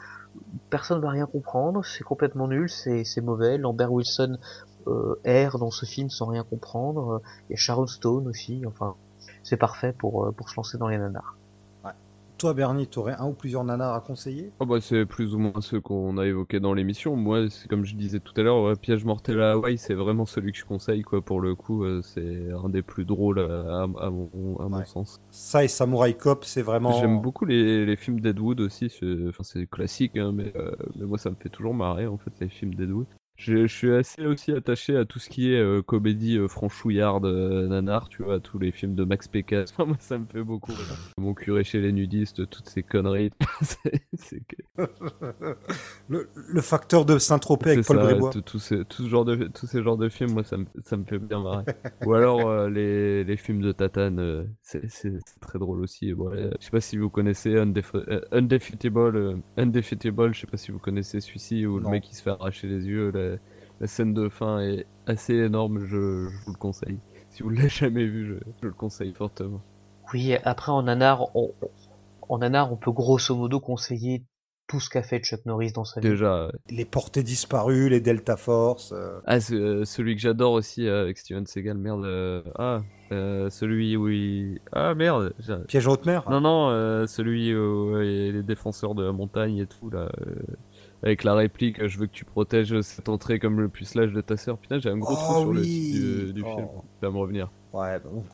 [0.69, 1.83] personne va rien comprendre.
[1.85, 3.57] C'est complètement nul, c'est mauvais.
[3.57, 4.37] Lambert Wilson
[5.25, 7.23] erre dans ce film sans rien comprendre.
[7.49, 8.63] Il y a Sharon Stone aussi.
[8.67, 8.97] Enfin,
[9.43, 11.37] c'est parfait pour, euh, pour se lancer dans les nanars.
[12.41, 14.51] Toi, Bernie, tu aurais un ou plusieurs nanars à conseiller?
[14.61, 17.15] Oh bah, C'est plus ou moins ceux qu'on a évoqués dans l'émission.
[17.15, 20.53] Moi, c'est comme je disais tout à l'heure, Piège mortel à Hawaï, c'est vraiment celui
[20.53, 21.03] que je conseille.
[21.03, 25.21] Quoi, pour le coup, euh, c'est un des plus drôles à, mon, à mon sens.
[25.31, 26.93] Ça et Samurai Cop, c'est vraiment.
[26.93, 28.87] J'aime beaucoup les, les films d'Ed Wood aussi.
[29.29, 32.33] Enfin, c'est classique, hein, mais, euh, mais moi, ça me fait toujours marrer, en fait,
[32.41, 33.07] les films d'Ed Wood.
[33.43, 37.25] Je, je suis assez aussi attaché à tout ce qui est euh, comédie euh, franchouillarde,
[37.25, 39.73] euh, nanar, tu vois, tous les films de Max Pécasse.
[39.79, 40.75] Moi, ça me fait beaucoup.
[41.17, 43.31] Mon curé chez les nudistes, toutes ces conneries.
[43.63, 44.85] C'est- c'est que-
[46.09, 48.31] le, le facteur de Saint-Tropez avec Paul ça, Brébois.
[48.31, 50.67] tout, tout ce, tout ce genre de, tous ces genres de films, moi, ça me,
[50.85, 51.65] ça me fait bien marrer.
[52.05, 54.83] Ou alors euh, les, les films de Tatane, euh, c'est
[55.41, 56.13] très drôle aussi.
[56.13, 57.95] Bon, je sais pas si vous connaissez Undef
[58.33, 61.87] Undefeatable, Undefeatable, je sais pas si vous connaissez celui-ci où Non.
[61.87, 63.13] le mec il se fait arracher les yeux.
[63.31, 63.37] La,
[63.81, 66.99] la scène de fin est assez énorme, je, je vous le conseille.
[67.31, 69.61] Si vous l'avez jamais vu, je, je le conseille fortement.
[70.13, 71.53] Oui, après en nanar, on,
[72.29, 74.25] en nanar, on peut grosso modo conseiller
[74.67, 76.09] tout ce qu'a fait Chuck Norris dans sa vie.
[76.09, 76.53] Déjà, ouais.
[76.71, 78.93] Les portées disparues, les Delta Force.
[78.93, 82.05] euh, Ah, ce- euh, celui que j'adore aussi euh, avec Steven Seagal, merde.
[82.05, 82.81] euh, ah,
[83.11, 84.61] euh, celui où il.
[84.73, 85.33] Ah, merde.
[85.67, 86.23] Piège à haute mer?
[86.31, 90.09] Non, non, euh, celui où il les défenseurs de la montagne et tout, là.
[91.03, 94.37] Avec la réplique, je veux que tu protèges cette entrée comme le pucelage de ta
[94.37, 94.59] sœur.
[94.59, 95.67] Putain, j'ai un gros trou Oh sur le oui.
[95.67, 96.67] titre du, du film.
[96.75, 96.85] Oh.
[97.01, 97.51] Ça va me revenir.
[97.73, 98.27] Ouais, bah, donc,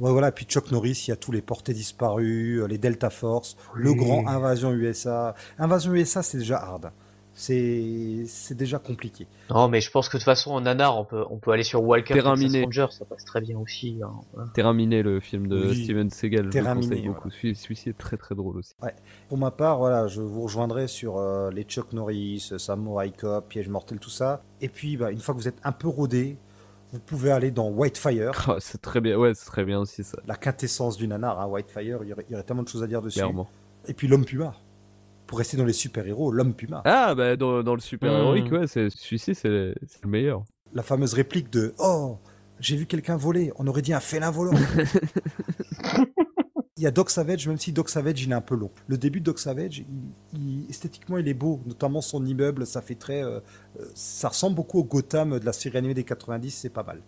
[0.00, 0.30] ouais, voilà.
[0.32, 3.94] Puis Chuck Norris, il y a tous les portées disparues, euh, les Delta Force, le
[3.94, 5.34] grand Invasion USA.
[5.58, 6.92] Invasion USA, c'est déjà hard.
[7.40, 9.26] C'est c'est déjà compliqué.
[9.48, 11.62] Non, mais je pense que de toute façon en nanar, on peut, on peut aller
[11.62, 12.64] sur Walker Terrain Texas miné.
[12.64, 13.98] Ranger, ça passe très bien aussi.
[14.04, 14.50] hein, voilà.
[14.52, 15.84] Terrain miné, le film de Oui.
[15.84, 17.30] Steven Seagal, je le Terrain conseille miné, beaucoup.
[17.30, 18.74] Celui- Celui-ci est très très drôle aussi.
[18.82, 18.94] Ouais.
[19.30, 23.70] Pour ma part, voilà, je vous rejoindrai sur euh, les Chuck Norris, Samurai Cop, Piège
[23.70, 24.42] mortel, tout ça.
[24.60, 26.36] Et puis, bah, une fois que vous êtes un peu rodé,
[26.92, 30.18] vous pouvez aller dans Whitefire, Ah, c'est très bien, ouais, c'est très bien aussi ça.
[30.26, 31.40] la quintessence du nanar.
[31.40, 33.18] Hein, Whitefire, il y, aurait, il y aurait tellement de choses à dire dessus.
[33.20, 33.48] Clairement.
[33.88, 34.52] Et puis l'homme puma.
[35.30, 36.82] Pour rester dans les super-héros, l'homme puma.
[36.84, 38.54] Ah, bah dans, dans le super héroïque, Hmm.
[38.56, 39.74] ouais, c'est- celui-ci c'est le
[40.08, 40.42] meilleur.
[40.74, 42.18] La fameuse réplique de Oh,
[42.58, 44.52] j'ai vu quelqu'un voler, on aurait dit un félin volant.
[46.76, 48.70] Il y a Doc Savage, même si Doc Savage il est un peu long.
[48.88, 49.86] Le début de Doc Savage, il-
[50.32, 53.40] il- esthétiquement il est beau, notamment son immeuble, ça fait très, euh,
[53.78, 57.02] euh, ça ressemble beaucoup au Gotham de la série animée des 90, c'est pas mal.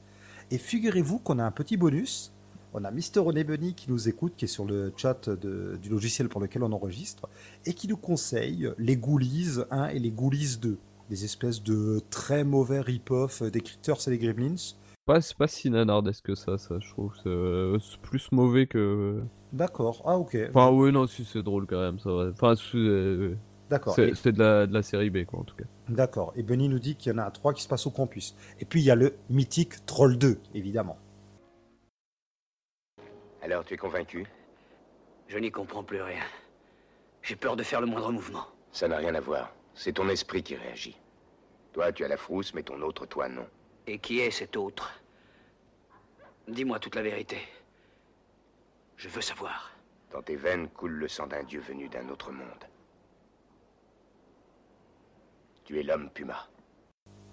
[0.50, 2.34] Et figurez-vous qu'on a un petit bonus.
[2.74, 5.90] On a Mister René Bunny qui nous écoute, qui est sur le chat de- du
[5.90, 7.28] logiciel pour lequel on enregistre,
[7.66, 10.78] et qui nous conseille les Ghoulies 1 et les Ghoulies 2,
[11.10, 14.54] des espèces de très mauvais rip-off des Critters et les Gremlins.
[15.04, 17.12] Pas, c'est pas si nanardesque que ça, ça, je trouve.
[17.22, 19.20] C'est euh, c'est plus mauvais que.
[19.52, 20.38] D'accord, ah ok.
[20.54, 22.30] Enfin, oui, non, si c'est drôle quand même, ça va.
[22.30, 23.34] Enfin, c'est euh,
[23.68, 23.94] D'accord.
[23.94, 25.64] c'est- Et- de la série B, quoi, en tout cas.
[25.90, 26.32] D'accord.
[26.36, 28.34] Et Benny nous dit qu'il y en a trois qui se passent au campus.
[28.60, 30.96] Et puis il y a le mythique Troll 2, évidemment.
[33.42, 34.24] Alors, tu es convaincu?
[35.26, 36.22] Je n'y comprends plus rien.
[37.22, 38.46] J'ai peur de faire le moindre mouvement.
[38.70, 39.52] Ça n'a rien à voir.
[39.74, 40.96] C'est ton esprit qui réagit.
[41.72, 43.46] Toi, tu as la frousse, mais ton autre toi, non.
[43.86, 45.00] Et qui est cet autre?
[46.46, 47.38] Dis-moi toute la vérité.
[48.96, 49.72] Je veux savoir.
[50.12, 52.46] Dans tes veines coule le sang d'un dieu venu d'un autre monde.
[55.64, 56.48] Tu es l'homme Puma.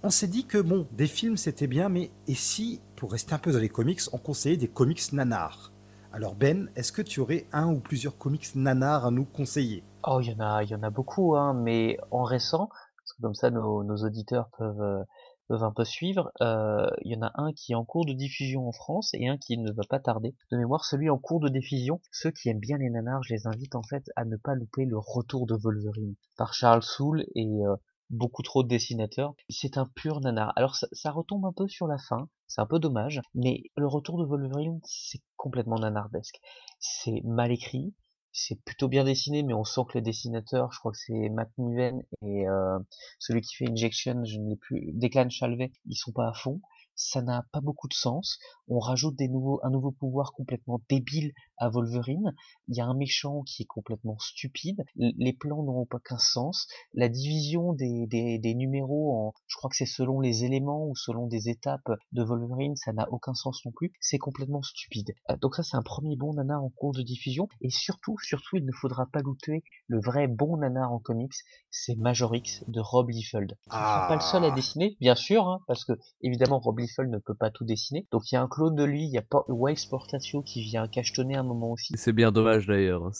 [0.01, 3.39] On s'est dit que bon, des films c'était bien, mais et si, pour rester un
[3.39, 5.71] peu dans les comics, on conseillait des comics nanars?
[6.11, 9.83] Alors Ben, est-ce que tu aurais un ou plusieurs comics nanars à nous conseiller?
[10.07, 13.13] Oh, il y en a, il y en a beaucoup, hein, mais en récent, parce
[13.15, 15.03] que comme ça nos, nos auditeurs peuvent, euh,
[15.47, 18.13] peuvent un peu suivre, euh, il y en a un qui est en cours de
[18.13, 20.35] diffusion en France et un qui ne va pas tarder.
[20.51, 23.45] De mémoire, celui en cours de diffusion, ceux qui aiment bien les nanars, je les
[23.47, 27.47] invite en fait à ne pas louper le retour de Wolverine par Charles Soule et
[27.65, 27.75] euh,
[28.09, 29.33] beaucoup trop de dessinateurs.
[29.49, 30.53] C'est un pur nanar.
[30.55, 33.87] Alors ça, ça retombe un peu sur la fin, c'est un peu dommage, mais le
[33.87, 36.39] retour de Wolverine, c'est complètement nanardesque.
[36.79, 37.93] C'est mal écrit,
[38.31, 41.49] c'est plutôt bien dessiné, mais on sent que les dessinateurs, je crois que c'est Matt
[41.57, 42.79] Niven et euh,
[43.19, 46.61] celui qui fait Injection, je ne l'ai plus, Declan Chalvet, ils sont pas à fond.
[47.01, 48.37] Ça n'a pas beaucoup de sens.
[48.67, 52.35] On rajoute des nouveaux, un nouveau pouvoir complètement débile à Wolverine.
[52.67, 54.83] Il y a un méchant qui est complètement stupide.
[54.95, 56.67] Les plans n'ont aucun sens.
[56.93, 60.95] La division des, des, des numéros en, je crois que c'est selon les éléments ou
[60.95, 63.93] selon des étapes de Wolverine, ça n'a aucun sens non plus.
[64.01, 65.13] C'est complètement stupide.
[65.29, 67.47] Euh, Donc ça, c'est un premier bon nanar en cours de diffusion.
[67.61, 71.33] Et surtout, surtout, il ne faudra pas louter le vrai bon nanar en comics,
[71.71, 73.55] c'est Majorix de Rob Liefeld.
[73.71, 76.77] Ce ne sera pas le seul à dessiner, bien sûr, hein, parce que évidemment Rob
[76.77, 78.07] Liefeld ne peut pas tout dessiner.
[78.11, 80.87] Donc il y a un clone de lui, il y a Wise Portatio qui vient
[80.87, 81.93] cachetonner un moment aussi.
[81.97, 83.05] C'est bien dommage d'ailleurs.
[83.05, 83.11] hein,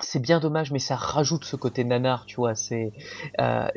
[0.00, 2.54] c'est- bien dommage, mais ça rajoute ce côté nanar, tu vois.
[2.54, 2.92] C'est,
[3.40, 3.68] euh,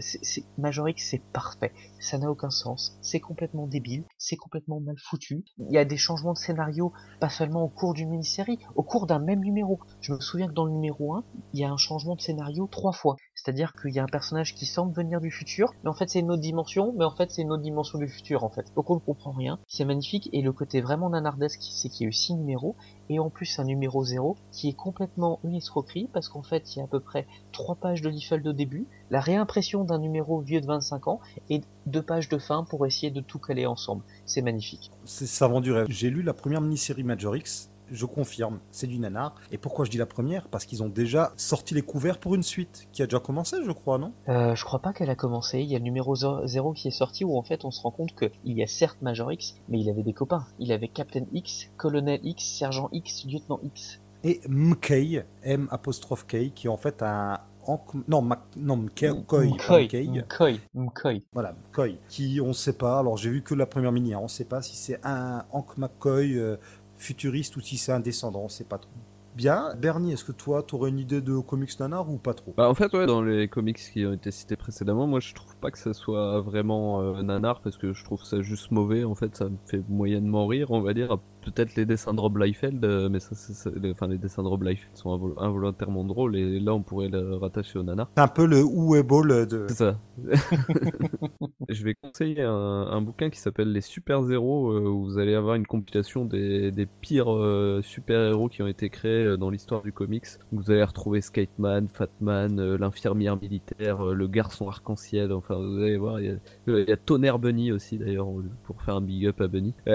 [0.57, 1.73] Majorix, c'est parfait.
[1.99, 2.97] Ça n'a aucun sens.
[3.01, 4.03] C'est complètement débile.
[4.17, 5.43] C'est complètement mal foutu.
[5.57, 9.07] Il y a des changements de scénario, pas seulement au cours d'une mini-série, au cours
[9.07, 9.79] d'un même numéro.
[10.01, 11.23] Je me souviens que dans le numéro 1,
[11.53, 13.15] il y a un changement de scénario trois fois.
[13.43, 16.19] C'est-à-dire qu'il y a un personnage qui semble venir du futur, mais en fait c'est
[16.19, 18.71] une autre dimension, mais en fait c'est une autre dimension du futur en fait.
[18.75, 19.57] Donc on ne comprend rien.
[19.67, 22.75] C'est magnifique et le côté vraiment nanardesque, c'est qu'il y a eu six numéros
[23.09, 26.79] et en plus un numéro 0 qui est complètement une escroquerie parce qu'en fait il
[26.79, 30.39] y a à peu près trois pages de Liefeld au début, la réimpression d'un numéro
[30.41, 31.19] vieux de 25 ans
[31.49, 34.03] et deux pages de fin pour essayer de tout caler ensemble.
[34.27, 34.91] C'est magnifique.
[35.05, 35.87] C'est ça vend du rêve.
[35.89, 37.70] J'ai lu la première mini-série Major X.
[37.91, 39.35] Je confirme, c'est du nanar.
[39.51, 40.47] Et pourquoi je dis la première?
[40.47, 43.71] Parce qu'ils ont déjà sorti les couverts pour une suite qui a déjà commencé, je
[43.71, 44.13] crois, non?
[44.29, 45.59] Euh, je crois pas qu'elle a commencé.
[45.59, 47.91] Il y a le numéro 0 qui est sorti où en fait on se rend
[47.91, 50.45] compte qu'il y a certes Major X, mais il avait des copains.
[50.59, 53.99] Il avait Captain X, Colonel X, Sergent X, Lieutenant X.
[54.23, 59.13] Et MK, M apostrophe K, qui est en fait un Ankh- non, Mac- non, Mkoi,
[59.45, 60.07] Mkei.
[60.07, 61.13] Mkoi, Mkoi.
[61.33, 62.99] Voilà, McCoy, qui on sait pas.
[62.99, 65.77] Alors j'ai vu que la première mini, hein, on sait pas si c'est un Hank
[65.77, 66.57] McCoy euh,
[67.01, 68.91] futuriste ou si c'est un descendant, on sait pas trop.
[69.35, 72.53] Bien, Bernie, est-ce que toi, tu aurais une idée de comics nanar ou pas trop?
[72.57, 75.55] Bah, en fait, ouais, dans les comics qui ont été cités précédemment, moi je trouve
[75.55, 79.05] pas que ça soit vraiment euh, nanar parce que je trouve ça juste mauvais.
[79.05, 81.17] En fait, ça me fait moyennement rire, on va dire.
[81.43, 83.35] Peut-être les dessins de Rob Liefeld, euh, mais ça,
[83.81, 87.09] les, enfin, les dessins de Rob Liefeld sont invol- involontairement drôles et là on pourrait
[87.09, 88.09] le rattacher au nanar.
[88.15, 89.65] C'est un peu le Ouéball de.
[89.69, 89.97] C'est ça.
[91.69, 95.33] je vais conseiller un, un bouquin qui s'appelle Les Super Zéros, euh, où vous allez
[95.35, 99.91] avoir une compilation des, des pires euh, super-héros qui ont été créés dans l'histoire du
[99.93, 100.25] comics.
[100.51, 105.97] Vous allez retrouver Skateman, Fatman, euh, l'infirmière militaire, euh, le garçon arc-en-ciel, enfin vous allez
[105.97, 106.35] voir, il y a,
[106.67, 108.27] il y a Tonnerre Bunny aussi d'ailleurs,
[108.63, 109.73] pour faire un big up à Bunny.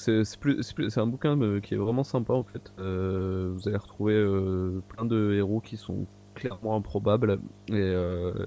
[0.00, 2.72] C'est un bouquin euh, qui est vraiment sympa en fait.
[2.78, 7.92] Euh, vous allez retrouver euh, plein de héros qui sont clairement improbables et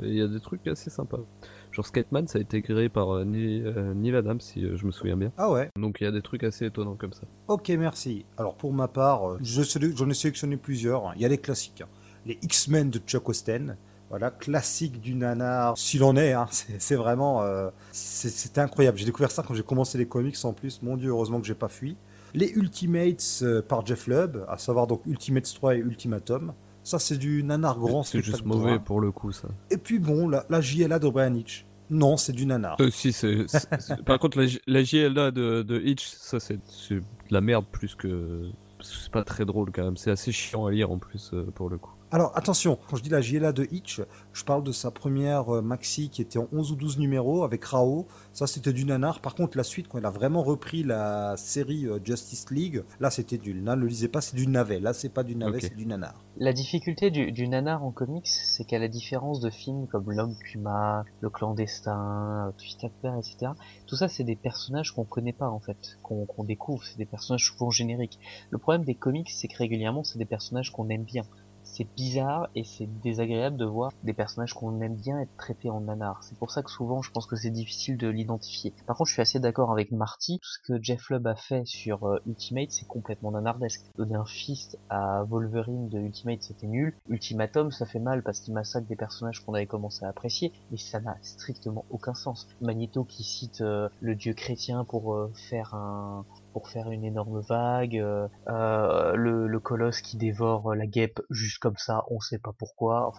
[0.04, 1.20] il y a des trucs assez sympas.
[1.72, 3.62] Genre Skateman, ça a été créé par Neil,
[3.96, 5.32] Neil Adams, si je me souviens bien.
[5.38, 5.70] Ah ouais.
[5.78, 7.24] Donc il y a des trucs assez étonnants comme ça.
[7.50, 8.26] Ok, merci.
[8.38, 9.62] Alors pour ma part, je
[9.96, 11.14] j'en ai sélectionné plusieurs.
[11.16, 11.82] Il y a les classiques.
[11.82, 11.90] hein.
[12.26, 13.78] Les X-Men de Chuck Austen.
[14.14, 16.46] Voilà, classique du nanar, s'il en est, hein,
[16.78, 17.42] c'est vraiment...
[17.42, 19.00] euh, c'est- C'était incroyable.
[19.00, 20.84] J'ai découvert ça quand j'ai commencé les comics en plus.
[20.84, 21.98] Mon dieu, heureusement que j'ai pas fui.
[22.36, 26.54] Les Ultimates euh, par Jeff Lubb, à savoir donc Ultimates 3 et Ultimatum.
[26.84, 28.04] Ça, c'est du nanar grand.
[28.04, 29.48] C'est juste mauvais pour le coup ça.
[29.72, 31.66] Et puis bon, la, la JLA de Brian Hitch.
[31.90, 32.78] Non, c'est du nanar.
[32.82, 33.46] Euh, si, c'est-
[34.06, 36.58] Par contre, la, JLA de, de Hitch, ça c'est
[36.92, 38.44] de la merde plus que
[38.82, 41.70] C'est pas très drôle quand même, c'est assez chiant à lire en plus euh, pour
[41.70, 41.93] le coup.
[42.14, 44.00] Alors attention, quand je dis la JLA de Hitch,
[44.34, 47.66] je parle de sa première euh, maxi qui était en 11 ou 12 numéros avec
[47.66, 48.06] Rao.
[48.34, 49.20] Ça c'était du nanar.
[49.20, 53.10] Par contre la suite, quand il a vraiment repris la série euh, Justice League, là
[53.10, 53.56] c'était du...
[53.56, 54.80] Ne le lisez pas, c'est du navet.
[54.80, 56.14] Là c'est pas du navet, c'est du nanar.
[56.38, 60.36] La difficulté du, du nanar en comics, c'est qu'à la différence de films comme L'homme
[60.36, 63.54] Puma, Le clandestin, euh, Twist Affair, etc.,
[63.88, 67.08] tout ça c'est des personnages qu'on connaît pas en fait, qu'on qu'on découvre, c'est des
[67.08, 68.20] personnages souvent génériques.
[68.52, 71.24] Le problème des comics, c'est que régulièrement c'est des personnages qu'on aime bien.
[71.74, 75.82] C'est bizarre et c'est désagréable de voir des personnages qu'on aime bien être traités en
[75.82, 76.22] nanar.
[76.22, 78.76] C'est pour ça que souvent je pense que c'est difficile de l'identifier.
[78.86, 81.66] Par contre je suis assez d'accord avec Marty, tout ce que Jeff Lubb a fait
[81.66, 83.82] sur euh, Ultimate c'est complètement nanardesque.
[83.98, 86.94] Donner un fist à Wolverine de Ultimate c'était nul.
[87.10, 90.78] Ultimatum ça fait mal parce qu'il massacre des personnages qu'on avait commencé à apprécier, mais
[90.78, 92.48] ça n'a strictement aucun sens.
[92.62, 96.24] Magneto qui cite euh, le dieu chrétien pour euh, faire un
[96.54, 101.60] pour faire une énorme vague, euh, euh, le, le colosse qui dévore la guêpe juste
[101.60, 103.14] comme ça, on sait pas pourquoi.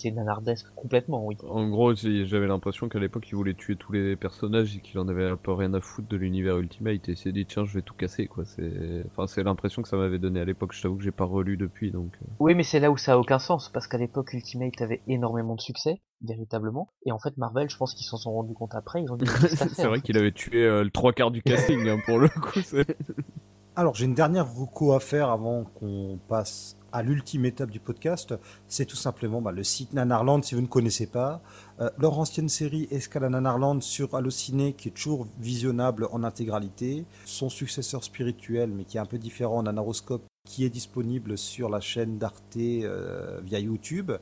[0.00, 1.36] C'est nanardesque complètement, oui.
[1.48, 5.08] En gros, j'avais l'impression qu'à l'époque, il voulait tuer tous les personnages et qu'il en
[5.08, 7.74] avait un peu rien à foutre de l'univers Ultimate et il s'est dit, tiens, je
[7.74, 8.44] vais tout casser, quoi.
[8.44, 10.72] C'est enfin, c'est l'impression que ça m'avait donné à l'époque.
[10.72, 12.12] Je t'avoue que j'ai pas relu depuis, donc.
[12.22, 12.26] euh.
[12.40, 15.54] Oui, mais c'est là où ça a aucun sens, parce qu'à l'époque, Ultimate avait énormément
[15.54, 16.88] de succès, véritablement.
[17.06, 19.24] Et en fait, Marvel, je pense qu'ils s'en sont rendus compte après, ils ont dit,
[19.24, 21.30] Qu'est-ce que t'as fait, c'est en vrai fait qu'il avait tué euh, le trois quarts
[21.30, 22.60] du casting, hein, pour le coup.
[23.76, 28.34] Alors j'ai une dernière reco à faire avant qu'on passe à l'ultime étape du podcast.
[28.68, 31.40] C'est tout simplement bah, le site Nanarland si vous ne connaissez pas.
[31.80, 37.04] Euh, leur ancienne série Escale à Nanarland sur Allociné qui est toujours visionnable en intégralité.
[37.24, 41.80] Son successeur spirituel mais qui est un peu différent, Nanaroscope, qui est disponible sur la
[41.80, 44.12] chaîne d'Arte euh, via YouTube.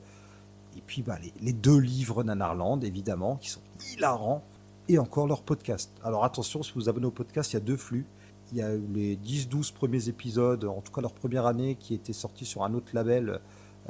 [0.76, 3.62] Et puis bah, les, les deux livres Nanarland évidemment qui sont
[3.92, 4.42] hilarants.
[4.90, 5.92] Et encore leur podcast.
[6.02, 8.06] Alors attention, si vous vous abonnez au podcast, il y a deux flux.
[8.52, 11.94] Il y a eu les 10-12 premiers épisodes, en tout cas leur première année, qui
[11.94, 13.40] étaient sortis sur un autre label,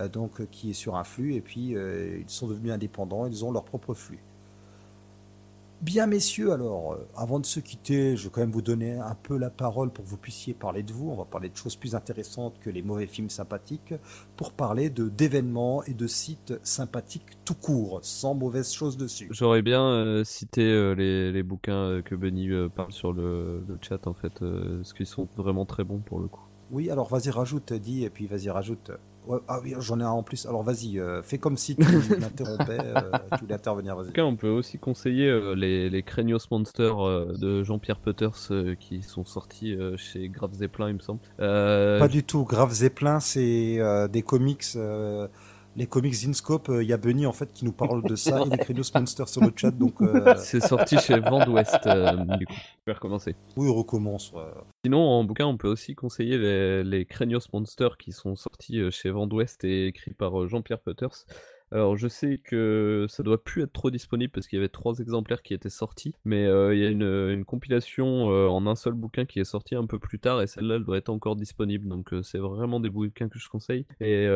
[0.00, 3.26] euh, donc euh, qui est sur un flux, et puis euh, ils sont devenus indépendants,
[3.26, 4.18] ils ont leur propre flux.
[5.80, 9.14] Bien messieurs, alors, euh, avant de se quitter, je vais quand même vous donner un
[9.14, 11.08] peu la parole pour que vous puissiez parler de vous.
[11.08, 13.94] On va parler de choses plus intéressantes que les mauvais films sympathiques,
[14.36, 19.28] pour parler de d'événements et de sites sympathiques tout court, sans mauvaise chose dessus.
[19.30, 24.04] J'aurais bien euh, cité euh, les, les bouquins que Benny parle sur le, le chat,
[24.08, 26.42] en fait, parce qu'ils sont vraiment très bons pour le coup.
[26.72, 28.90] Oui, alors vas-y, rajoute, dis, et puis vas-y, rajoute
[29.28, 30.46] Ouais, ah oui, j'en ai un en plus.
[30.46, 31.82] Alors vas-y, euh, fais comme si tu
[32.18, 33.02] m'interrompais, euh,
[33.34, 34.06] tu voulais intervenir, vas-y.
[34.06, 37.98] En tout cas, on peut aussi conseiller euh, les, les Krenios Monsters euh, de Jean-Pierre
[37.98, 41.20] Peters euh, qui sont sortis euh, chez Graf Zeppelin, il me semble.
[41.40, 42.44] Euh, Pas du tout.
[42.44, 45.28] Grave Zeppelin, c'est euh, des comics, euh,
[45.78, 46.70] les comics Zinscope.
[46.80, 49.28] Il y a Benny en fait qui nous parle de ça et des Krenos Monsters
[49.28, 49.70] sur le chat.
[49.70, 52.52] Donc euh, C'est sorti chez Vent d'Ouest, euh, du coup.
[52.52, 53.36] Je vais recommencer.
[53.56, 54.32] oui, on recommence.
[54.32, 54.42] ouais.
[54.84, 58.90] Sinon, en bouquin, on peut aussi conseiller les, les Krenios Monsters qui sont sortis euh,
[58.90, 61.26] chez Vent d'Ouest et écrits par euh, Jean-Pierre Peters.
[61.70, 64.98] Alors, je sais que ça doit plus être trop disponible parce qu'il y avait trois
[64.98, 68.94] exemplaires qui étaient sortis, mais euh, il y a une, compilation euh, en un seul
[68.94, 71.88] bouquin qui est sortie un peu plus tard et celle-là, elle doit être encore disponible.
[71.88, 73.86] Donc, euh, c'est vraiment des bouquins que je conseille.
[74.00, 74.26] Et,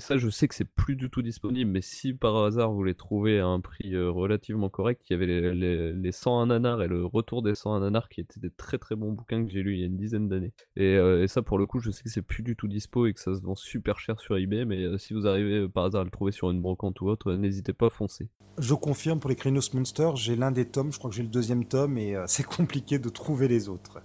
[0.00, 2.94] ça, je sais que c'est plus du tout disponible, mais si par hasard vous les
[2.94, 6.88] trouvez à un prix relativement correct, il y avait les, les, les 101 nanars et
[6.88, 9.74] le retour des 101 nanars qui étaient des très très bons bouquins que j'ai lus
[9.74, 10.52] il y a une dizaine d'années.
[10.76, 13.12] Et, et ça, pour le coup, je sais que c'est plus du tout dispo et
[13.12, 16.04] que ça se vend super cher sur eBay, mais si vous arrivez par hasard à
[16.04, 18.28] le trouver sur une brocante ou autre, n'hésitez pas à foncer.
[18.58, 21.28] Je confirme pour les Krenos Monsters, j'ai l'un des tomes, je crois que j'ai le
[21.28, 24.00] deuxième tome et euh, c'est compliqué de trouver les autres.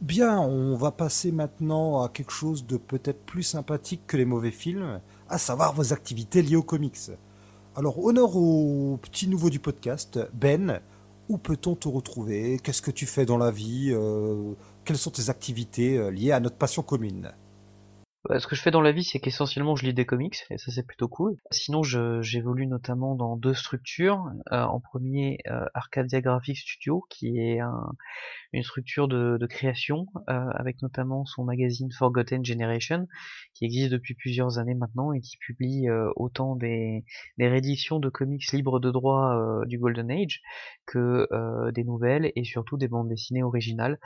[0.00, 4.50] Bien, on va passer maintenant à quelque chose de peut-être plus sympathique que les mauvais
[4.50, 7.12] films, à savoir vos activités liées aux comics.
[7.76, 10.80] Alors, honneur au petit nouveau du podcast, Ben,
[11.28, 12.58] où peut-on te retrouver?
[12.62, 13.90] Qu'est-ce que tu fais dans la vie?
[13.92, 17.32] Euh, Quelles sont tes activités euh, liées à notre passion commune?
[18.28, 20.56] Bah, ce que je fais dans la vie, c'est qu'essentiellement je lis des comics, et
[20.56, 21.36] ça c'est plutôt cool.
[21.50, 24.24] Sinon, j'évolue notamment dans deux structures.
[24.52, 27.92] Euh, en premier, euh, Arcadia Graphics Studio, qui est un-
[28.52, 33.08] une structure de, de création, euh, avec notamment son magazine Forgotten Generation,
[33.54, 37.04] qui existe depuis plusieurs années maintenant et qui publie euh, autant des,
[37.38, 40.42] des rééditions de comics libres de droit euh, du Golden Age
[40.86, 43.98] que euh, des nouvelles et surtout des bandes dessinées originales,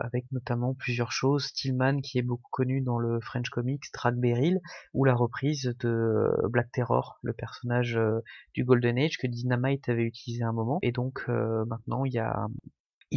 [0.00, 1.44] avec notamment plusieurs choses.
[1.46, 4.60] Stillman, qui est beaucoup connu dans le French Comics, Drag Beryl,
[4.94, 8.20] ou la reprise de euh, Black Terror, le personnage euh,
[8.54, 10.78] du Golden Age que Dynamite avait utilisé à un moment.
[10.82, 12.16] Et donc euh, maintenant il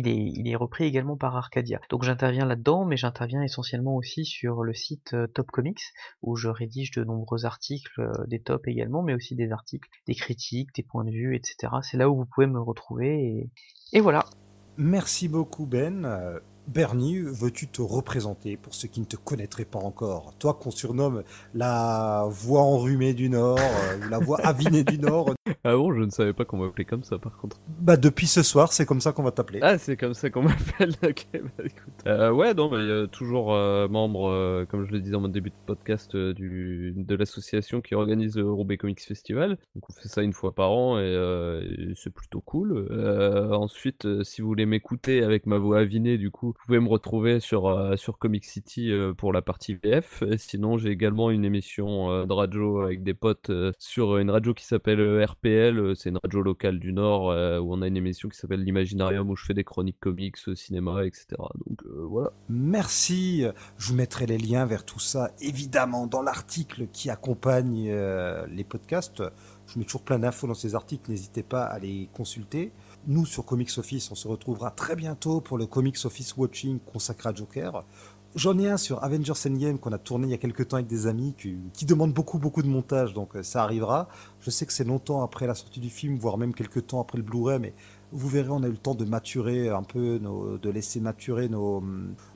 [0.08, 1.80] est, repris également par Arcadia.
[1.90, 5.82] Donc j'interviens là-dedans, mais j'interviens essentiellement aussi sur le site Top Comics,
[6.22, 10.74] où je rédige de nombreux articles, des tops également, mais aussi des articles, des critiques,
[10.76, 11.74] des points de vue, etc.
[11.82, 13.50] C'est là où vous pouvez me retrouver, et,
[13.94, 14.26] et voilà.
[14.78, 16.42] Merci beaucoup Ben.
[16.68, 20.34] Bernie, veux-tu te représenter pour ceux qui ne te connaîtraient pas encore?
[20.40, 21.24] Toi qu'on surnomme
[21.54, 25.34] la voix enrhumée du Nord, euh, la voix avinée du Nord.
[25.68, 27.60] Ah bon, je ne savais pas qu'on m'appelait comme ça par contre.
[27.80, 29.60] Bah depuis ce soir, c'est comme ça qu'on va t'appeler.
[29.64, 31.94] Ah, c'est comme ça qu'on m'appelle, ok, bah écoute.
[32.06, 33.48] Euh, ouais, non, mais euh, toujours
[33.90, 38.52] membre, comme je le disais en début de podcast, du, de l'association qui organise le
[38.52, 39.58] Roubaix Comics Festival.
[39.74, 42.88] Donc on fait ça une fois par an et, et c'est plutôt cool.
[43.52, 47.68] Ensuite, si vous voulez m'écouter avec ma voix avinée, du coup, pouvez me retrouver sur,
[47.68, 50.24] euh, sur Comic City euh, pour la partie VF.
[50.38, 54.66] Sinon, j'ai également une émission euh, de radio avec des potes sur une radio qui
[54.66, 55.96] s'appelle RPL.
[55.96, 57.28] C'est une radio locale du Nord
[57.64, 61.06] où on a une émission qui s'appelle l'Imaginarium où je fais des chroniques comics, cinéma,
[61.06, 61.26] etc.
[61.66, 62.32] Donc voilà.
[62.50, 63.46] Merci.
[63.78, 67.92] Je vous mettrai les liens vers tout ça, évidemment, dans l'article qui accompagne
[68.50, 69.24] les podcasts.
[69.68, 72.72] Je mets toujours plein d'infos dans ces articles, n'hésitez pas à les consulter.
[73.08, 77.30] Nous, sur Comics Office, on se retrouvera très bientôt pour le Comics Office Watching consacré
[77.30, 77.84] à Joker.
[78.34, 80.88] J'en ai un sur Avengers Endgame qu'on a tourné il y a quelques temps avec
[80.88, 84.08] des amis qui, qui demandent beaucoup beaucoup de montage, donc euh, ça arrivera.
[84.42, 87.20] Je sais que c'est longtemps après la sortie du film, voire même quelques temps après
[87.20, 87.74] le Blu-ray, mais
[88.12, 91.84] vous verrez, on a eu le temps de maturer un peu, de laisser maturer nos,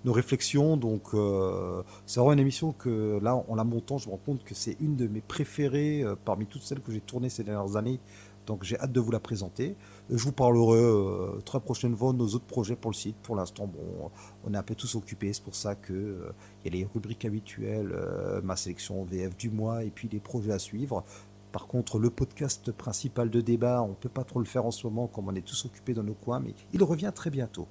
[0.06, 0.78] nos réflexions.
[0.78, 4.44] Donc, euh, c'est vraiment une émission que là, en la montant, je me rends compte
[4.44, 7.76] que c'est une de mes préférées euh, parmi toutes celles que j'ai tournées ces dernières
[7.76, 8.00] années.
[8.46, 9.76] Donc, j'ai hâte de vous la présenter.
[10.12, 13.16] Je vous parlerai euh, très prochainement de nos autres projets pour le site.
[13.22, 14.10] Pour l'instant, bon,
[14.44, 15.32] on est un peu tous occupés.
[15.34, 16.32] C'est pour ça que euh,
[16.64, 20.20] il y a les rubriques habituelles, euh, ma sélection VF du mois et puis les
[20.20, 21.04] projets à suivre.
[21.52, 24.88] Par contre, le podcast principal de débat, on peut pas trop le faire en ce
[24.88, 27.68] moment, comme on est tous occupés dans nos coins, mais il revient très bientôt.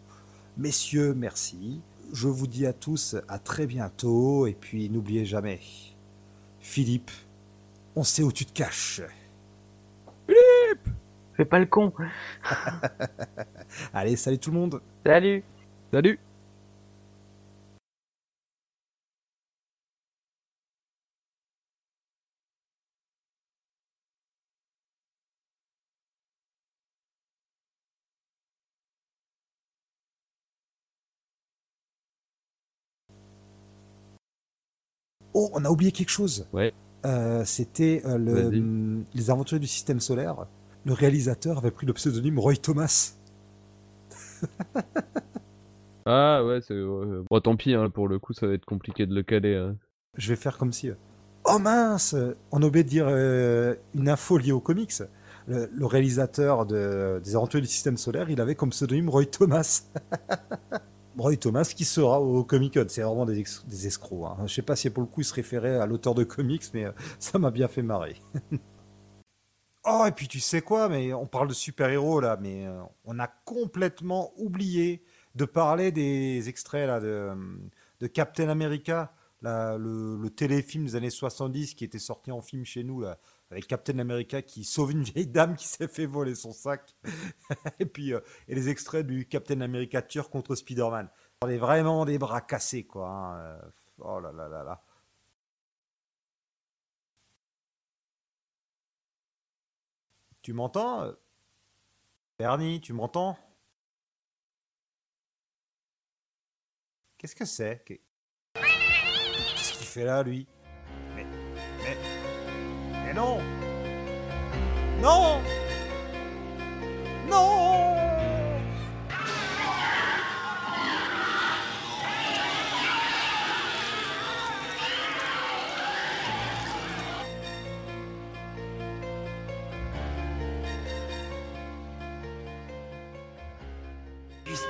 [0.56, 1.80] Messieurs, merci.
[2.12, 5.60] Je vous dis à tous à très bientôt, et puis n'oubliez jamais,
[6.60, 7.10] Philippe,
[7.94, 9.02] on sait où tu te caches.
[11.38, 11.92] Fais pas le con
[13.94, 15.44] Allez, salut tout le monde Salut
[15.92, 16.18] Salut
[35.34, 36.48] Oh, on a oublié quelque chose.
[36.52, 36.72] Ouais.
[37.06, 40.48] Euh, C'était euh, le, les aventuriers du système solaire.
[40.88, 43.12] Le réalisateur avait pris le pseudonyme Roy Thomas.
[46.10, 46.72] Ah ouais, c'est...
[46.80, 47.22] ouais.
[47.30, 49.56] Bon, tant pis, hein, pour le coup, ça va être compliqué de le caler.
[49.56, 49.76] hein.
[50.16, 50.88] Je vais faire comme si.
[50.88, 50.94] euh,
[51.44, 52.16] Oh mince
[52.50, 54.94] On oublié de dire euh, une info liée aux comics.
[55.46, 59.82] Le, le réalisateur de, des Aventures du Système Solaire, il avait comme pseudonyme Roy Thomas.
[61.18, 62.86] Roy Thomas qui sera au Comic Con.
[62.88, 64.30] C'est vraiment des, ex- des escrocs.
[64.40, 64.46] Hein.
[64.46, 66.86] Je sais pas si pour le coup il se référait à l'auteur de comics, mais
[66.86, 68.16] euh, ça m'a bien fait marrer.
[69.84, 73.18] oh, et puis tu sais quoi, mais on parle de super-héros là, mais euh, on
[73.18, 75.02] a complètement oublié
[75.34, 81.98] de parler des extraits là de, Captain America, le téléfilm des années 70 qui était
[81.98, 83.18] sorti en film chez nous là,
[83.50, 86.94] avec Captain America qui sauve une vieille dame qui s'est fait voler son sac.
[87.80, 91.08] et puis euh, et les extraits du Captain America turc contre Spider-Man.
[91.42, 93.08] On est vraiment des bras cassés quoi.
[93.08, 93.60] hein, euh,
[94.00, 94.80] Oh là là là là.
[100.48, 101.12] Tu m'entends euh
[102.38, 103.36] Bernie, tu m'entends?
[107.18, 108.00] Qu'est-ce que c'est Qu'est-
[108.54, 110.48] Qu'est-ce qu'il fait là, lui?
[111.14, 111.26] Mais,
[111.82, 111.98] mais...
[113.04, 113.42] Mais non!
[115.02, 115.42] Non!
[117.28, 117.97] Non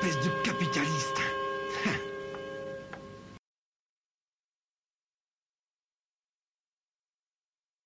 [0.00, 0.37] Espèce de.